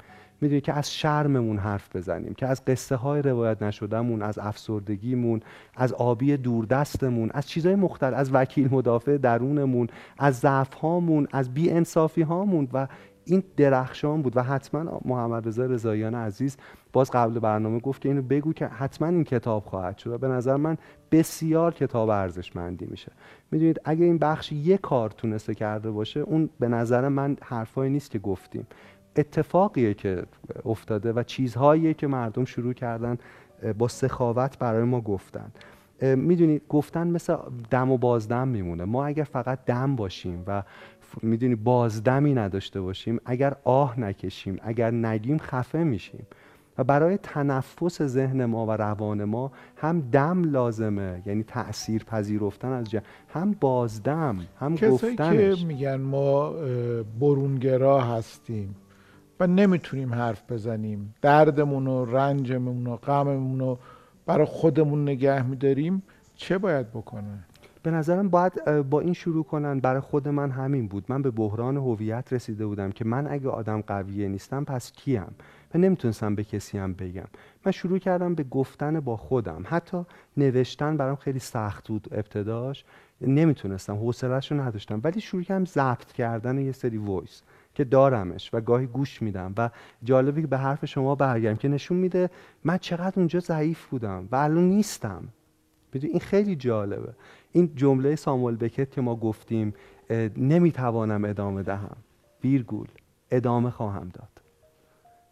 می‌دونی 0.42 0.60
که 0.60 0.72
از 0.72 0.92
شرممون 0.94 1.58
حرف 1.58 1.96
بزنیم 1.96 2.34
که 2.34 2.46
از 2.46 2.64
قصه 2.64 2.96
های 2.96 3.22
روایت 3.22 3.62
نشدهمون 3.62 4.22
از 4.22 4.38
افسردگیمون 4.38 5.40
از 5.76 5.92
آبی 5.92 6.36
دوردستمون 6.36 7.30
از 7.34 7.48
چیزهای 7.48 7.74
مختلف 7.74 8.14
از 8.14 8.30
وکیل 8.34 8.68
مدافع 8.74 9.16
درونمون 9.16 9.86
از 10.18 10.38
ضعف 10.38 10.74
هامون 10.74 11.28
از 11.32 11.54
بی 11.54 11.70
انصافی 11.70 12.22
هامون 12.22 12.68
و 12.72 12.88
این 13.24 13.42
درخشان 13.56 14.22
بود. 14.22 14.36
و 14.36 14.42
حتما 14.42 15.00
محمد 15.04 15.48
رضا 15.48 15.66
رضاییان 15.66 16.14
عزیز 16.14 16.56
باز 16.92 17.10
قبل 17.10 17.38
برنامه 17.38 17.78
گفت 17.78 18.00
که 18.00 18.08
اینو 18.08 18.22
بگو 18.22 18.52
که 18.52 18.66
حتما 18.66 19.08
این 19.08 19.24
کتاب 19.24 19.64
خواهد 19.64 19.98
شد. 19.98 20.10
و 20.10 20.18
به 20.18 20.28
نظر 20.28 20.56
من 20.56 20.76
بسیار 21.12 21.74
کتاب 21.74 22.08
ارزشمندی 22.08 22.86
میشه. 22.86 23.12
می‌دونید 23.50 23.80
اگه 23.84 24.04
این 24.04 24.18
بخش 24.18 24.52
یک 24.52 24.80
کار 24.80 25.10
تونسته 25.10 25.54
کرده 25.54 25.90
باشه 25.90 26.20
اون 26.20 26.50
به 26.60 26.68
نظر 26.68 27.08
من 27.08 27.36
حرفایی 27.42 27.90
نیست 27.90 28.10
که 28.10 28.18
گفتیم. 28.18 28.66
اتفاقیه 29.16 29.94
که 29.94 30.22
افتاده 30.64 31.12
و 31.12 31.22
چیزهاییه 31.22 31.94
که 31.94 32.06
مردم 32.06 32.44
شروع 32.44 32.72
کردن 32.72 33.18
با 33.78 33.88
سخاوت 33.88 34.58
برای 34.58 34.84
ما 34.84 35.00
گفتن. 35.00 35.52
می‌دونید 36.02 36.62
گفتن 36.68 37.06
مثل 37.06 37.36
دم 37.70 37.90
و 37.90 37.98
بازدم 37.98 38.48
میمونه. 38.48 38.84
ما 38.84 39.06
اگر 39.06 39.24
فقط 39.24 39.64
دم 39.66 39.96
باشیم 39.96 40.44
و 40.46 40.62
می‌دونی 41.22 41.54
بازدمی 41.54 42.34
نداشته 42.34 42.80
باشیم 42.80 43.20
اگر 43.24 43.56
آه 43.64 44.00
نکشیم 44.00 44.58
اگر 44.62 44.90
نگیم 44.90 45.38
خفه 45.38 45.84
میشیم. 45.84 46.26
و 46.78 46.84
برای 46.84 47.16
تنفس 47.16 48.02
ذهن 48.02 48.44
ما 48.44 48.66
و 48.66 48.70
روان 48.70 49.24
ما 49.24 49.52
هم 49.76 50.00
دم 50.00 50.44
لازمه 50.44 51.22
یعنی 51.26 51.42
تأثیر 51.42 52.04
پذیرفتن 52.04 52.72
از 52.72 52.90
جه. 52.90 53.02
هم 53.28 53.56
بازدم 53.60 54.38
هم 54.60 54.76
کسایی 54.76 55.16
گفتنش. 55.16 55.60
که 55.60 55.66
میگن 55.66 55.96
ما 55.96 56.54
برونگرا 57.20 58.00
هستیم. 58.00 58.74
و 59.40 59.46
نمی‌تونیم 59.46 60.14
حرف 60.14 60.52
بزنیم. 60.52 61.14
دردمون 61.22 61.86
و 61.86 62.04
رنجمون 62.04 62.86
و 62.86 62.96
غممون 62.96 63.60
رو 63.60 63.78
برای 64.26 64.46
خودمون 64.46 65.02
نگه 65.02 65.42
میداریم. 65.42 66.02
چه 66.34 66.58
باید 66.58 66.90
بکنه؟ 66.90 67.38
به 67.82 67.90
نظرم 67.90 68.28
باید 68.28 68.64
با 68.90 69.00
این 69.00 69.12
شروع 69.12 69.44
کنن 69.44 69.80
برای 69.80 70.00
خود 70.00 70.28
من 70.28 70.50
همین 70.50 70.88
بود. 70.88 71.04
من 71.08 71.22
به 71.22 71.30
بحران 71.30 71.76
هویت 71.76 72.32
رسیده 72.32 72.66
بودم 72.66 72.92
که 72.92 73.04
من 73.04 73.26
اگه 73.26 73.48
آدم 73.48 73.80
قویه 73.80 74.28
نیستم 74.28 74.64
پس 74.64 74.92
کیم؟ 74.92 75.34
و 75.74 75.78
نمی‌تونستم 75.78 76.34
به 76.34 76.44
کسی 76.44 76.78
هم 76.78 76.92
بگم. 76.92 77.26
من 77.66 77.72
شروع 77.72 77.98
کردم 77.98 78.34
به 78.34 78.42
گفتن 78.42 79.00
با 79.00 79.16
خودم. 79.16 79.62
حتی 79.64 80.04
نوشتن 80.36 80.96
برام 80.96 81.16
خیلی 81.16 81.38
سخت 81.38 81.88
بود 81.88 82.08
ابتداش. 82.12 82.84
نمی‌تونستم 83.20 83.96
حوصله‌اش 83.96 84.52
رو 84.52 84.60
نداشتم. 84.60 85.00
ولی 85.04 85.20
شروع 85.20 85.42
کردم 85.42 85.64
ضبط 85.64 86.12
کردن 86.12 86.58
یه 86.58 86.72
سری 86.72 86.96
وایس. 86.96 87.42
که 87.74 87.84
دارمش 87.84 88.50
و 88.52 88.60
گاهی 88.60 88.86
گوش 88.86 89.22
میدم 89.22 89.54
و 89.56 89.70
جالبی 90.04 90.40
که 90.40 90.46
به 90.46 90.58
حرف 90.58 90.84
شما 90.84 91.14
برگردم 91.14 91.56
که 91.56 91.68
نشون 91.68 91.96
میده 91.96 92.30
من 92.64 92.78
چقدر 92.78 93.12
اونجا 93.16 93.40
ضعیف 93.40 93.86
بودم 93.86 94.28
و 94.32 94.36
الان 94.36 94.64
نیستم. 94.68 95.28
این 95.92 96.20
خیلی 96.20 96.56
جالبه. 96.56 97.12
این 97.52 97.72
جمله 97.76 98.16
ساموئل 98.16 98.56
بکت 98.56 98.90
که 98.90 99.00
ما 99.00 99.16
گفتیم 99.16 99.74
نمی‌توانم 100.36 101.24
ادامه 101.24 101.62
دهم. 101.62 101.96
ویرگول 102.44 102.86
ادامه 103.30 103.70
خواهم 103.70 104.08
داد. 104.14 104.28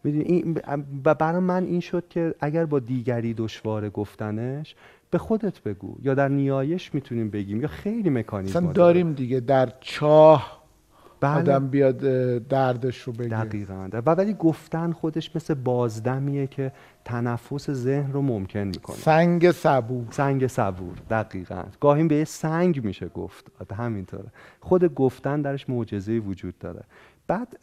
این 0.05 0.61
و 1.05 1.15
برای 1.15 1.41
من 1.41 1.65
این 1.65 1.81
شد 1.81 2.09
که 2.09 2.35
اگر 2.41 2.67
با 2.67 2.79
دیگری 2.79 3.35
دشوار 3.35 3.91
گفتنش 3.91 4.75
به 5.11 5.19
خودت 5.19 5.63
بگو. 5.63 5.97
یا 6.03 6.15
در 6.15 6.29
نیایش 6.29 6.95
می‌تونیم 6.95 7.31
بگیم 7.31 7.61
یا 7.61 7.69
خیلی 7.69 8.11
مکانیزم 8.11 8.73
داریم 8.73 9.13
دیگه. 9.13 9.41
در 9.41 9.73
چاه 9.81 10.60
بله. 11.21 11.39
آدم 11.39 11.69
بیاد 11.69 11.99
دردش 12.49 12.99
رو 12.99 13.13
بگه. 13.13 13.29
دقیقا. 13.29 13.89
و 13.93 14.11
ولی 14.11 14.35
گفتن 14.35 14.93
خودش 14.93 15.37
مثل 15.37 15.55
بازدمیه 15.55 16.47
که 16.47 16.73
تنفس 17.05 17.71
ذهن 17.71 18.13
رو 18.13 18.23
ممکن 18.23 18.59
می‌کنه. 18.59 18.97
سنگ 18.97 19.51
صبور. 19.51 20.07
سنگ 20.11 20.47
صبور. 20.47 20.95
دقیقا. 21.11 21.63
گاهی 21.81 22.05
به 22.05 22.25
سنگ 22.25 22.85
میشه 22.85 23.09
گفت. 23.09 23.47
همینطوره. 23.77 24.33
خود 24.61 24.95
گفتن 24.95 25.43
درش 25.43 25.71
معجزه 25.71 26.19
وجود 26.19 26.59
داره. 26.59 26.83
بعد 27.27 27.57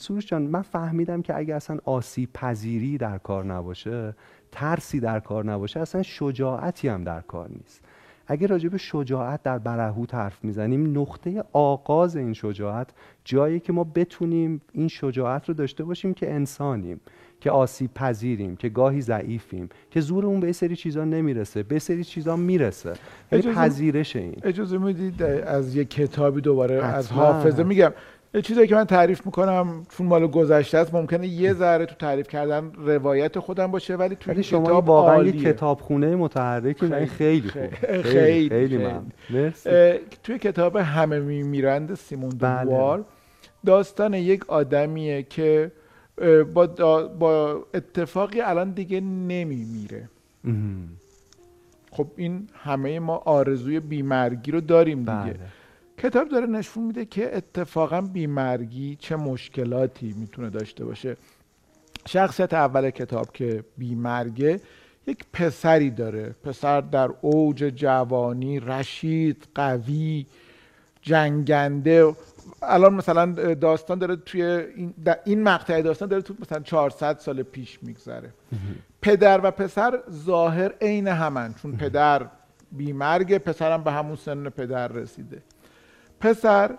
سروش 0.00 0.26
جان 0.26 0.42
من 0.42 0.62
فهمیدم 0.62 1.22
که 1.22 1.36
اگه 1.36 1.54
اصلا 1.54 1.78
آسیب 1.84 2.32
پذیری 2.32 2.98
در 2.98 3.18
کار 3.18 3.44
نباشه 3.44 4.14
ترسی 4.52 5.00
در 5.00 5.20
کار 5.20 5.44
نباشه 5.44 5.80
اصلا 5.80 6.02
شجاعتی 6.02 6.88
هم 6.88 7.04
در 7.04 7.20
کار 7.20 7.48
نیست. 7.48 7.83
اگر 8.26 8.46
راجع 8.46 8.68
به 8.68 8.78
شجاعت 8.78 9.42
در 9.42 9.58
برهوت 9.58 10.14
حرف 10.14 10.44
می‌زنیم 10.44 10.98
نقطه 11.00 11.44
آغاز 11.52 12.16
این 12.16 12.32
شجاعت 12.32 12.88
جایی 13.24 13.60
که 13.60 13.72
ما 13.72 13.84
بتونیم 13.84 14.60
این 14.72 14.88
شجاعت 14.88 15.48
رو 15.48 15.54
داشته 15.54 15.84
باشیم 15.84 16.14
که 16.14 16.34
انسانیم 16.34 17.00
که 17.40 17.50
آسیب 17.50 17.94
پذیریم 17.94 18.56
که 18.56 18.68
گاهی 18.68 19.00
ضعیفیم 19.00 19.68
که 19.90 20.00
زورمون 20.00 20.40
به 20.40 20.52
سری 20.52 20.76
چیزا 20.76 21.04
نمی‌رسه 21.04 21.62
به 21.62 21.78
سری 21.78 22.04
چیزا 22.04 22.36
می‌رسه. 22.36 22.92
ولی 23.32 23.42
پذیرش 23.42 24.16
این. 24.16 24.36
اجازه 24.42 24.78
می‌دید 24.78 25.22
از 25.22 25.76
یک 25.76 25.90
کتابی 25.90 26.40
دوباره 26.40 26.84
از 26.84 27.12
حافظه 27.12 27.62
میگم. 27.62 27.92
چیزایی 28.42 28.68
که 28.68 28.74
من 28.74 28.84
تعریف 28.84 29.26
می‌کنم 29.26 29.86
چون 29.88 30.06
مال 30.06 30.26
گذشته 30.26 30.78
است 30.78 30.94
ممکنه 30.94 31.26
یه 31.26 31.54
ذره 31.54 31.86
تو 31.86 31.94
تعریف 31.94 32.28
کردن 32.28 32.72
روایت 32.76 33.38
خودم 33.38 33.66
باشه 33.66 33.96
ولی 33.96 34.16
تو 34.16 34.42
شما 34.42 34.64
کتاب 34.64 34.88
واقعا 34.88 35.24
یه 35.24 35.32
کتابخونه 35.32 36.16
متحرکی 36.16 36.88
خیلی 36.88 37.06
خیلی 37.06 37.48
خوب. 37.48 37.74
خیلی 37.74 38.02
خیلی, 38.02 38.48
خیلی, 38.48 39.50
خیلی 39.50 40.00
توی 40.22 40.38
کتاب 40.38 40.76
همه 40.76 41.20
میمیرند 41.20 41.94
سیمون 41.94 42.30
دووار 42.30 42.96
بله. 42.96 43.06
داستان 43.66 44.14
یک 44.14 44.50
آدمیه 44.50 45.22
که 45.22 45.72
با, 46.54 46.66
با 47.18 47.66
اتفاقی 47.74 48.40
الان 48.40 48.70
دیگه 48.70 49.00
نمیمیره 49.00 50.08
خب 51.90 52.06
این 52.16 52.48
همه 52.54 53.00
ما 53.00 53.16
آرزوی 53.16 53.80
بیمرگی 53.80 54.50
رو 54.50 54.60
داریم 54.60 54.98
دیگه. 54.98 55.12
بله. 55.12 55.38
کتاب 55.98 56.28
داره 56.28 56.46
نشون 56.46 56.84
میده 56.84 57.04
که 57.04 57.36
اتفاقا 57.36 58.00
بیمرگی 58.00 58.96
چه 58.96 59.16
مشکلاتی 59.16 60.14
می‌تونه 60.18 60.50
داشته 60.50 60.84
باشه. 60.84 61.16
شخصیت 62.08 62.54
اول 62.54 62.90
کتاب 62.90 63.32
که 63.32 63.64
بیمرگه 63.78 64.60
یک 65.06 65.24
پسری 65.32 65.90
داره. 65.90 66.34
پسر 66.44 66.80
در 66.80 67.10
اوج 67.20 67.58
جوانی 67.58 68.60
رشید 68.60 69.48
قوی 69.54 70.26
جنگنده. 71.02 72.14
الان 72.62 72.94
مثلا 72.94 73.32
داستان 73.54 73.98
داره 73.98 74.16
توی 74.16 74.42
این, 74.42 74.94
این 75.24 75.42
مقطع 75.42 75.82
داستان 75.82 76.08
داره 76.08 76.22
تو 76.22 76.34
مثلا 76.40 76.60
400 76.60 77.18
سال 77.18 77.42
پیش 77.42 77.78
میگذره. 77.82 78.30
پدر 79.02 79.40
و 79.44 79.50
پسر 79.50 79.98
ظاهر 80.10 80.72
عین 80.80 81.08
همن 81.08 81.54
چون 81.62 81.76
پدر 81.76 82.26
بیمرگ 82.72 83.38
پسرم 83.38 83.84
به 83.84 83.92
همون 83.92 84.16
سن 84.16 84.48
پدر 84.48 84.88
رسیده. 84.88 85.42
پسر 86.24 86.78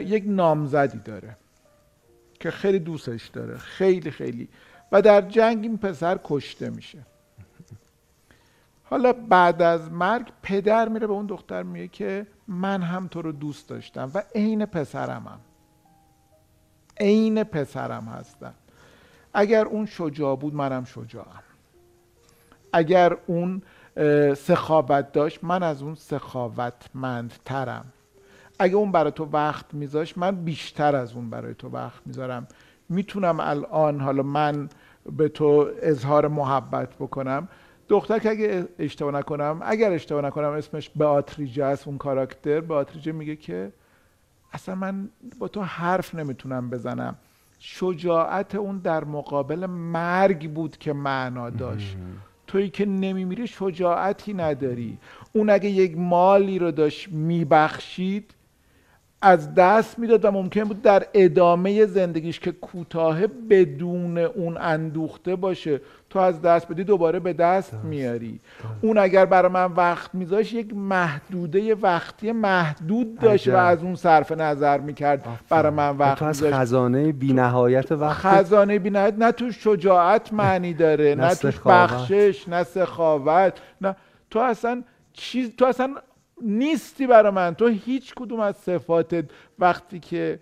یک 0.00 0.24
نامزدی 0.26 0.98
داره 0.98 1.36
که 2.40 2.50
خیلی 2.50 2.78
دوستش 2.78 3.26
داره 3.26 3.58
خیلی 3.58 4.10
خیلی. 4.10 4.48
و 4.92 5.02
در 5.02 5.20
جنگ 5.20 5.62
این 5.62 5.78
پسر 5.78 6.18
کشته 6.24 6.70
میشه. 6.70 6.98
حالا 8.84 9.12
بعد 9.12 9.62
از 9.62 9.92
مرگ 9.92 10.32
پدر 10.42 10.88
میره 10.88 11.06
به 11.06 11.12
اون 11.12 11.26
دختر 11.26 11.62
میگه 11.62 11.88
که 11.88 12.26
من 12.48 12.82
هم 12.82 13.06
تو 13.06 13.22
رو 13.22 13.32
دوست 13.32 13.68
داشتم 13.68 14.10
و 14.14 14.22
عین 14.34 14.66
پسرمم 14.66 15.40
عین 17.00 17.44
پسرم 17.44 18.04
هستم. 18.04 18.54
اگر 19.34 19.64
اون 19.66 19.86
شجاع 19.86 20.36
بود 20.36 20.54
منم 20.54 20.84
شجاعم. 20.84 21.42
اگر 22.72 23.16
اون 23.26 23.62
سخاوت 24.34 25.12
داشت 25.12 25.44
من 25.44 25.62
از 25.62 25.82
اون 25.82 25.94
سخاوتمندترم. 25.94 27.92
اگه 28.58 28.74
اون 28.74 28.92
برای 28.92 29.12
تو 29.12 29.24
وقت 29.24 29.74
میذاش 29.74 30.18
من 30.18 30.44
بیشتر 30.44 30.96
از 30.96 31.12
اون 31.12 31.30
برای 31.30 31.54
تو 31.54 31.68
وقت 31.68 32.00
می‌ذارم. 32.06 32.46
می‌تونم 32.88 33.40
الان 33.40 34.00
حالا 34.00 34.22
من 34.22 34.68
به 35.16 35.28
تو 35.28 35.70
اظهار 35.82 36.28
محبت 36.28 36.94
بکنم. 36.94 37.48
دختر 37.88 38.18
که 38.18 38.30
اگه 38.30 38.68
اشتباه 38.78 39.12
نکنم 39.12 39.60
اگر 39.62 39.92
اشتباه 39.92 40.22
نکنم 40.22 40.48
اسمش 40.48 40.90
آتریجه 41.00 41.64
است 41.64 41.88
اون 41.88 41.98
کاراکتر. 41.98 42.72
آتریجه 42.72 43.12
میگه 43.12 43.36
که 43.36 43.72
اصلا 44.52 44.74
من 44.74 45.08
با 45.38 45.48
تو 45.48 45.62
حرف 45.62 46.14
نمی‌تونم 46.14 46.70
بزنم. 46.70 47.16
شجاعت 47.58 48.54
اون 48.54 48.78
در 48.78 49.04
مقابل 49.04 49.66
مرگ 49.66 50.50
بود 50.50 50.76
که 50.76 50.92
معنا 50.92 51.50
داشت. 51.50 51.96
تویی 52.46 52.70
که 52.70 52.86
نمیمیری 52.86 53.46
شجاعتی 53.46 54.34
نداری. 54.34 54.98
اون 55.32 55.50
اگه 55.50 55.68
یک 55.68 55.98
مالی 55.98 56.58
رو 56.58 56.70
داشت 56.70 57.08
میبخشید 57.08 58.34
از 59.22 59.54
دست 59.54 59.98
می‌داد 59.98 60.24
و 60.24 60.30
ممکن 60.30 60.64
بود 60.64 60.82
در 60.82 61.06
ادامه 61.14 61.86
زندگیش 61.86 62.40
که 62.40 62.52
کوتاه 62.52 63.26
بدون 63.26 64.18
اون 64.18 64.56
اندوخته 64.60 65.36
باشه 65.36 65.80
تو 66.10 66.18
از 66.18 66.42
دست 66.42 66.68
بدی 66.68 66.84
دوباره 66.84 67.20
به 67.20 67.32
دست 67.32 67.74
میاری. 67.74 68.40
اون 68.82 68.98
اگر 68.98 69.26
برای 69.26 69.52
من 69.52 69.72
وقت 69.72 70.14
میذاش 70.14 70.52
یک 70.52 70.74
محدوده 70.74 71.74
وقتی 71.74 72.32
محدود 72.32 73.18
داشت 73.18 73.48
و 73.48 73.56
از 73.56 73.82
اون 73.82 73.94
صرف 73.94 74.32
نظر 74.32 74.78
می‌کرد 74.78 75.28
برای 75.48 75.72
من 75.72 75.96
وقت 75.96 76.18
تو 76.18 76.24
از 76.24 76.42
خزانه 76.42 77.12
بی 77.12 77.32
نهایت 77.32 77.92
وقت 77.92 78.18
خزانه 78.18 78.78
بی 78.78 78.90
نهایت 78.90 79.14
نه 79.18 79.32
تو 79.32 79.52
شجاعت 79.52 80.32
معنی 80.32 80.74
داره 80.74 81.14
نه 81.18 81.34
تو 81.34 81.50
بخشش 81.66 82.48
نه 82.48 82.64
سخاوت 82.64 83.52
نه. 83.80 83.96
تو 84.30 84.38
اصلا 84.38 84.82
چیز 85.12 85.56
تو 85.56 85.64
اصلا 85.64 85.94
نیستی 86.44 87.06
برای 87.06 87.32
من. 87.32 87.54
تو 87.54 87.66
هیچ 87.68 88.14
کدوم 88.14 88.40
از 88.40 88.56
صفاتت 88.56 89.24
وقتی 89.58 90.00
که 90.00 90.38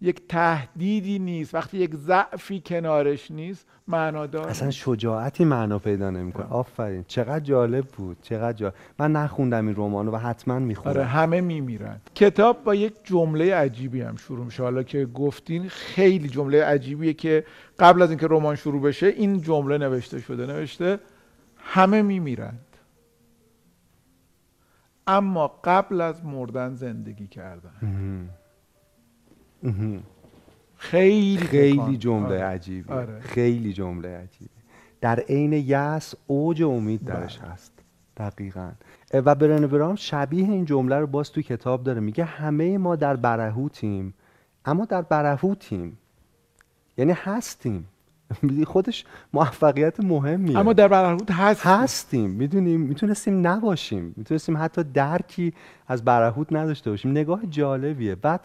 یک 0.00 0.28
تهدیدی 0.28 1.18
نیست 1.18 1.54
وقتی 1.54 1.78
یک 1.78 1.94
ضعفی 1.94 2.62
کنارش 2.66 3.30
نیست 3.30 3.66
معنا 3.88 4.26
داره. 4.26 4.50
اصلا 4.50 4.70
شجاعتی 4.70 5.44
معنا 5.44 5.78
پیدا 5.78 6.10
نمی‌کنه. 6.10 6.46
آفرین. 6.50 7.04
چقدر 7.08 7.40
جالب 7.40 7.84
بود. 7.84 8.16
چقدر 8.22 8.52
جالب. 8.52 8.74
من 8.98 9.12
نخوندم 9.12 9.66
این 9.66 9.76
رمانو 9.76 10.10
و 10.10 10.16
حتما 10.16 10.58
می‌خونم. 10.58 10.96
آره 10.96 11.04
همه 11.04 11.40
میمیرن. 11.40 12.00
کتاب 12.14 12.64
با 12.64 12.74
یک 12.74 12.92
جمله 13.04 13.54
عجیبی 13.54 14.00
هم 14.00 14.16
شروع 14.16 14.44
میشه. 14.44 14.62
حالا 14.62 14.82
که 14.82 15.06
گفتین 15.06 15.68
خیلی 15.68 16.28
جمله 16.28 16.64
عجیبیه 16.64 17.12
که 17.12 17.44
قبل 17.78 18.02
از 18.02 18.10
اینکه 18.10 18.26
رمان 18.30 18.56
شروع 18.56 18.82
بشه 18.82 19.06
این 19.06 19.42
جمله 19.42 19.78
نوشته 19.78 20.20
شده. 20.20 20.46
نوشته 20.46 20.98
همه 21.56 22.02
میمیرن. 22.02 22.54
اما 25.08 25.48
قبل 25.64 26.00
از 26.00 26.24
مردن 26.24 26.74
زندگی 26.74 27.26
کردن. 27.26 28.28
خیلی 30.76 31.36
خیلی 31.36 31.96
جمله 31.96 32.26
آره. 32.26 32.44
عجیبی 32.44 32.92
آره. 32.92 33.20
خیلی 33.20 33.72
جمله 33.72 34.08
عجیبی 34.16 34.50
در 35.00 35.20
عین 35.20 35.52
یس 35.52 36.14
اوج 36.26 36.62
امید 36.62 37.04
درش 37.04 37.38
بله. 37.38 37.48
هست. 37.50 37.72
دقیقا. 38.16 38.70
و 39.14 39.34
برن 39.34 39.66
برام 39.66 39.94
شبیه 39.94 40.44
این 40.44 40.64
جمله 40.64 40.96
رو 40.96 41.06
باز 41.06 41.32
تو 41.32 41.42
کتاب 41.42 41.82
داره. 41.82 42.00
میگه 42.00 42.24
همه 42.24 42.78
ما 42.78 42.96
در 42.96 43.16
برهوتیم 43.16 44.14
اما 44.64 44.84
در 44.84 45.02
برهوتیم. 45.02 45.98
یعنی 46.98 47.12
هستیم. 47.12 47.88
خودش 48.66 49.04
موفقیت 49.32 50.00
مهمیه. 50.00 50.58
اما 50.58 50.72
در 50.72 50.88
برهوت 50.88 51.30
هستیم. 51.30 51.72
هستیم. 51.72 52.30
می‌دونیم 52.30 52.80
می‌تونستیم 52.80 53.46
نباشیم. 53.46 54.14
می‌تونستیم 54.16 54.56
حتی 54.56 54.84
درکی 54.84 55.54
از 55.86 56.04
برهوت 56.04 56.52
نداشته 56.52 56.90
باشیم. 56.90 57.10
نگاه 57.10 57.46
جالبیه. 57.46 58.14
بعد 58.14 58.40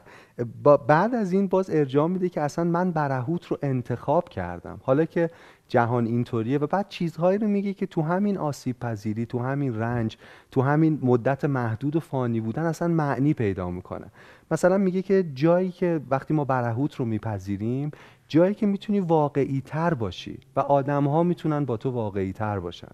بعد 0.88 1.16
از 1.16 1.32
این 1.32 1.48
باز 1.48 1.70
ارجاع 1.70 2.08
میده 2.08 2.30
که 2.30 2.42
اصلا 2.42 2.64
من 2.64 2.92
برهوت 2.92 3.46
رو 3.46 3.58
انتخاب 3.62 4.30
کردم. 4.30 4.80
حالا 4.84 5.06
که 5.06 5.30
جهان 5.68 6.06
اینطوریه 6.06 6.58
و 6.58 6.68
بعد 6.68 6.90
چیزهایی 6.90 7.38
رو 7.38 7.48
میگه 7.48 7.74
که 7.74 7.86
تو 7.86 8.02
همین 8.02 8.38
آسیب 8.38 8.80
پذیری 8.80 9.26
تو 9.26 9.40
همین 9.40 9.80
رنج 9.80 10.18
تو 10.52 10.62
همین 10.62 11.00
مدت 11.02 11.46
محدود 11.46 11.96
و 11.96 12.00
فانی 12.00 12.40
بودن 12.40 12.64
اصلا 12.64 12.88
معنی 12.88 13.34
پیدا 13.34 13.70
می‌کنه. 13.70 14.06
مثلا 14.52 14.78
میگه 14.78 15.02
که 15.02 15.26
جایی 15.34 15.72
که 15.72 16.02
وقتی 16.10 16.34
ما 16.34 16.46
برهوت 16.46 16.96
رو 16.96 17.06
میپذیریم 17.06 17.92
جایی 18.34 18.54
که 18.54 18.66
می‌تونی 18.66 19.00
واقعی 19.00 19.62
تر 19.66 19.94
باشی 19.94 20.40
و 20.56 20.60
آدم 20.60 21.08
ها 21.08 21.24
می‌تونن 21.24 21.66
با 21.66 21.78
تو 21.78 21.92
واقعی 21.92 22.32
تر 22.32 22.60
باشن. 22.60 22.92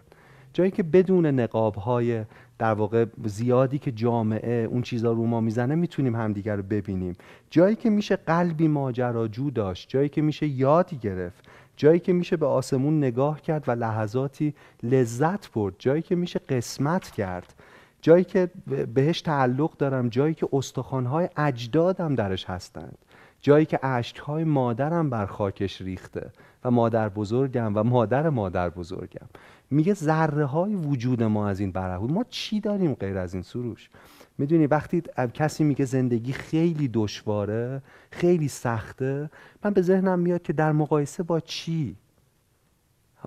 جایی 0.53 0.71
که 0.71 0.83
بدون 0.83 1.25
نقاب 1.25 1.75
های 1.75 2.23
در 2.57 2.73
واقع 2.73 3.05
زیادی 3.25 3.79
که 3.79 3.91
جامعه 3.91 4.63
اون 4.63 4.81
چیزا 4.81 5.11
رو 5.11 5.25
ما 5.25 5.41
می‌زنه 5.41 5.75
می‌تونیم 5.75 6.15
همدیگر 6.15 6.55
رو 6.55 6.63
ببینیم. 6.63 7.15
جایی 7.49 7.75
که 7.75 7.89
میشه 7.89 8.15
قلبی 8.15 8.67
ماجراجو 8.67 9.49
داشت 9.49 9.89
جایی 9.89 10.09
که 10.09 10.21
میشه 10.21 10.47
یادی 10.47 10.97
گرفت 10.97 11.43
جایی 11.77 11.99
که 11.99 12.13
میشه 12.13 12.37
به 12.37 12.45
آسمون 12.45 12.97
نگاه 12.97 13.41
کرد 13.41 13.63
و 13.67 13.71
لحظاتی 13.71 14.53
لذت 14.83 15.51
برد 15.51 15.73
جایی 15.79 16.01
که 16.01 16.15
میشه 16.15 16.39
قسمت 16.39 17.11
کرد 17.11 17.53
جایی 18.01 18.23
که 18.23 18.49
بهش 18.93 19.21
تعلق 19.21 19.77
دارم 19.77 20.09
جایی 20.09 20.33
که 20.33 20.47
استخوانهای 20.53 21.29
اجدادم 21.37 22.15
درش 22.15 22.45
هستند. 22.45 22.97
جایی 23.41 23.65
که 23.65 23.85
اشکهای 23.85 24.43
مادرم 24.43 25.09
بر 25.09 25.25
خاکش 25.25 25.81
ریخته 25.81 26.31
و 26.63 26.71
مادر 26.71 27.09
بزرگم 27.09 27.75
و 27.75 27.83
مادر 27.83 28.29
مادر 28.29 28.69
بزرگم. 28.69 29.27
میگه 29.71 29.93
ذره 29.93 30.45
های 30.45 30.75
وجود 30.75 31.23
ما 31.23 31.47
از 31.47 31.59
این 31.59 31.71
برهود 31.71 32.11
ما 32.11 32.25
چی 32.29 32.59
داریم 32.59 32.93
غیر 32.93 33.17
از 33.17 33.33
این 33.33 33.43
سروش؟ 33.43 33.89
می‌دونی 34.37 34.67
وقتی 34.67 35.03
کسی 35.33 35.63
میگه 35.63 35.85
زندگی 35.85 36.33
خیلی 36.33 36.87
دشواره 36.93 37.81
خیلی 38.11 38.47
سخته 38.47 39.29
من 39.63 39.71
به 39.73 39.81
ذهنم 39.81 40.19
میاد 40.19 40.41
که 40.41 40.53
در 40.53 40.71
مقایسه 40.71 41.23
با 41.23 41.39
چی؟ 41.39 41.95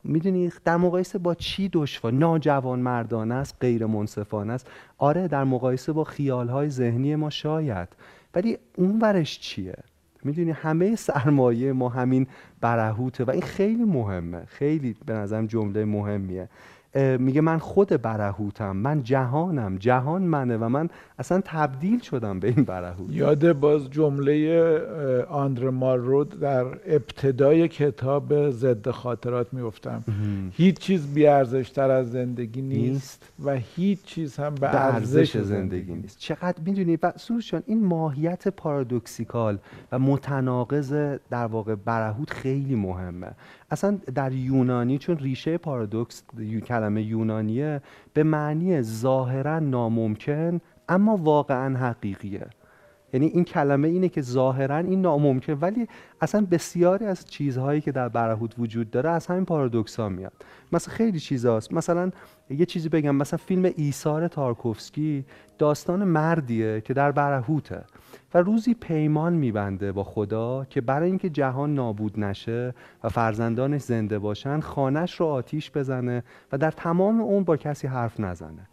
می‌دونی 0.04 0.52
در 0.64 0.76
مقایسه 0.76 1.18
با 1.18 1.34
چی 1.34 1.70
دشوار؟ 1.72 2.12
ناجوان 2.12 2.78
مردانه 2.78 3.34
است 3.34 3.56
غیر 3.60 3.86
منصفانه 3.86 4.52
است. 4.52 4.66
آره 4.98 5.28
در 5.28 5.44
مقایسه 5.44 5.92
با 5.92 6.04
خیالهای 6.04 6.70
ذهنی 6.70 7.16
ما 7.16 7.30
شاید. 7.30 7.88
ولی 8.34 8.58
اون 8.76 8.98
ورش 9.02 9.40
چیه؟ 9.40 9.76
می‌دونی 10.24 10.50
همه 10.50 10.96
سرمایه 10.96 11.72
ما 11.72 11.88
همین 11.88 12.26
برهوته 12.60 13.24
و 13.24 13.30
این 13.30 13.42
خیلی 13.42 13.84
مهمه. 13.84 14.44
خیلی 14.44 14.96
به 15.06 15.12
نظرم 15.12 15.46
جمله 15.46 15.84
مهمیه. 15.84 16.48
میگه 16.94 17.40
من 17.40 17.58
خود 17.58 17.88
برهوتم 17.88 18.76
من 18.76 19.02
جهانم 19.02 19.76
جهان 19.76 20.22
منه 20.22 20.56
و 20.56 20.68
من 20.68 20.88
اصلا 21.18 21.42
تبدیل 21.44 22.00
شدم 22.00 22.40
به 22.40 22.48
این 22.48 22.64
برهوت. 22.64 23.10
یاد 23.10 23.52
باز 23.52 23.90
جمله 23.90 24.78
آندر 25.28 25.70
مارود 25.70 26.40
در 26.40 26.64
ابتدای 26.86 27.68
کتاب 27.68 28.50
ضد 28.50 28.90
خاطرات 28.90 29.54
میفتم 29.54 30.04
هیچ 30.52 30.78
چیز 30.78 31.06
بی 31.06 31.24
تر 31.62 31.90
از 31.90 32.12
زندگی 32.12 32.62
نیست, 32.62 33.32
و 33.44 33.54
هیچ 33.76 34.04
چیز 34.04 34.36
هم 34.36 34.54
به 34.54 34.84
ارزش 34.94 35.36
زندگی, 35.36 35.94
نیست. 35.94 36.18
چقدر 36.18 36.58
می‌دونی؟ 36.66 36.98
و 37.02 37.12
سروشان 37.16 37.62
این 37.66 37.84
ماهیت 37.84 38.48
پارادوکسیکال 38.48 39.58
و 39.92 39.98
متناقض 39.98 40.92
در 41.30 41.46
واقع 41.46 41.74
برهوت 41.74 42.30
خیلی 42.30 42.74
مهمه. 42.74 43.30
اصلا 43.72 43.98
در 44.14 44.32
یونانی 44.32 44.98
چون 44.98 45.18
ریشه 45.18 45.58
پارادوکس 45.58 46.22
کلمه 46.66 47.02
یونانیه 47.02 47.80
به 48.14 48.22
معنی 48.22 48.82
ظاهرا 48.82 49.58
ناممکن 49.58 50.60
اما 50.88 51.16
واقعا 51.16 51.78
حقیقیه. 51.78 52.46
یعنی 53.12 53.26
این 53.26 53.44
کلمه 53.44 53.88
اینه 53.88 54.08
که 54.08 54.22
ظاهرا 54.22 54.76
این 54.76 55.00
ناممکن 55.00 55.58
ولی 55.60 55.88
اصلا 56.20 56.46
بسیاری 56.50 57.04
از 57.04 57.26
چیزهایی 57.30 57.80
که 57.80 57.92
در 57.92 58.08
برهوت 58.08 58.54
وجود 58.58 58.90
داره 58.90 59.10
از 59.10 59.26
همین 59.26 59.44
پارادوکس 59.44 60.00
ها 60.00 60.08
میاد. 60.08 60.32
مثلا 60.72 60.94
خیلی 60.94 61.20
چیزاست 61.20 61.72
مثلا 61.72 62.10
یه 62.50 62.66
چیزی 62.66 62.88
بگم 62.88 63.16
مثلا 63.16 63.36
فیلم 63.36 63.72
ایثار 63.76 64.28
تارکوفسکی 64.28 65.24
داستان 65.58 66.04
مردیه 66.04 66.80
که 66.80 66.94
در 66.94 67.12
برهوته 67.12 67.84
و 68.34 68.38
روزی 68.38 68.74
پیمان 68.74 69.32
میبنده 69.32 69.92
با 69.92 70.04
خدا 70.04 70.64
که 70.64 70.80
برای 70.80 71.08
اینکه 71.08 71.30
جهان 71.30 71.74
نابود 71.74 72.20
نشه 72.20 72.74
و 73.04 73.08
فرزندانش 73.08 73.82
زنده 73.82 74.18
باشن 74.18 74.60
خانش 74.60 75.20
رو 75.20 75.26
آتیش 75.26 75.70
بزنه 75.70 76.24
و 76.52 76.58
در 76.58 76.70
تمام 76.70 77.20
اون 77.20 77.44
با 77.44 77.56
کسی 77.56 77.86
حرف 77.86 78.20
نزنه. 78.20 78.68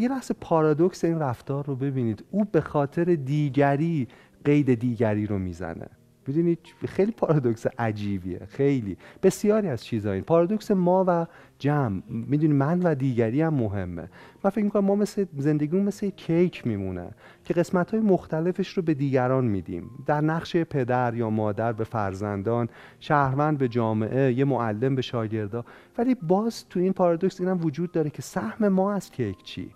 یه 0.00 0.08
لحظه 0.08 0.34
پارادوکس 0.40 1.04
این 1.04 1.18
رفتار 1.18 1.66
رو 1.66 1.76
ببینید. 1.76 2.24
او 2.30 2.44
به 2.44 2.60
خاطر 2.60 3.04
دیگری 3.04 4.08
قید 4.44 4.74
دیگری 4.74 5.26
رو 5.26 5.38
می‌زنه. 5.38 5.86
می‌دونید 6.26 6.58
خیلی 6.86 7.12
پارادوکس 7.12 7.66
عجیبیه. 7.78 8.46
خیلی. 8.48 8.96
بسیاری 9.22 9.68
از 9.68 9.84
چیزها 9.84 10.12
این 10.12 10.22
پارادوکس 10.22 10.70
ما 10.70 11.04
و 11.08 11.26
جمع. 11.58 12.02
می‌دونی 12.08 12.52
من 12.52 12.80
و 12.82 12.94
دیگری 12.94 13.42
هم 13.42 13.54
مهمه. 13.54 14.08
من 14.44 14.50
فکر 14.50 14.64
می‌کنم 14.64 14.84
ما 14.84 14.94
مثل 14.94 15.24
زندگیمون 15.38 15.84
مثل 15.84 16.10
کیک 16.10 16.66
میمونه 16.66 17.10
که 17.44 17.54
قسمت 17.54 17.90
های 17.90 18.00
مختلفش 18.00 18.68
رو 18.68 18.82
به 18.82 18.94
دیگران 18.94 19.44
میدیم. 19.44 19.90
در 20.06 20.20
نقش 20.20 20.56
پدر 20.56 21.14
یا 21.14 21.30
مادر 21.30 21.72
به 21.72 21.84
فرزندان 21.84 22.68
شهروند 23.00 23.58
به 23.58 23.68
جامعه 23.68 24.32
یه 24.32 24.44
معلم 24.44 24.94
به 24.94 25.02
شاگردا. 25.02 25.64
ولی 25.98 26.14
باز 26.14 26.68
تو 26.68 26.80
این 26.80 26.92
پارادوکس 26.92 27.40
اینم 27.40 27.60
وجود 27.64 27.92
داره 27.92 28.10
که 28.10 28.22
سهم 28.22 28.68
ما 28.68 28.92
از 28.92 29.10
کیک 29.10 29.42
چی؟ 29.42 29.70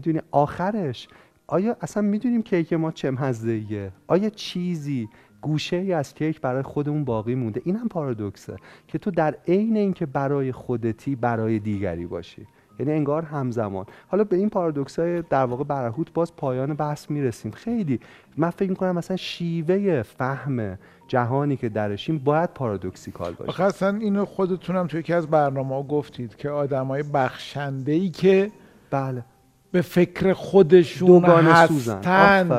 می‌دونی 0.00 0.20
آخرش؟ 0.30 1.08
آیا 1.46 1.76
اصلا 1.80 2.02
می‌دونیم 2.02 2.42
کیک 2.42 2.72
ما 2.72 2.90
چه 2.90 3.10
مزه 3.10 3.92
آیا 4.06 4.30
چیزی 4.30 5.08
گوشه 5.40 5.76
ای 5.76 5.92
از 5.92 6.14
کیک 6.14 6.40
برای 6.40 6.62
خودمون 6.62 7.04
باقی 7.04 7.34
مونده؟ 7.34 7.62
این 7.64 7.76
هم 7.76 7.88
پارادوکسه 7.88 8.56
که 8.88 8.98
تو 8.98 9.10
در 9.10 9.36
عین 9.48 9.76
اینکه 9.76 10.06
برای 10.06 10.52
خودتی 10.52 11.16
برای 11.16 11.58
دیگری 11.58 12.06
باشی. 12.06 12.46
یعنی 12.78 12.92
انگار 12.92 13.22
همزمان. 13.22 13.86
حالا 14.08 14.24
به 14.24 14.36
این 14.36 14.48
پارادوکس 14.48 14.98
های 14.98 15.22
در 15.22 15.44
واقع 15.44 15.64
برهوت 15.64 16.12
باز 16.12 16.36
پایان 16.36 16.74
بحث 16.74 17.10
می‌رسیم. 17.10 17.50
خیلی 17.50 18.00
من 18.36 18.50
فکر 18.50 18.70
می‌کنم 18.70 18.94
مثلا 18.94 19.16
شیوه 19.16 20.02
فهم 20.02 20.78
جهانی 21.08 21.56
که 21.56 21.68
درشیم 21.68 22.18
باید 22.18 22.50
پارادوکسیکال 22.50 23.32
باشه. 23.32 23.62
اصلا 23.62 23.98
اینو 23.98 24.24
خودتونم 24.24 24.86
توی 24.86 25.00
یکی 25.00 25.12
از 25.12 25.26
برنامه 25.26 25.74
ها 25.74 25.82
گفتید 25.82 26.36
که 26.36 26.50
آدمای 26.50 27.02
بخشنده 27.02 27.92
ای 27.92 28.10
که 28.10 28.50
بله. 28.90 29.24
به 29.72 29.82
فکر 29.82 30.32
خودشون 30.32 31.24
هستند 31.24 32.52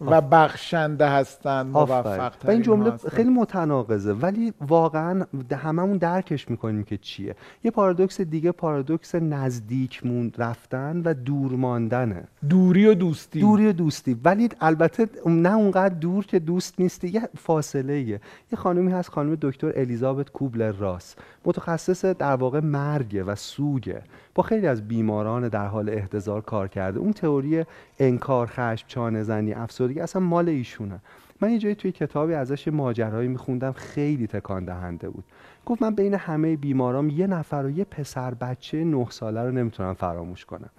و 0.00 0.20
بخشنده 0.20 1.08
هستند 1.08 1.66
موفق 1.66 2.32
و 2.44 2.50
این 2.50 2.62
جمله 2.62 2.90
خیلی 2.96 3.30
متناقضه 3.30 4.12
ولی 4.12 4.52
واقعا 4.60 5.24
هممون 5.52 5.96
درکش 5.96 6.50
می‌کنیم 6.50 6.84
که 6.84 6.96
چیه. 6.96 7.36
یه 7.64 7.70
پارادوکس 7.70 8.20
دیگه 8.20 8.52
پارادوکس 8.52 9.14
نزدیک 9.14 10.06
مون 10.06 10.32
رفتن 10.38 11.02
و 11.04 11.14
دور 11.14 11.52
ماندنه. 11.52 12.24
دوری 12.48 12.86
و 12.86 12.94
دوستی. 12.94 13.40
دوری 13.40 13.66
و 13.66 13.72
دوستی. 13.72 14.20
ولی 14.24 14.48
البته 14.60 15.08
نه 15.26 15.54
اونقدر 15.54 15.94
دور 15.94 16.26
که 16.26 16.38
دوست 16.38 16.80
نیستی 16.80 17.08
یه 17.08 17.28
فاصله 17.36 17.92
ایه. 17.92 18.20
یه 18.52 18.58
خانومی 18.58 18.92
هست 18.92 19.10
خانم 19.10 19.38
دکتر 19.40 19.72
الیزابت 19.76 20.30
کوبلر 20.30 20.72
راس 20.72 21.14
متخصص 21.44 22.04
در 22.04 22.34
واقع 22.34 22.60
مرگ 22.60 23.24
و 23.26 23.34
سوگه. 23.34 24.02
با 24.34 24.42
خیلی 24.42 24.66
از 24.66 24.88
بیماران 24.88 25.48
در 25.48 25.66
حال 25.66 25.88
احتضار 25.88 26.40
کار 26.40 26.68
کرده. 26.68 26.98
اون 26.98 27.12
تئوری 27.12 27.64
انکار 27.98 28.46
خشم 28.46 28.84
چانه 28.88 29.22
زنی 29.22 29.52
افسردگی 29.88 30.00
اصلا 30.00 30.22
مال 30.22 30.48
ایشونه. 30.48 31.00
من 31.40 31.50
یه 31.50 31.58
جایی 31.58 31.74
توی 31.74 31.92
کتابی 31.92 32.34
ازش 32.34 32.68
ماجرایی 32.68 33.28
میخوندم 33.28 33.72
خیلی 33.72 34.26
تکان 34.26 34.64
دهنده 34.64 35.10
بود. 35.10 35.24
گفت 35.66 35.82
من 35.82 35.94
بین 35.94 36.14
همه 36.14 36.56
بیمارام 36.56 37.10
یه 37.10 37.26
نفر 37.26 37.62
و 37.66 37.70
یه 37.70 37.84
پسر 37.84 38.34
بچه 38.34 38.84
نه 38.84 39.06
ساله 39.10 39.42
رو 39.42 39.50
نمی‌تونم 39.50 39.94
فراموش 39.94 40.44
کنم. 40.44 40.70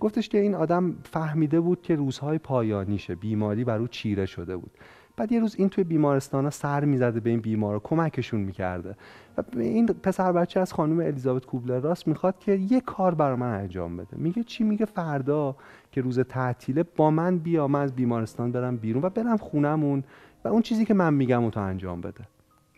گفتش 0.00 0.28
که 0.28 0.38
این 0.40 0.54
آدم 0.54 0.96
فهمیده 1.04 1.60
بود 1.60 1.82
که 1.82 1.94
روزهای 1.94 2.38
پایانیشه 2.38 3.14
بیماری 3.14 3.64
بر 3.64 3.78
او 3.78 3.88
چیره 3.88 4.26
شده 4.26 4.56
بود. 4.56 4.70
بعد 5.16 5.32
یه 5.32 5.40
روز 5.40 5.54
این 5.58 5.68
توی 5.68 5.84
بیمارستان 5.84 6.50
سر 6.50 6.84
می‌زده 6.84 7.20
به 7.20 7.30
این 7.30 7.40
بیمار 7.40 7.80
کمکشون 7.84 8.40
می‌کرده. 8.40 8.96
و 9.36 9.42
این 9.56 9.86
پسر 9.86 10.32
بچه 10.32 10.60
از 10.60 10.72
خانم 10.72 10.98
الیزابت 10.98 11.46
کوبلر 11.46 11.80
راست 11.80 12.08
می‌خواد 12.08 12.38
که 12.38 12.52
یه 12.52 12.80
کار 12.80 13.14
برای 13.14 13.36
من 13.36 13.54
انجام 13.54 13.96
بده. 13.96 14.16
میگه 14.16 14.42
چی؟ 14.42 14.64
میگه 14.64 14.84
فردا 14.84 15.56
که 15.92 16.00
روز 16.00 16.20
تعطیله 16.20 16.82
با 16.82 17.10
من 17.10 17.38
بیا 17.38 17.68
من 17.68 17.80
از 17.80 17.94
بیمارستان 17.94 18.52
برم 18.52 18.76
بیرون 18.76 19.02
و 19.04 19.08
برم 19.08 19.36
خونمون 19.36 20.04
و 20.44 20.48
اون 20.48 20.62
چیزی 20.62 20.84
که 20.84 20.94
من 20.94 21.14
میگم 21.14 21.50
تو 21.50 21.60
انجام 21.60 22.00
بده. 22.00 22.24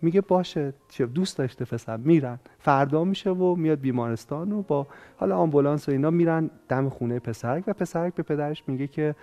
میگه 0.03 0.21
باشه. 0.21 0.73
دوست 1.15 1.39
داشته 1.39 1.65
پسر؟ 1.65 1.97
میرن. 1.97 2.39
فردا 2.59 3.05
میشه 3.05 3.31
و 3.31 3.55
میاد 3.55 3.81
بیمارستان 3.81 4.53
و 4.53 4.63
با 4.63 4.87
حالا 5.17 5.37
آمبولانس 5.37 5.89
و 5.89 5.93
اینا 5.93 6.11
میرن 6.11 6.51
دم 6.69 6.89
خونه 6.89 7.19
پسرک 7.19 7.65
و 7.67 7.73
پسرک 7.73 8.15
به 8.15 8.23
پدرش 8.23 8.63
میگه 8.67 8.87
که 8.87 9.15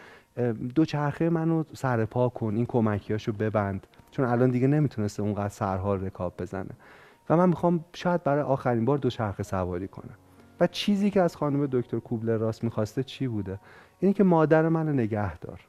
دو 0.76 0.86
چرخه 0.86 1.30
منو 1.30 1.64
سر 1.74 2.06
پا 2.06 2.30
کن 2.30 2.56
این 2.56 2.66
کمکیاشو 2.66 3.32
ببند. 3.32 3.88
چون 4.12 4.26
الان 4.26 4.50
دیگه 4.50 4.68
نمی‌تونسته 4.68 5.24
اونقدر 5.24 5.50
سرها 5.50 5.96
رکاب 5.96 6.34
بزنه. 6.40 6.70
و 7.30 7.38
من 7.38 7.50
می‌خوام 7.50 7.86
شاید 7.94 8.24
برای 8.24 8.44
آخرین 8.44 8.86
بار 8.86 8.98
دو 8.98 9.10
چرخه 9.10 9.44
سواری 9.44 9.88
کنم. 9.88 10.16
و 10.60 10.68
چیزی 10.68 11.10
که 11.10 11.22
از 11.22 11.36
خانم 11.36 11.68
دکتر 11.72 12.00
کوبلر 12.00 12.38
راست 12.38 12.64
می‌خواسته 12.64 13.04
چی 13.04 13.28
بوده؟ 13.28 13.60
اینی 14.00 14.14
که 14.14 14.24
مادر 14.24 14.70
منو 14.70 14.94
نگه 14.94 15.38
دار. 15.38 15.60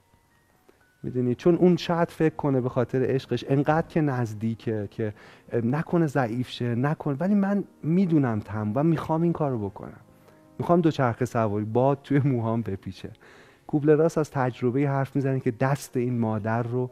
می‌دونی؟ 1.03 1.35
چون 1.35 1.55
اون 1.55 1.77
شاید 1.77 2.11
فکر 2.11 2.35
کنه 2.35 2.61
به 2.61 2.69
خاطر 2.69 3.03
عشقش 3.03 3.45
انقدر 3.49 3.87
که 3.87 4.01
نزدیکه 4.01 4.89
که 4.91 5.15
نکنه 5.53 6.07
ضعیف 6.07 6.51
شه 6.51 6.75
نکنه. 6.75 7.17
ولی 7.21 7.35
من 7.35 7.65
می‌دونم 7.83 8.41
تم 8.41 8.73
و 8.75 8.83
می‌خوام 8.83 9.23
این 9.23 9.33
کارو 9.33 9.69
بکنم. 9.69 10.01
می‌خوام 10.59 10.81
دو 10.81 10.91
چرخه 10.91 11.25
سواری 11.25 11.65
باد 11.65 11.99
توی 12.05 12.19
موهام 12.19 12.63
بپیچه. 12.63 13.11
کوبلراس 13.75 14.19
از 14.19 14.31
تجربه 14.31 14.89
حرف 14.89 15.17
می‌زنه 15.17 15.41
که 15.41 15.51
دست 15.51 15.97
این 15.97 16.19
مادر 16.19 16.63
رو 16.63 16.91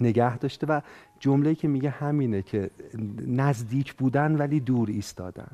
نگه 0.00 0.38
داشته 0.38 0.66
و 0.66 0.80
جمله 1.20 1.54
که 1.54 1.68
میگه 1.68 1.90
همینه 1.90 2.42
که 2.42 2.70
نزدیک 3.26 3.94
بودن 3.94 4.36
ولی 4.36 4.60
دور 4.60 4.88
ایستادن. 4.88 5.50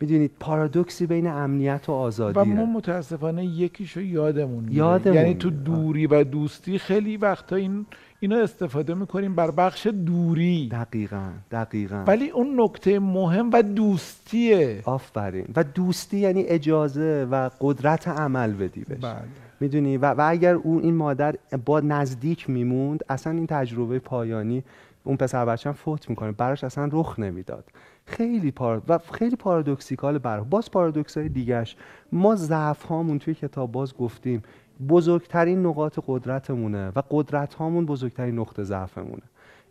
می‌دونید 0.00 0.30
پارادوکسی 0.40 1.06
بین 1.06 1.26
امنیت 1.26 1.88
و 1.88 1.92
آزادی 1.92 2.38
و 2.38 2.44
ما 2.44 2.66
متاسفانه 2.66 3.44
یکیشو 3.44 4.00
یادمون 4.00 4.68
یادمون 4.72 5.16
یعنی 5.16 5.34
تو 5.34 5.50
دوری 5.50 6.06
و 6.06 6.24
دوستی 6.24 6.78
خیلی 6.78 7.16
وقتا 7.16 7.56
این 7.56 7.86
اینا 8.20 8.36
استفاده 8.36 8.94
می‌کنیم 8.94 9.34
بر 9.34 9.50
بخش 9.50 9.86
دوری. 9.86 10.68
دقیقا 10.68 11.30
دقیقا. 11.50 12.04
ولی 12.06 12.30
اون 12.30 12.60
نکته 12.60 12.98
مهم 12.98 13.50
و 13.52 13.62
دوستیه. 13.62 14.82
آفرین. 14.84 15.46
و 15.56 15.64
دوستی 15.64 16.18
یعنی 16.18 16.42
اجازه 16.42 17.28
و 17.30 17.50
قدرت 17.60 18.08
عمل 18.08 18.52
بدی 18.52 18.80
بشه 18.80 18.94
بله. 18.94 19.16
می‌دونی؟ 19.60 19.96
و, 19.96 20.06
و 20.06 20.30
اگر 20.30 20.54
اون 20.54 20.82
این 20.82 20.94
مادر 20.94 21.36
با 21.64 21.80
نزدیک 21.80 22.50
میموند 22.50 23.04
اصلا 23.08 23.32
این 23.32 23.46
تجربه 23.46 23.98
پایانی 23.98 24.64
اون 25.04 25.16
پسر 25.16 25.44
بچه 25.44 25.72
فوت 25.72 26.10
می‌کنه. 26.10 26.32
براش 26.32 26.64
اصلا 26.64 26.88
رخ 26.92 27.18
نمی‌داد. 27.18 27.64
خیلی 28.06 28.50
پار... 28.50 28.82
و 28.88 28.98
خیلی 29.12 29.36
پارادوکسیکال 29.36 30.18
بر 30.18 30.40
باز 30.40 30.70
پارادوکس 30.70 31.18
های 31.18 31.28
دیگهش. 31.28 31.76
ما 32.12 32.36
ضعف 32.36 32.82
هامون 32.82 33.18
توی 33.18 33.34
کتاب 33.34 33.72
باز 33.72 33.96
گفتیم. 33.96 34.42
بزرگترین 34.88 35.66
نقاط 35.66 35.98
قدرتمونه 36.06 36.88
و 36.88 37.02
قدرت 37.10 37.54
هامون 37.54 37.86
بزرگترین 37.86 38.38
نقطه 38.38 38.62
ضعفمونه. 38.64 39.22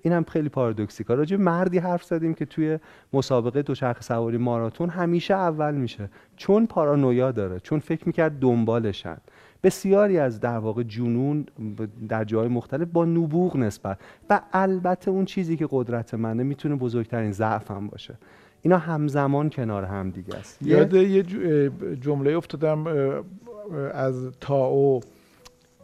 این 0.01 0.13
هم 0.13 0.23
خیلی 0.23 0.49
پارادوکسیکال 0.49 1.17
راجع 1.17 1.37
مردی 1.37 1.77
حرف 1.77 2.03
زدیم 2.03 2.33
که 2.33 2.45
توی 2.45 2.79
مسابقه 3.13 3.61
دوچرخه 3.61 4.01
سواری 4.01 4.37
ماراتون 4.37 4.89
همیشه 4.89 5.33
اول 5.33 5.75
میشه. 5.75 6.09
چون 6.35 6.65
پارانویا 6.65 7.31
داره 7.31 7.59
چون 7.59 7.79
فکر 7.79 8.03
می‌کرد 8.05 8.39
دنبالشن. 8.39 9.17
بسیاری 9.63 10.19
از 10.19 10.39
در 10.39 10.57
واقع 10.57 10.83
جنون 10.83 11.45
در 12.09 12.23
جای 12.23 12.47
مختلف 12.47 12.87
با 12.93 13.05
نبوغ 13.05 13.57
نسبت. 13.57 13.99
و 14.29 14.41
البته 14.53 15.11
اون 15.11 15.25
چیزی 15.25 15.57
که 15.57 15.67
قدرت 15.71 16.13
منه 16.13 16.43
می‌تونه 16.43 16.75
بزرگترین 16.75 17.31
ضعفم 17.31 17.87
باشه. 17.87 18.17
اینا 18.61 18.77
همزمان 18.77 19.49
کنار 19.49 19.83
هم 19.83 20.09
دیگه 20.09 20.35
است. 20.35 20.61
یاد 20.61 20.93
یه 20.93 21.23
جمله 22.01 22.37
افتادم 22.37 22.87
از 23.93 24.31
تاو 24.39 25.01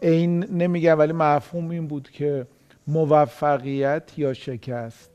این 0.01 0.43
نمیگم 0.43 0.99
ولی 0.99 1.13
مفهوم 1.13 1.69
این 1.69 1.87
بود 1.87 2.09
که 2.09 2.47
موفقیت 2.87 4.19
یا 4.19 4.33
شکست 4.33 5.11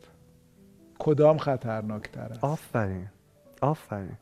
کدام 0.98 1.38
خطرناکتر 1.38 2.20
است؟ 2.20 2.44
آفرین. 2.44 3.06
آفرین. 3.60 4.16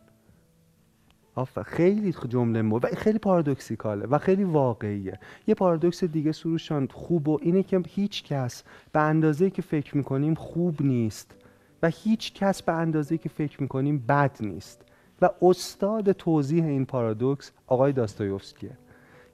آفر 1.34 1.62
خیلی 1.62 2.14
جمله 2.28 2.62
مو 2.62 2.78
و 2.78 2.87
خیلی 2.97 3.18
پارادوکسیکاله 3.18 4.07
و 4.07 4.18
خیلی 4.18 4.45
واقعیه. 4.45 5.18
یه 5.47 5.55
پارادوکس 5.55 6.05
دیگه 6.05 6.32
سروشان 6.32 6.89
خوب 6.93 7.28
و 7.28 7.39
اینه 7.43 7.62
که 7.62 7.82
هیچ 7.89 8.24
کس 8.24 8.62
به 8.93 9.01
اندازه 9.01 9.51
که 9.51 9.62
فکر 9.62 9.97
می‌کنیم 9.97 10.34
خوب 10.34 10.82
نیست. 10.82 11.34
و 11.83 11.89
هیچ 11.89 12.35
کس 12.35 12.62
به 12.62 12.72
اندازه 12.72 13.18
که 13.18 13.29
فکر 13.29 13.62
می‌کنیم 13.62 14.05
بد 14.09 14.37
نیست. 14.41 14.83
و 15.22 15.31
استاد 15.43 16.12
توضیح 16.12 16.64
این 16.64 16.87
پارادوکس 16.87 17.53
آقای 17.66 17.93
داستایوفسکیه. 17.93 18.70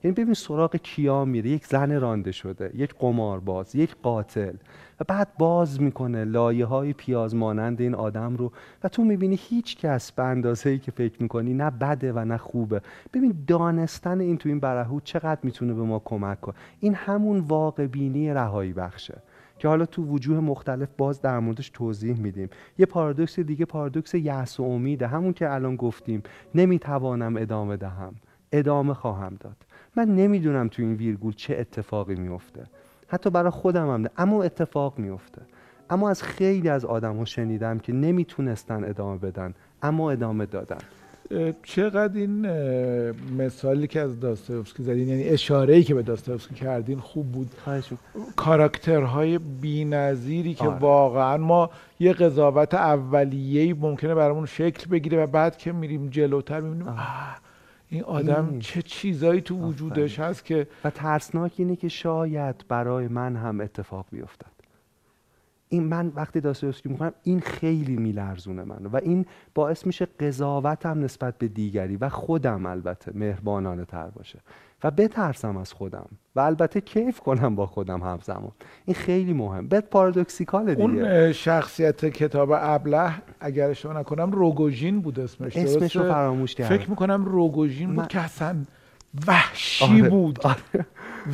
یعنی 0.05 0.15
ببین 0.15 0.35
سراغ 0.35 0.77
کیا 0.77 1.25
میره. 1.25 1.51
یک 1.51 1.67
زن 1.67 2.01
رانده 2.01 2.33
شده 2.33 2.71
یک 2.75 2.95
قمارباز 2.99 3.75
یک 3.75 3.97
قاتل. 4.03 4.55
و 5.01 5.05
بعد 5.09 5.29
باز 5.39 5.81
می‌کنه 5.81 6.25
لایه 6.25 6.67
های 6.67 6.93
پیاز 6.93 7.35
مانند 7.35 7.81
این 7.81 7.95
آدم 7.95 8.37
رو. 8.37 8.53
و 8.85 8.89
تو 8.89 9.05
می‌بینی 9.05 9.39
هیچ 9.41 9.77
کس 9.77 10.13
به 10.13 10.23
اندازه 10.23 10.71
ای 10.71 10.79
که 10.79 10.91
فکر 10.91 11.23
می‌کنی 11.23 11.55
نه 11.55 11.71
بده 11.71 12.13
و 12.13 12.25
نه 12.25 12.37
خوبه. 12.37 12.81
ببین 13.15 13.45
دانستن 13.47 14.21
این 14.21 14.39
تو 14.39 14.49
این 14.49 14.61
برهود 14.61 15.05
چقدر 15.05 15.41
می‌تونه 15.43 15.75
به 15.75 15.83
ما 15.83 16.03
کمک 16.05 16.41
کنه. 16.41 16.55
این 16.81 16.95
همون 16.95 17.39
واقع 17.39 17.87
بینی 17.87 18.31
رهایی 18.31 18.73
بخشه. 18.73 19.23
که 19.63 19.69
حالا 19.69 19.87
تو 19.87 20.03
وجوه 20.03 20.41
مختلف 20.41 20.89
باز 20.99 21.21
در 21.21 21.39
موردش 21.39 21.71
توضیح 21.71 22.21
میدیم. 22.21 22.49
یه 22.79 22.87
پارادوکس 22.87 23.41
دیگه 23.41 23.65
پارادوکس 23.65 24.15
یأس 24.15 24.61
و 24.61 24.63
امیده 24.63 25.07
همون 25.07 25.33
که 25.33 25.53
الان 25.53 25.77
گفتیم. 25.77 26.23
نمی‌توانم 26.55 27.37
ادامه 27.37 27.77
دهم. 27.77 28.15
ادامه 28.53 28.95
خواهم 28.95 29.37
داد. 29.41 29.57
من 29.97 30.09
نمی‌دونم 30.09 30.69
تو 30.69 30.83
این 30.83 30.95
ویرگول 30.95 31.33
چه 31.33 31.57
اتفاقی 31.59 32.15
میفته. 32.15 32.65
حتی 33.09 33.31
برای 33.31 33.51
خودم 33.51 33.91
هم 33.91 34.01
نه 34.01 34.11
اما 34.17 34.43
اتفاق 34.43 34.99
میفته. 34.99 35.43
اما 35.91 36.11
از 36.11 36.23
خیلی 36.23 36.69
از 36.69 36.85
آدم 36.85 37.17
ها 37.17 37.25
شنیدم 37.25 37.79
که 37.79 37.93
نمی‌تونستن 37.93 38.85
ادامه 38.85 39.19
بدن 39.19 39.55
اما 39.83 40.11
ادامه 40.11 40.47
دادن. 40.47 40.79
چقدر 41.63 42.17
این 42.17 42.47
مثالی 43.39 43.87
که 43.87 44.01
از 44.01 44.21
داستایوفسکی 44.21 44.83
زدین 44.83 45.09
یعنی 45.09 45.25
اشاره 45.25 45.75
ای 45.75 45.85
که 45.85 45.95
به 45.95 46.03
داستایوفسکی 46.03 46.55
کردین 46.55 46.99
خوب 46.99 47.33
بود. 47.33 47.51
کاراکترهای 48.37 49.39
بی‌نظیری 49.39 50.55
که 50.55 50.65
آره. 50.65 50.79
واقعا 50.79 51.37
ما 51.37 51.71
یه 52.01 52.13
قضاوت 52.13 52.75
اولیه‌ای 52.75 53.73
ممکنه 53.73 54.15
برامون 54.15 54.47
شکل 54.47 54.91
بگیره 54.91 55.23
و 55.23 55.27
بعد 55.27 55.57
که 55.57 55.73
میریم 55.73 56.09
جلوتر 56.09 56.61
می‌بینیم 56.61 56.95
این 57.89 58.03
آدم 58.03 58.59
چه 58.59 58.83
چیزایی 58.83 59.41
تو 59.41 59.57
وجودش 59.57 60.19
هست 60.21 60.45
که 60.45 60.67
و 60.85 60.91
ترسناک 60.91 61.53
اینه 61.57 61.77
که 61.77 61.89
شاید 61.89 62.65
برای 62.69 63.09
من 63.09 63.37
هم 63.37 63.61
اتفاق 63.61 64.07
بیفتد. 64.13 64.52
این 65.73 65.85
من 65.85 66.13
وقتی 66.17 66.41
داستایوفسکی 66.41 66.89
می‌خونم 66.89 67.13
این 67.23 67.41
خیلی 67.41 67.97
میلرزونه 67.97 68.65
منو 68.65 68.89
و 68.89 68.97
این 69.03 69.27
باعث 69.55 69.87
میشه 69.87 70.07
قضاوتم 70.21 71.05
نسبت 71.05 71.39
به 71.39 71.49
دیگری 71.49 71.97
و 71.97 72.09
خودم 72.09 72.67
البته 72.67 73.13
مهربانانه 73.15 73.85
تر 73.85 74.07
باشه 74.07 74.39
و 74.85 74.91
بترسم 74.91 75.57
از 75.57 75.73
خودم 75.73 76.07
و 76.37 76.41
البته 76.41 76.81
کیف 76.81 77.21
کنم 77.21 77.57
با 77.57 77.67
خودم 77.67 78.01
همزمان. 78.01 78.53
این 78.85 78.95
خیلی 78.95 79.33
مهم. 79.33 79.69
بد 79.69 79.85
پارادوکسیکال 79.85 80.75
دیگه. 80.75 80.83
اون 80.83 81.33
شخصیت 81.33 82.05
کتاب 82.05 82.51
ابله 82.53 83.13
اگر 83.41 83.71
اشتباه 83.71 83.99
نکنم 83.99 84.31
روگوژین 84.31 85.01
بود 85.01 85.21
اسمش 85.21 85.57
اسمش 85.57 85.97
رو 85.97 86.03
فراموش 86.03 86.55
کردم. 86.55 86.77
فکر 86.77 86.91
می‌کنم 86.91 87.25
روگوژین 87.25 87.89
بود 87.89 87.99
من... 87.99 88.07
که 88.07 88.21
اصلا 88.21 88.57
وحشی 89.27 90.01
آره. 90.01 90.11
بود. 90.11 90.39
آره. 90.43 90.87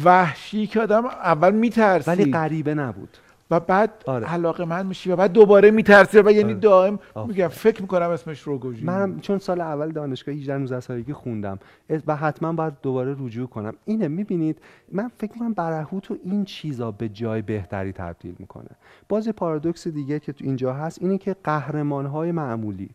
وحشی 0.05 0.67
که 0.67 0.81
آدم 0.81 1.07
اول 1.07 1.55
میترسید. 1.55 2.09
ولی 2.09 2.33
غریبه 2.33 2.75
نبود. 2.75 3.17
و 3.51 3.61
بعد 3.61 4.05
آره. 4.07 4.27
علاقه 4.27 4.65
من 4.65 4.87
میشی 4.87 5.11
و 5.11 5.17
بعد 5.17 5.33
دوباره 5.33 5.71
میترسی 5.71 6.19
و 6.19 6.31
یعنی 6.31 6.43
آره. 6.43 6.55
دائم. 6.55 6.99
میگم 7.27 7.49
فکر 7.49 7.83
می‌کنم 7.83 8.11
اسمش 8.11 8.41
روگوژین 8.41 8.87
منم 8.87 9.21
چون 9.21 9.39
سال 9.39 9.61
اول 9.61 9.91
دانشگاه 9.91 10.35
18 10.35 10.57
19 10.59 10.81
سالگی 10.81 11.13
خوندم. 11.13 11.59
و 12.07 12.17
حتما 12.17 12.53
باید 12.53 12.73
دوباره 12.83 13.17
رجوع 13.21 13.49
کنم. 13.49 13.75
اینه 13.85 14.09
می‌بینید 14.09 14.59
من 14.93 15.09
فکر 15.09 15.33
می‌کنم 15.33 15.53
برهوت 15.53 16.11
و 16.11 16.17
این 16.25 16.45
چیزا 16.45 16.91
به 16.91 17.09
جای 17.09 17.43
بهتری 17.43 17.93
تبدیل 17.93 18.35
می‌کنه. 18.39 18.71
باز 19.09 19.29
پارادوکس 19.29 19.89
دیگه 19.89 20.21
که 20.21 20.33
تو 20.33 20.45
اینجا 20.45 20.73
هست 20.73 21.03
اینه 21.03 21.19
که 21.19 21.37
قهرمان 21.45 22.07
های 22.07 22.33
معمولی. 22.33 22.91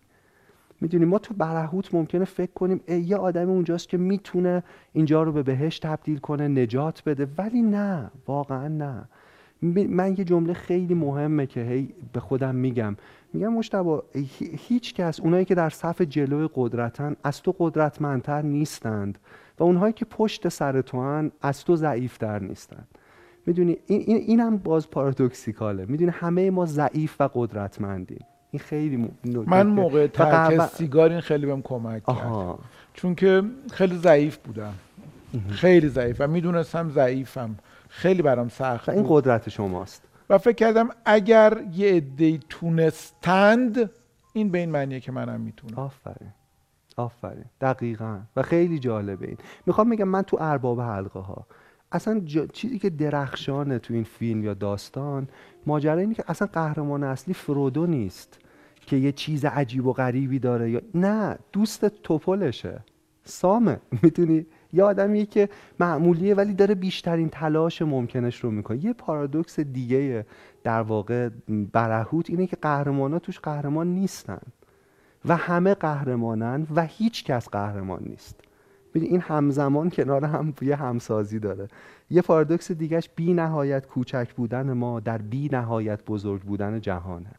می‌دونی 0.82 1.06
ما 1.06 1.20
تو 1.20 1.34
برهوت 1.34 1.93
ممکنه 1.93 2.26
فکر 2.26 2.51
کنیم 2.51 2.82
ای 2.86 3.01
یه 3.01 3.18
آدم 3.18 3.49
اونجاست 3.49 3.89
که 3.89 3.97
می‌تونه 3.97 4.64
اینجا 4.93 5.24
رو 5.24 5.32
به 5.32 5.43
بهشت 5.43 5.88
تبدیل 5.88 6.18
کنه 6.18 6.47
نجات 6.47 7.04
بده. 7.06 7.28
ولی 7.38 7.62
نه 7.62 8.12
واقعا 8.28 8.68
نه. 8.68 9.10
من 9.89 10.16
یه 10.18 10.24
جمله 10.24 10.53
خیلی 10.53 10.93
مهمه 10.93 11.45
که 11.45 11.61
هی 11.61 11.89
به 12.14 12.20
خودم 12.20 12.55
میگم. 12.55 12.95
میگم 13.34 13.53
مشتبه 13.53 14.01
هیچ 14.68 14.93
کس 14.93 15.20
اونایی 15.20 15.45
که 15.45 15.55
در 15.55 15.70
صف 15.70 16.01
جلو 16.01 16.47
قدرتن 16.55 17.16
از 17.24 17.41
تو 17.41 17.55
قدرتمندتر 17.59 18.41
نیستند 18.41 19.18
و 19.59 19.64
اونهایی 19.64 19.93
که 19.93 20.05
پشت 20.05 20.49
سر 20.49 20.82
تو 20.82 21.01
هن 21.01 21.32
از 21.41 21.66
تو 21.66 21.76
ضعیفتر 21.76 22.39
نیستند. 22.39 22.88
می‌دونی؟ 23.45 23.78
این, 23.88 24.03
این 24.07 24.18
اینم 24.18 24.57
باز 24.57 24.89
پارادوکسیکاله. 24.89 25.86
می‌دونی؟ 25.86 26.11
همه 26.11 26.51
ما 26.51 26.66
ضعیف 26.66 27.22
و 27.22 27.30
قدرتمندیم. 27.34 28.26
این 28.51 28.59
خیلی 28.59 28.97
م... 28.97 29.09
من 29.47 29.68
موقع 29.68 30.07
ترک 30.07 30.61
سیگار 30.61 31.09
این 31.11 31.22
خیلی 31.22 31.45
بهم 31.45 31.61
کمک 31.61 32.03
کرد. 32.05 32.59
چون 32.93 33.16
که 33.16 33.43
خیلی 33.72 33.97
ضعیف 33.97 34.38
بودم. 34.38 34.74
خیلی 35.49 35.89
ضعیف 35.89 36.16
و 36.20 36.28
می‌دونستم 36.28 36.89
ضعیفم. 36.89 37.55
خیلی 37.93 38.21
برام 38.21 38.49
سخت 38.49 38.89
این 38.89 39.05
قدرت 39.07 39.49
شماست. 39.49 40.03
و 40.29 40.37
فکر 40.37 40.55
کردم 40.55 40.89
اگر 41.05 41.57
یه 41.73 41.93
عده 41.93 42.37
تونستند 42.49 43.89
این 44.33 44.51
به 44.51 44.57
این 44.57 44.69
معنیه 44.69 44.99
که 44.99 45.11
منم 45.11 45.41
می‌تونم. 45.41 45.79
آفرین. 45.79 46.31
آفرین. 46.97 47.45
دقیقا. 47.61 48.19
و 48.35 48.41
خیلی 48.41 48.79
جالبه 48.79 49.27
این. 49.27 49.37
می‌خوام 49.65 49.89
بگم 49.89 50.07
من 50.07 50.21
تو 50.21 50.37
ارباب 50.39 50.81
حلقه 50.81 51.19
ها 51.19 51.47
اصلا 51.91 52.19
جا... 52.19 52.45
چیزی 52.45 52.79
که 52.79 52.89
درخشانه 52.89 53.79
تو 53.79 53.93
این 53.93 54.03
فیلم 54.03 54.43
یا 54.43 54.53
داستان 54.53 55.27
ماجرا 55.65 55.99
اینه 55.99 56.13
که 56.13 56.23
اصلا 56.27 56.47
قهرمان 56.53 57.03
اصلی 57.03 57.33
فرودو 57.33 57.85
نیست 57.85 58.39
که 58.85 58.95
یه 58.95 59.11
چیز 59.11 59.45
عجیب 59.45 59.85
و 59.85 59.93
غریبی 59.93 60.39
داره 60.39 60.71
یا 60.71 60.81
نه 60.95 61.37
دوست 61.51 61.85
توپلشه. 61.85 62.83
سامه. 63.23 63.79
می‌تونی 64.03 64.45
یه 64.74 64.84
آدمیه 64.84 65.26
که 65.26 65.49
معمولیه 65.80 66.36
ولی 66.36 66.53
داره 66.53 66.76
بیشترین 66.76 67.30
تلاش 67.30 67.82
ممکنش 67.82 68.39
رو 68.43 68.51
می‌کنه. 68.51 68.86
یه 68.86 68.93
پارادوکس 68.93 69.59
دیگه 69.59 70.26
در 70.63 70.82
واقع 70.82 71.30
برهوت 71.71 72.30
اینه 72.30 72.47
که 72.47 72.55
قهرمانا 72.61 73.19
توش 73.19 73.39
قهرمان 73.39 73.88
نیستن 73.88 74.41
و 75.26 75.36
همه 75.36 75.74
قهرمانن 75.74 76.67
و 76.76 76.86
هیچ 76.86 77.24
کس 77.24 77.49
قهرمان 77.49 78.03
نیست. 78.05 78.39
ببین 78.93 79.09
این 79.09 79.21
همزمان 79.21 79.89
کنار 79.89 80.26
هم 80.26 80.53
یه 80.61 80.76
همسازی 80.76 81.39
داره. 81.39 81.67
یه 82.09 82.21
پارادوکس 82.21 82.71
دیگهش 82.71 83.09
بی 83.15 83.34
نهایت 83.34 83.88
کوچک 83.88 84.34
بودن 84.34 84.74
ما 84.74 84.99
در 84.99 85.17
بی 85.17 85.49
نهایت 85.51 86.05
بزرگ 86.05 86.41
بودن 86.41 86.82
جهانه. 86.82 87.32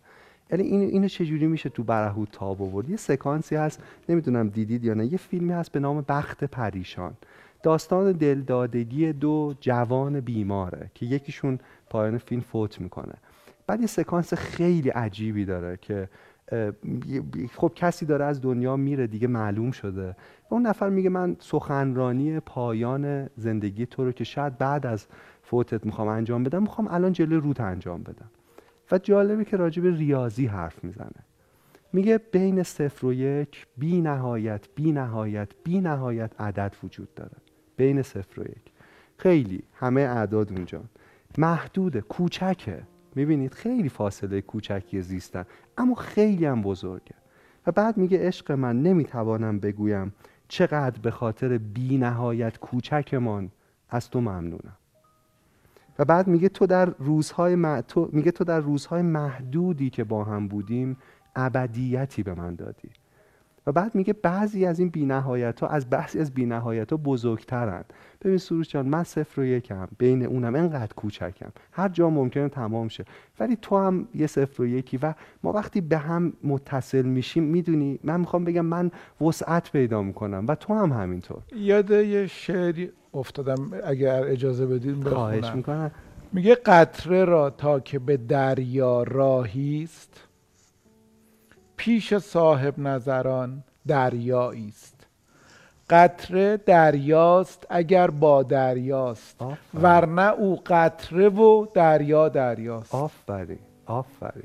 یعنی 0.51 0.63
این 0.63 0.81
اینو 0.81 1.09
چجوری 1.09 1.47
میشه 1.47 1.69
تو 1.69 1.83
برهوت 1.83 2.29
تاب 2.33 2.63
آورد؟ 2.63 2.91
یه 2.91 2.97
سکانسی 2.97 3.57
هست 3.57 3.83
نمی‌دونم 4.09 4.49
دیدید 4.49 4.85
یا 4.85 4.95
نه 4.95 5.07
یه 5.07 5.19
فیلمی 5.19 5.53
هست 5.53 5.73
به 5.73 5.81
نام 5.81 6.05
بخت 6.09 6.45
پریشان. 6.45 7.15
داستان 7.63 8.13
دلدادگی 8.13 9.13
دو 9.13 9.55
جوان 9.61 10.21
بیماره 10.21 10.91
که 10.95 11.07
یکیشون 11.07 11.59
پایان 11.91 12.19
فیلم 12.19 12.41
فوت 12.41 12.81
می‌کنه. 12.81 13.15
بعد 13.67 13.81
یه 13.81 13.87
سکانس 13.87 14.35
خیلی 14.35 14.89
عجیبی 14.89 15.45
داره 15.45 15.79
که 15.83 16.09
خب 17.57 17.73
کسی 17.75 18.07
داره 18.07 18.25
از 18.25 18.43
دنیا 18.43 18.77
میره 18.77 19.07
دیگه 19.07 19.29
معلوم 19.29 19.71
شده. 19.71 20.09
و 20.51 20.55
اون 20.55 20.67
نفر 20.67 20.89
میگه 20.89 21.11
من 21.11 21.37
سخنرانی 21.41 22.41
پایان 22.41 23.29
زندگی 23.37 23.87
تو 23.87 24.05
رو 24.05 24.13
که 24.13 24.25
شاید 24.25 24.59
بعد 24.59 24.87
از 24.87 25.07
فوتت 25.43 25.87
می‌خوام 25.87 26.09
انجام 26.09 26.43
بدم 26.43 26.63
می‌خوام 26.63 26.89
الان 26.89 27.13
جلوی 27.13 27.41
روت 27.41 27.61
انجام 27.61 28.03
بدم. 28.03 28.31
و 28.91 28.99
جالبه 28.99 29.45
که 29.45 29.57
راجب 29.57 29.87
ریاضی 29.87 30.47
حرف 30.47 30.85
می‌زنه. 30.85 31.25
میگه 31.93 32.19
بین 32.19 32.63
صفر 32.63 33.07
و 33.07 33.13
یک 33.13 33.67
بی 33.77 34.01
نهایت 34.01 34.69
بی 34.75 34.93
نهایت 34.93 35.49
بی 35.65 35.81
نهایت 35.81 36.41
عدد 36.41 36.77
وجود 36.85 37.15
داره. 37.15 37.37
بین 37.77 38.03
صفر 38.03 38.41
و 38.41 38.45
یک. 38.45 38.73
خیلی 39.17 39.63
همه 39.75 40.01
اعداد 40.01 40.53
اونجا. 40.53 40.83
محدوده 41.39 42.01
کوچکه. 42.01 42.83
می‌بینید 43.15 43.55
خیلی 43.55 43.89
فاصله 43.89 44.41
کوچکی 44.41 45.03
زیستن 45.03 45.45
اما 45.79 45.95
خیلی 45.95 46.45
هم 46.45 46.63
بزرگه. 46.63 47.15
و 47.67 47.73
بعد 47.73 47.97
میگه 47.97 48.27
عشق 48.27 48.53
من 48.53 48.83
نمی‌توانم 48.83 49.59
بگویم 49.59 50.13
چقدر 50.49 51.01
به 51.01 51.11
خاطر 51.11 51.59
بی 51.59 51.99
نهایت 51.99 52.59
کوچکمان. 52.59 53.51
از 53.89 54.11
تو 54.11 54.21
ممنونم. 54.21 54.77
و 55.99 56.05
بعد 56.05 56.27
میگه 56.27 56.49
تو 56.49 56.67
در 56.67 56.85
روزهای 56.85 57.57
م... 57.57 57.81
تو... 57.81 58.09
میگه 58.13 58.31
تو 58.31 58.45
در 58.45 58.61
روزهای 58.61 59.03
محدودی 59.03 59.91
که 59.91 60.05
با 60.05 60.25
هم 60.25 60.49
بودیم 60.49 60.97
ابدیتی 61.37 62.23
به 62.23 62.35
من 62.35 62.55
دادی. 62.55 62.91
و 63.67 63.73
بعد 63.73 63.95
میگه 63.95 64.13
بعضی 64.13 64.67
از 64.67 64.79
این 64.79 64.89
بینهایت 64.89 65.61
ها 65.61 65.67
از 65.69 65.91
بعضی 65.91 66.19
از 66.19 66.35
بینهایت 66.35 66.91
ها 66.91 66.97
بزرگترن. 66.97 67.85
ببین 68.23 68.39
سروش 68.39 68.69
جان 68.69 68.89
من 68.89 69.03
صفر 69.03 69.41
و 69.41 69.45
یکم 69.45 69.89
بین 69.99 70.27
اونم 70.27 70.55
انقدر 70.55 70.95
کوچکم. 70.95 71.53
هر 71.73 71.89
جا 71.89 72.11
ممکنه 72.11 72.49
تمام 72.49 72.89
شه. 72.89 73.05
ولی 73.41 73.57
تو 73.63 73.79
هم 73.79 74.09
یه 74.15 74.27
صفر 74.27 74.63
و 74.63 74.67
یکی 74.67 74.99
و 75.03 75.15
ما 75.43 75.53
وقتی 75.53 75.81
به 75.81 75.99
هم 75.99 76.33
متصل 76.45 77.03
میشیم 77.03 77.45
می‌دونی 77.45 77.99
من 78.05 78.21
می‌خوام 78.21 78.45
بگم 78.45 78.67
من 78.67 78.91
وسعت 79.21 79.73
پیدا 79.73 80.03
می‌کنم 80.03 80.45
و 80.49 80.55
تو 80.55 80.75
هم 80.75 80.93
همینطور. 80.93 81.43
یاد 81.57 81.91
یه 81.91 82.27
شعری 82.27 82.91
افتادم 83.15 83.71
اگر 83.85 84.25
اجازه 84.25 84.67
بدید 84.67 85.09
خواهش 85.09 85.51
می‌کنم. 85.55 85.91
میگه 86.33 86.55
قطره 86.55 87.25
را 87.25 87.51
تا 87.51 87.81
که 87.81 87.99
به 87.99 88.17
دریا 88.17 89.03
راهیست 89.03 90.29
پیش 91.77 92.15
صاحب 92.15 92.79
نظران 92.79 93.63
دریایی 93.87 94.69
است 94.69 95.07
قطره 95.91 96.57
دریاست 96.57 97.67
اگر 97.71 98.11
با 98.11 98.43
دریاست 98.43 99.37
ورنه 99.75 100.33
او 100.33 100.61
قطره 100.67 101.29
و 101.29 101.67
دریا 101.75 102.29
دریاست. 102.29 102.95
آفرین 102.95 103.59
آفرین. 103.87 104.45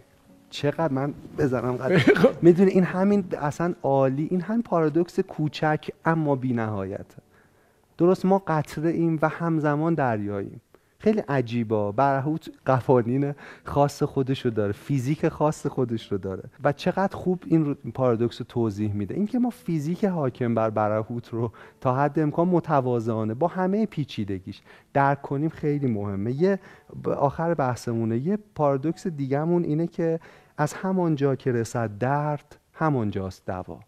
چقدر 0.49 0.93
من 0.93 1.13
بزنم 1.37 1.77
می‌دونی 2.41 2.71
این 2.71 2.83
همین 2.83 3.25
اصلا 3.41 3.73
عالی 3.83 4.27
این 4.31 4.41
همین 4.41 4.61
پارادوکس 4.61 5.19
کوچک 5.19 5.89
اما 6.05 6.35
بی 6.35 6.53
نهایته 6.53 7.17
درست 7.97 8.25
ما 8.25 8.43
قطره 8.47 8.89
ایم 8.89 9.19
و 9.21 9.29
همزمان 9.29 9.93
دریاییم. 9.93 10.61
خیلی 11.01 11.19
عجیبا 11.19 11.91
برهوت 11.91 12.49
قوانین 12.65 13.33
خاص 13.63 14.03
خودش 14.03 14.45
رو 14.45 14.51
داره 14.51 14.71
فیزیک 14.71 15.29
خاص 15.29 15.67
خودش 15.67 16.11
رو 16.11 16.17
داره. 16.17 16.43
و 16.63 16.71
چقدر 16.71 17.15
خوب 17.15 17.43
این 17.45 17.73
پارادوکس 17.73 18.41
رو 18.41 18.45
توضیح 18.49 18.93
میده. 18.93 19.15
اینکه 19.15 19.39
ما 19.39 19.49
فیزیک 19.49 20.05
حاکم 20.05 20.55
بر 20.55 20.69
برهوت 20.69 21.29
رو 21.29 21.51
تا 21.81 21.95
حد 21.95 22.19
امکان 22.19 22.47
متواضعانه 22.47 23.33
با 23.33 23.47
همه 23.47 23.85
پیچیدگیش 23.85 24.61
درک 24.93 25.21
کنیم 25.21 25.49
خیلی 25.49 25.87
مهمه. 25.87 26.31
یه 26.31 26.59
آخر 27.05 27.53
بحثمونه. 27.53 28.17
یه 28.17 28.37
پارادوکس 28.55 29.07
دیگهمون 29.07 29.63
اینه 29.63 29.87
که 29.87 30.19
از 30.57 30.73
همانجا 30.73 31.35
که 31.35 31.51
رسد 31.51 31.97
درد 31.97 32.57
همانجاست 32.73 33.45
دوا. 33.45 33.79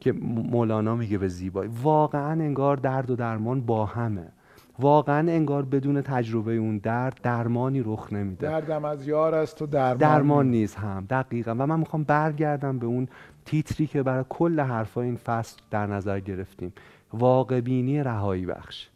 که 0.00 0.12
مولانا 0.12 0.94
میگه 0.94 1.18
به 1.18 1.28
زیبایی. 1.28 1.70
واقعا 1.82 2.32
انگار 2.32 2.76
درد 2.76 3.10
و 3.10 3.16
درمان 3.16 3.60
با 3.60 3.86
همه. 3.86 4.32
واقعا 4.78 5.32
انگار 5.32 5.64
بدون 5.64 6.02
تجربه 6.02 6.56
اون 6.56 6.78
درد 6.78 7.20
درمانی 7.22 7.82
رخ 7.82 8.12
نمیده. 8.12 8.46
دردم 8.46 8.84
از 8.84 9.08
یار 9.08 9.34
است 9.34 9.62
و 9.62 9.66
درمان, 9.66 9.96
درمان 9.96 10.50
نیست 10.50 10.78
هم 10.78 11.06
دقیقا. 11.10 11.50
و 11.50 11.66
من 11.66 11.80
می‌خوام 11.80 12.04
برگردم 12.04 12.78
به 12.78 12.86
اون 12.86 13.08
تیتری 13.44 13.86
که 13.86 14.02
برای 14.02 14.24
کل 14.28 14.60
حرفای 14.60 15.06
این 15.06 15.16
فصل 15.16 15.56
در 15.70 15.86
نظر 15.86 16.20
گرفتیم. 16.20 16.72
واقع 17.12 17.60
بینی 17.60 18.02
رهایی 18.02 18.46
بخش. 18.46 18.88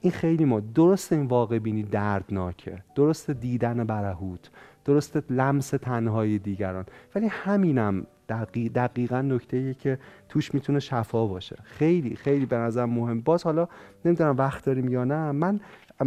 این 0.00 0.12
خیلی 0.12 0.44
ما 0.44 0.60
درست 0.60 1.12
این 1.12 1.26
واقع 1.26 1.58
بینی 1.58 1.82
دردناکه. 1.82 2.82
درست 2.94 3.30
دیدن 3.30 3.84
برهوت. 3.84 4.50
درست 4.84 5.30
لمس 5.30 5.68
تنهایی 5.70 6.38
دیگران. 6.38 6.84
ولی 7.14 7.26
همینم 7.26 8.06
دقیق 8.28 8.72
دقیقا 8.72 9.20
نکته 9.20 9.74
که 9.74 9.98
توش 10.28 10.54
می‌تونه 10.54 10.80
شفا 10.80 11.26
باشه. 11.26 11.56
خیلی 11.64 12.16
خیلی 12.16 12.46
به 12.46 12.56
نظر 12.56 12.84
مهم. 12.84 13.20
باز 13.20 13.44
حالا 13.44 13.68
نمی‌دونم 14.04 14.36
وقت 14.36 14.64
داریم 14.64 14.88
یا 14.88 15.04
نه. 15.04 15.32
من 15.32 15.60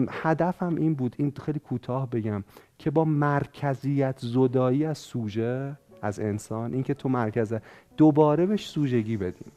هدفم 0.09 0.75
این 0.75 0.93
بود 0.93 1.15
این 1.17 1.33
خیلی 1.45 1.59
کوتاه 1.59 2.09
بگم 2.09 2.43
که 2.77 2.91
با 2.91 3.05
مرکزیت 3.05 4.17
زدایی 4.19 4.85
از 4.85 4.97
سوژه 4.97 5.77
از 6.01 6.19
انسان 6.19 6.73
اینکه 6.73 6.93
تو 6.93 7.09
مرکزه 7.09 7.61
دوباره 7.97 8.45
بهش 8.45 8.67
سوژگی 8.67 9.17
بدیم. 9.17 9.51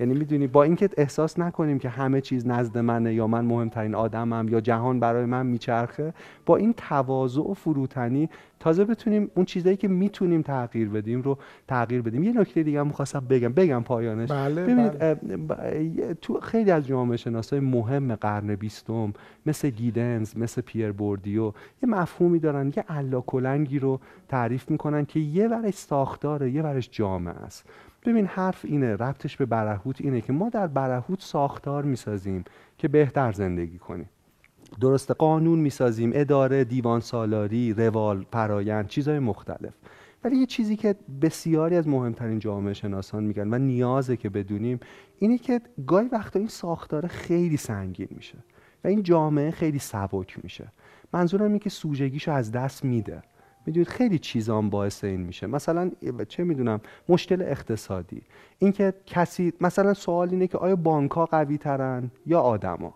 یعنی 0.00 0.14
می‌دونی 0.14 0.46
با 0.46 0.62
اینکه 0.62 0.90
احساس 0.96 1.38
نکنیم 1.38 1.78
که 1.78 1.88
همه 1.88 2.20
چیز 2.20 2.46
نزد 2.46 2.78
منه 2.78 3.14
یا 3.14 3.26
من 3.26 3.44
مهمترین 3.44 3.94
آدمم 3.94 4.48
یا 4.48 4.60
جهان 4.60 5.00
برای 5.00 5.24
من 5.24 5.46
میچرخه 5.46 6.14
با 6.46 6.56
این 6.56 6.74
تواضع 6.76 7.40
و 7.40 7.54
فروتنی 7.54 8.28
تازه 8.60 8.84
بتونیم 8.84 9.30
اون 9.34 9.44
چیزایی 9.44 9.76
که 9.76 9.88
می‌تونیم 9.88 10.42
تغییر 10.42 10.88
بدیم 10.88 11.22
رو 11.22 11.38
تغییر 11.68 12.02
بدیم. 12.02 12.22
یه 12.22 12.40
نکته 12.40 12.62
دیگه 12.62 12.80
هم 12.80 12.86
می‌خواستم 12.86 13.20
بگم 13.20 13.52
بگم 13.52 13.82
پایانش. 13.82 14.30
بله 14.30 14.62
ببینید 14.62 14.98
بله. 15.48 16.14
تو 16.14 16.40
خیلی 16.40 16.70
از 16.70 16.86
جامعه 16.86 17.16
شناسای 17.16 17.60
مهم 17.60 18.14
قرن 18.14 18.54
بیستم 18.54 19.12
مثل 19.46 19.70
گیدنز 19.70 20.36
مثل 20.36 20.60
پیر 20.60 20.92
بوردیو 20.92 21.44
یه 21.82 21.88
مفهومی 21.88 22.38
دارن 22.38 22.72
یه 22.76 22.84
علا 22.88 23.20
کلنگی 23.20 23.78
رو 23.78 24.00
تعریف 24.28 24.70
می‌کنن 24.70 25.04
که 25.04 25.20
یه 25.20 25.48
ورش 25.48 25.74
ساختاره 25.74 26.50
یه 26.50 26.62
ورش 26.62 26.88
جامعه 26.92 27.34
است. 27.34 27.66
ببین 28.04 28.26
حرف 28.26 28.64
اینه 28.64 28.96
ربطش 28.96 29.36
به 29.36 29.46
برهوت 29.46 30.00
اینه 30.00 30.20
که 30.20 30.32
ما 30.32 30.48
در 30.48 30.66
برهوت 30.66 31.22
ساختار 31.22 31.84
می‌سازیم 31.84 32.44
که 32.78 32.88
بهتر 32.88 33.32
زندگی 33.32 33.78
کنیم. 33.78 34.08
درست 34.80 35.10
قانون 35.10 35.58
می‌سازیم 35.58 36.10
اداره 36.14 36.64
دیوان 36.64 37.00
سالاری 37.00 37.72
روال 37.72 38.24
پرایند 38.32 38.86
چیزهای 38.86 39.18
مختلف. 39.18 39.74
ولی 40.24 40.36
یه 40.36 40.46
چیزی 40.46 40.76
که 40.76 40.94
بسیاری 41.22 41.76
از 41.76 41.88
مهمترین 41.88 42.38
جامعه 42.38 42.74
شناسان 42.74 43.24
میگن 43.24 43.54
و 43.54 43.58
نیازه 43.58 44.16
که 44.16 44.30
بدونیم 44.30 44.80
اینه 45.18 45.38
که 45.38 45.60
گاهی 45.86 46.08
وقتا 46.08 46.38
این 46.38 46.48
ساختار 46.48 47.06
خیلی 47.06 47.56
سنگین 47.56 48.08
میشه 48.10 48.38
و 48.84 48.88
این 48.88 49.02
جامعه 49.02 49.50
خیلی 49.50 49.78
سبک 49.78 50.44
میشه. 50.44 50.72
منظورم 51.12 51.44
اینه 51.44 51.58
که 51.58 51.70
سوژگیشو 51.70 52.32
از 52.32 52.52
دست 52.52 52.84
میده. 52.84 53.22
می‌دونید 53.66 53.88
خیلی 53.88 54.18
چیزام 54.18 54.70
باعث 54.70 55.04
این 55.04 55.20
میشه. 55.20 55.46
مثلا 55.46 55.90
چه 56.28 56.44
می‌دونم 56.44 56.80
مشکل 57.08 57.42
اقتصادی. 57.42 58.22
اینکه 58.58 58.94
کسی 59.06 59.52
مثلا 59.60 59.94
سوال 59.94 60.30
اینه 60.30 60.46
که 60.46 60.58
آیا 60.58 60.76
بانک 60.76 61.10
ها 61.10 61.26
قوی 61.26 61.58
ترن 61.58 62.10
یا 62.26 62.40
آدما 62.40 62.94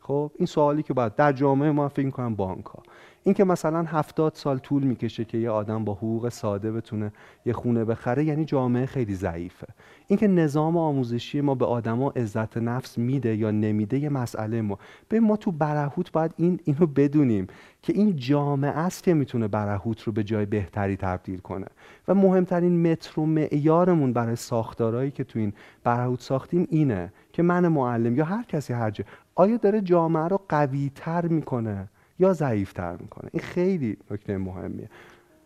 خب 0.00 0.30
این 0.36 0.46
سوالی 0.46 0.82
که 0.82 0.94
باید 0.94 1.14
در 1.14 1.32
جامعه 1.32 1.70
ما 1.70 1.88
فکر 1.88 2.10
کنم 2.10 2.34
بانک 2.34 2.64
ها 2.64 2.82
اینکه 3.26 3.44
مثلا 3.44 3.82
هفتاد 3.82 4.32
سال 4.34 4.58
طول 4.58 4.82
می‌کشه 4.82 5.24
که 5.24 5.38
یه 5.38 5.50
آدم 5.50 5.84
با 5.84 5.94
حقوق 5.94 6.28
ساده 6.28 6.72
بتونه 6.72 7.12
یه 7.46 7.52
خونه 7.52 7.84
بخره 7.84 8.24
یعنی 8.24 8.44
جامعه 8.44 8.86
خیلی 8.86 9.14
ضعیفه. 9.14 9.66
اینکه 10.06 10.28
نظام 10.28 10.76
آموزشی 10.76 11.40
ما 11.40 11.54
به 11.54 11.64
آدما 11.64 12.10
عزت 12.10 12.56
نفس 12.56 12.98
میده 12.98 13.36
یا 13.36 13.50
نمیده 13.50 13.98
یه 13.98 14.08
مسئله 14.08 14.62
ما. 14.62 14.78
به 15.08 15.20
ما 15.20 15.36
تو 15.36 15.52
برهوت 15.52 16.12
باید 16.12 16.34
این 16.36 16.60
اینو 16.64 16.86
بدونیم 16.86 17.46
که 17.82 17.92
این 17.92 18.16
جامعه 18.16 18.70
است 18.70 19.02
که 19.02 19.14
می‌تونه 19.14 19.48
برهوت 19.48 20.02
رو 20.02 20.12
به 20.12 20.24
جای 20.24 20.46
بهتری 20.46 20.96
تبدیل 20.96 21.38
کنه. 21.38 21.66
و 22.08 22.14
مهمترین 22.14 22.92
متر 22.92 23.20
و 23.20 23.26
معیارمون 23.26 24.12
برای 24.12 24.36
ساختارهایی 24.36 25.10
که 25.10 25.24
تو 25.24 25.38
این 25.38 25.52
برهوت 25.84 26.20
ساختیم 26.20 26.66
اینه 26.70 27.12
که 27.32 27.42
من 27.42 27.68
معلم 27.68 28.16
یا 28.16 28.24
هر 28.24 28.42
کسی 28.42 28.72
هر 28.72 28.90
جا. 28.90 29.04
آیا 29.34 29.56
داره 29.56 29.80
جامعه 29.80 30.28
رو 30.28 30.40
قوی 30.48 30.90
تر 30.94 31.26
می‌کنه؟ 31.26 31.88
یا 32.18 32.32
ضعیفتر 32.32 32.96
می‌کنه. 33.00 33.30
این 33.32 33.42
خیلی 33.42 33.96
نکته 34.10 34.38
مهمیه. 34.38 34.88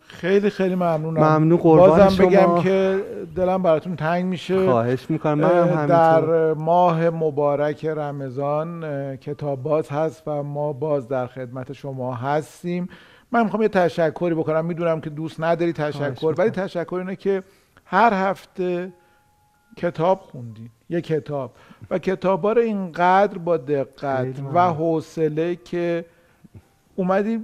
خیلی 0.00 0.50
خیلی 0.50 0.74
ممنونم. 0.74 1.20
ممنون. 1.20 1.58
قربان 1.58 1.88
بازم 1.88 2.08
شما. 2.08 2.26
بگم 2.26 2.62
که 2.62 3.04
دلم 3.36 3.62
براتون 3.62 3.96
تنگ 3.96 4.24
میشه. 4.24 4.66
خواهش 4.66 5.10
می‌کنم. 5.10 5.34
من 5.34 5.68
هم 5.68 5.86
در 5.86 6.52
ماه 6.52 7.10
مبارک 7.10 7.84
رمضان 7.84 9.16
کتاب 9.16 9.62
باز 9.62 9.88
هست 9.88 10.22
و 10.26 10.42
ما 10.42 10.72
باز 10.72 11.08
در 11.08 11.26
خدمت 11.26 11.72
شما 11.72 12.14
هستیم. 12.14 12.88
من 13.32 13.42
می‌خوام 13.42 13.62
یه 13.62 13.68
تشکری 13.68 14.34
بکنم. 14.34 14.64
می‌دونم 14.64 15.00
که 15.00 15.10
دوست 15.10 15.40
نداری 15.40 15.72
تشکر. 15.72 16.34
ولی 16.38 16.50
تشکر 16.50 16.94
اینه 16.94 17.16
که 17.16 17.42
هر 17.84 18.14
هفته 18.14 18.92
کتاب 19.76 20.20
خوندین 20.20 20.70
یه 20.88 21.00
کتاب. 21.00 21.52
و 21.90 21.98
کتابا 21.98 22.52
رو 22.52 22.60
اینقدر 22.60 23.38
با 23.38 23.56
دقت. 23.56 24.26
و 24.54 24.60
حوصله 24.72 25.56
که 25.56 26.04
اومدی 27.00 27.40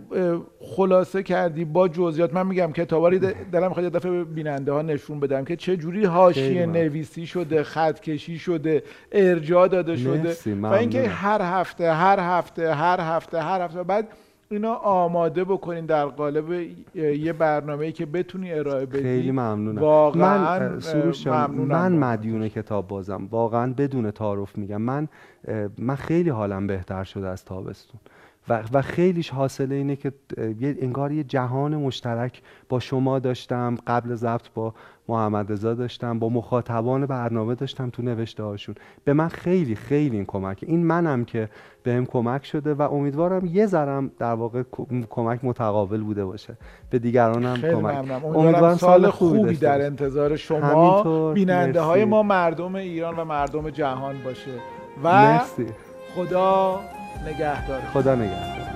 خلاصه 0.61 1.23
کردی 1.23 1.65
با 1.65 1.89
جزئیات. 1.89 2.35
من 2.35 2.47
میگم 2.47 2.73
کتابا 2.73 3.09
رو 3.09 3.19
دلم 3.53 3.69
می‌خواد 3.69 3.85
یه 3.85 3.91
دفعه 3.91 4.11
به 4.11 4.25
بیننده 4.25 4.73
ها 4.73 4.83
نشون 4.83 5.21
بدم 5.21 5.45
که 5.45 5.57
چه 5.57 5.77
جوری 5.77 6.05
حاشیه. 6.05 6.67
نویسی 6.67 7.27
شده 7.27 7.63
خط 7.63 8.01
کشی 8.01 8.39
شده 8.39 8.83
ارجاع 9.13 9.69
داده 9.69 9.97
شده. 9.97 10.37
و 10.63 10.67
اینکه. 10.67 11.09
هر 11.09 11.43
هفته 11.43 11.93
هر 11.93 12.21
هفته 12.21 12.75
هر 12.75 13.01
هفته 13.01 13.43
هر 13.43 13.61
هفته. 13.61 13.83
بعد 13.83 14.09
اینا 14.51 14.75
آماده 14.75 15.45
بکنین 15.45 15.87
در 15.87 16.07
قالب 16.07 16.53
یه 16.95 17.33
برنامه‌ای 17.33 17.93
که 17.93 18.07
بتونی 18.07 18.53
ارائه 18.53 18.87
بدی. 18.87 19.03
خیلی 19.03 19.31
ممنونم. 19.31 19.79
واقعاً، 19.79 20.59
من 20.59 20.81
سروش 20.81 21.27
ممنونم. 21.27 21.67
من. 21.67 21.93
مدیون 21.93 22.49
کتاب 22.49 22.89
بازم. 22.89 23.29
واقعا 23.31 23.73
بدون 23.73 24.11
تعارف 24.11 24.59
میگم. 24.59 24.83
من 24.83 25.09
من 25.79 25.95
خیلی 25.95 26.31
حالم 26.31 26.67
بهتر 26.67 27.05
شده 27.05 27.29
از 27.29 27.45
تابستون. 27.45 28.01
و, 28.49 28.63
و 28.73 28.83
خیلیش 28.83 29.31
حاصل 29.31 29.73
اینه 29.73 29.97
که 29.97 30.13
یه 30.61 30.77
انگار 30.81 31.13
یه 31.13 31.25
جهان 31.25 31.77
مشترک 31.77 32.43
با 32.69 32.81
شما 32.81 33.19
داشتم 33.19 33.75
قبل 33.87 34.15
ضبط 34.15 34.49
با 34.55 34.75
محمد 35.09 35.53
رضا 35.53 35.75
داشتم 35.75 36.19
با 36.19 36.29
مخاطبان 36.29 37.07
برنامه 37.07 37.55
داشتم 37.55 37.91
تو 37.91 38.03
نوشته 38.03 38.43
هاشون. 38.43 38.75
به 39.05 39.13
من 39.13 39.29
خیلی 39.29 39.75
خیلی 39.75 40.17
این 40.17 40.25
کمک. 40.25 40.65
این 40.67 40.87
منم 40.87 41.25
که 41.25 41.49
بهم 41.83 42.07
کمک 42.07 42.47
شده 42.47 42.75
و 42.75 42.83
امیدوارم 42.83 43.47
یه 43.47 43.67
ذرم 43.67 44.11
در 44.19 44.33
واقع 44.33 44.63
کمک 45.11 45.41
متقابل 45.43 46.01
بوده 46.01 46.25
باشه. 46.25 46.57
به 46.91 46.99
دیگرانم 46.99 47.57
کمک. 47.57 47.75
ممنونم. 47.75 48.25
امیدوارم 48.25 48.37
امیدوارم 48.37 48.77
سال 48.77 49.11
خوبی 49.11 49.43
داشته 49.43 49.67
در. 49.67 49.87
انتظار 49.87 50.37
شما. 50.37 51.33
بیننده 51.33 51.81
های. 51.81 52.05
ما 52.05 52.23
مردم 52.23 52.75
ایران 52.75 53.17
و 53.17 53.25
مردم 53.25 53.71
جهان 53.71 54.15
باشه. 54.25 54.51
و 55.03 55.13
مرسی. 55.13 55.67
خدا 56.15 56.81
نگهدار. 57.25 57.83
خدا 57.93 58.15
نگهدار. 58.15 58.67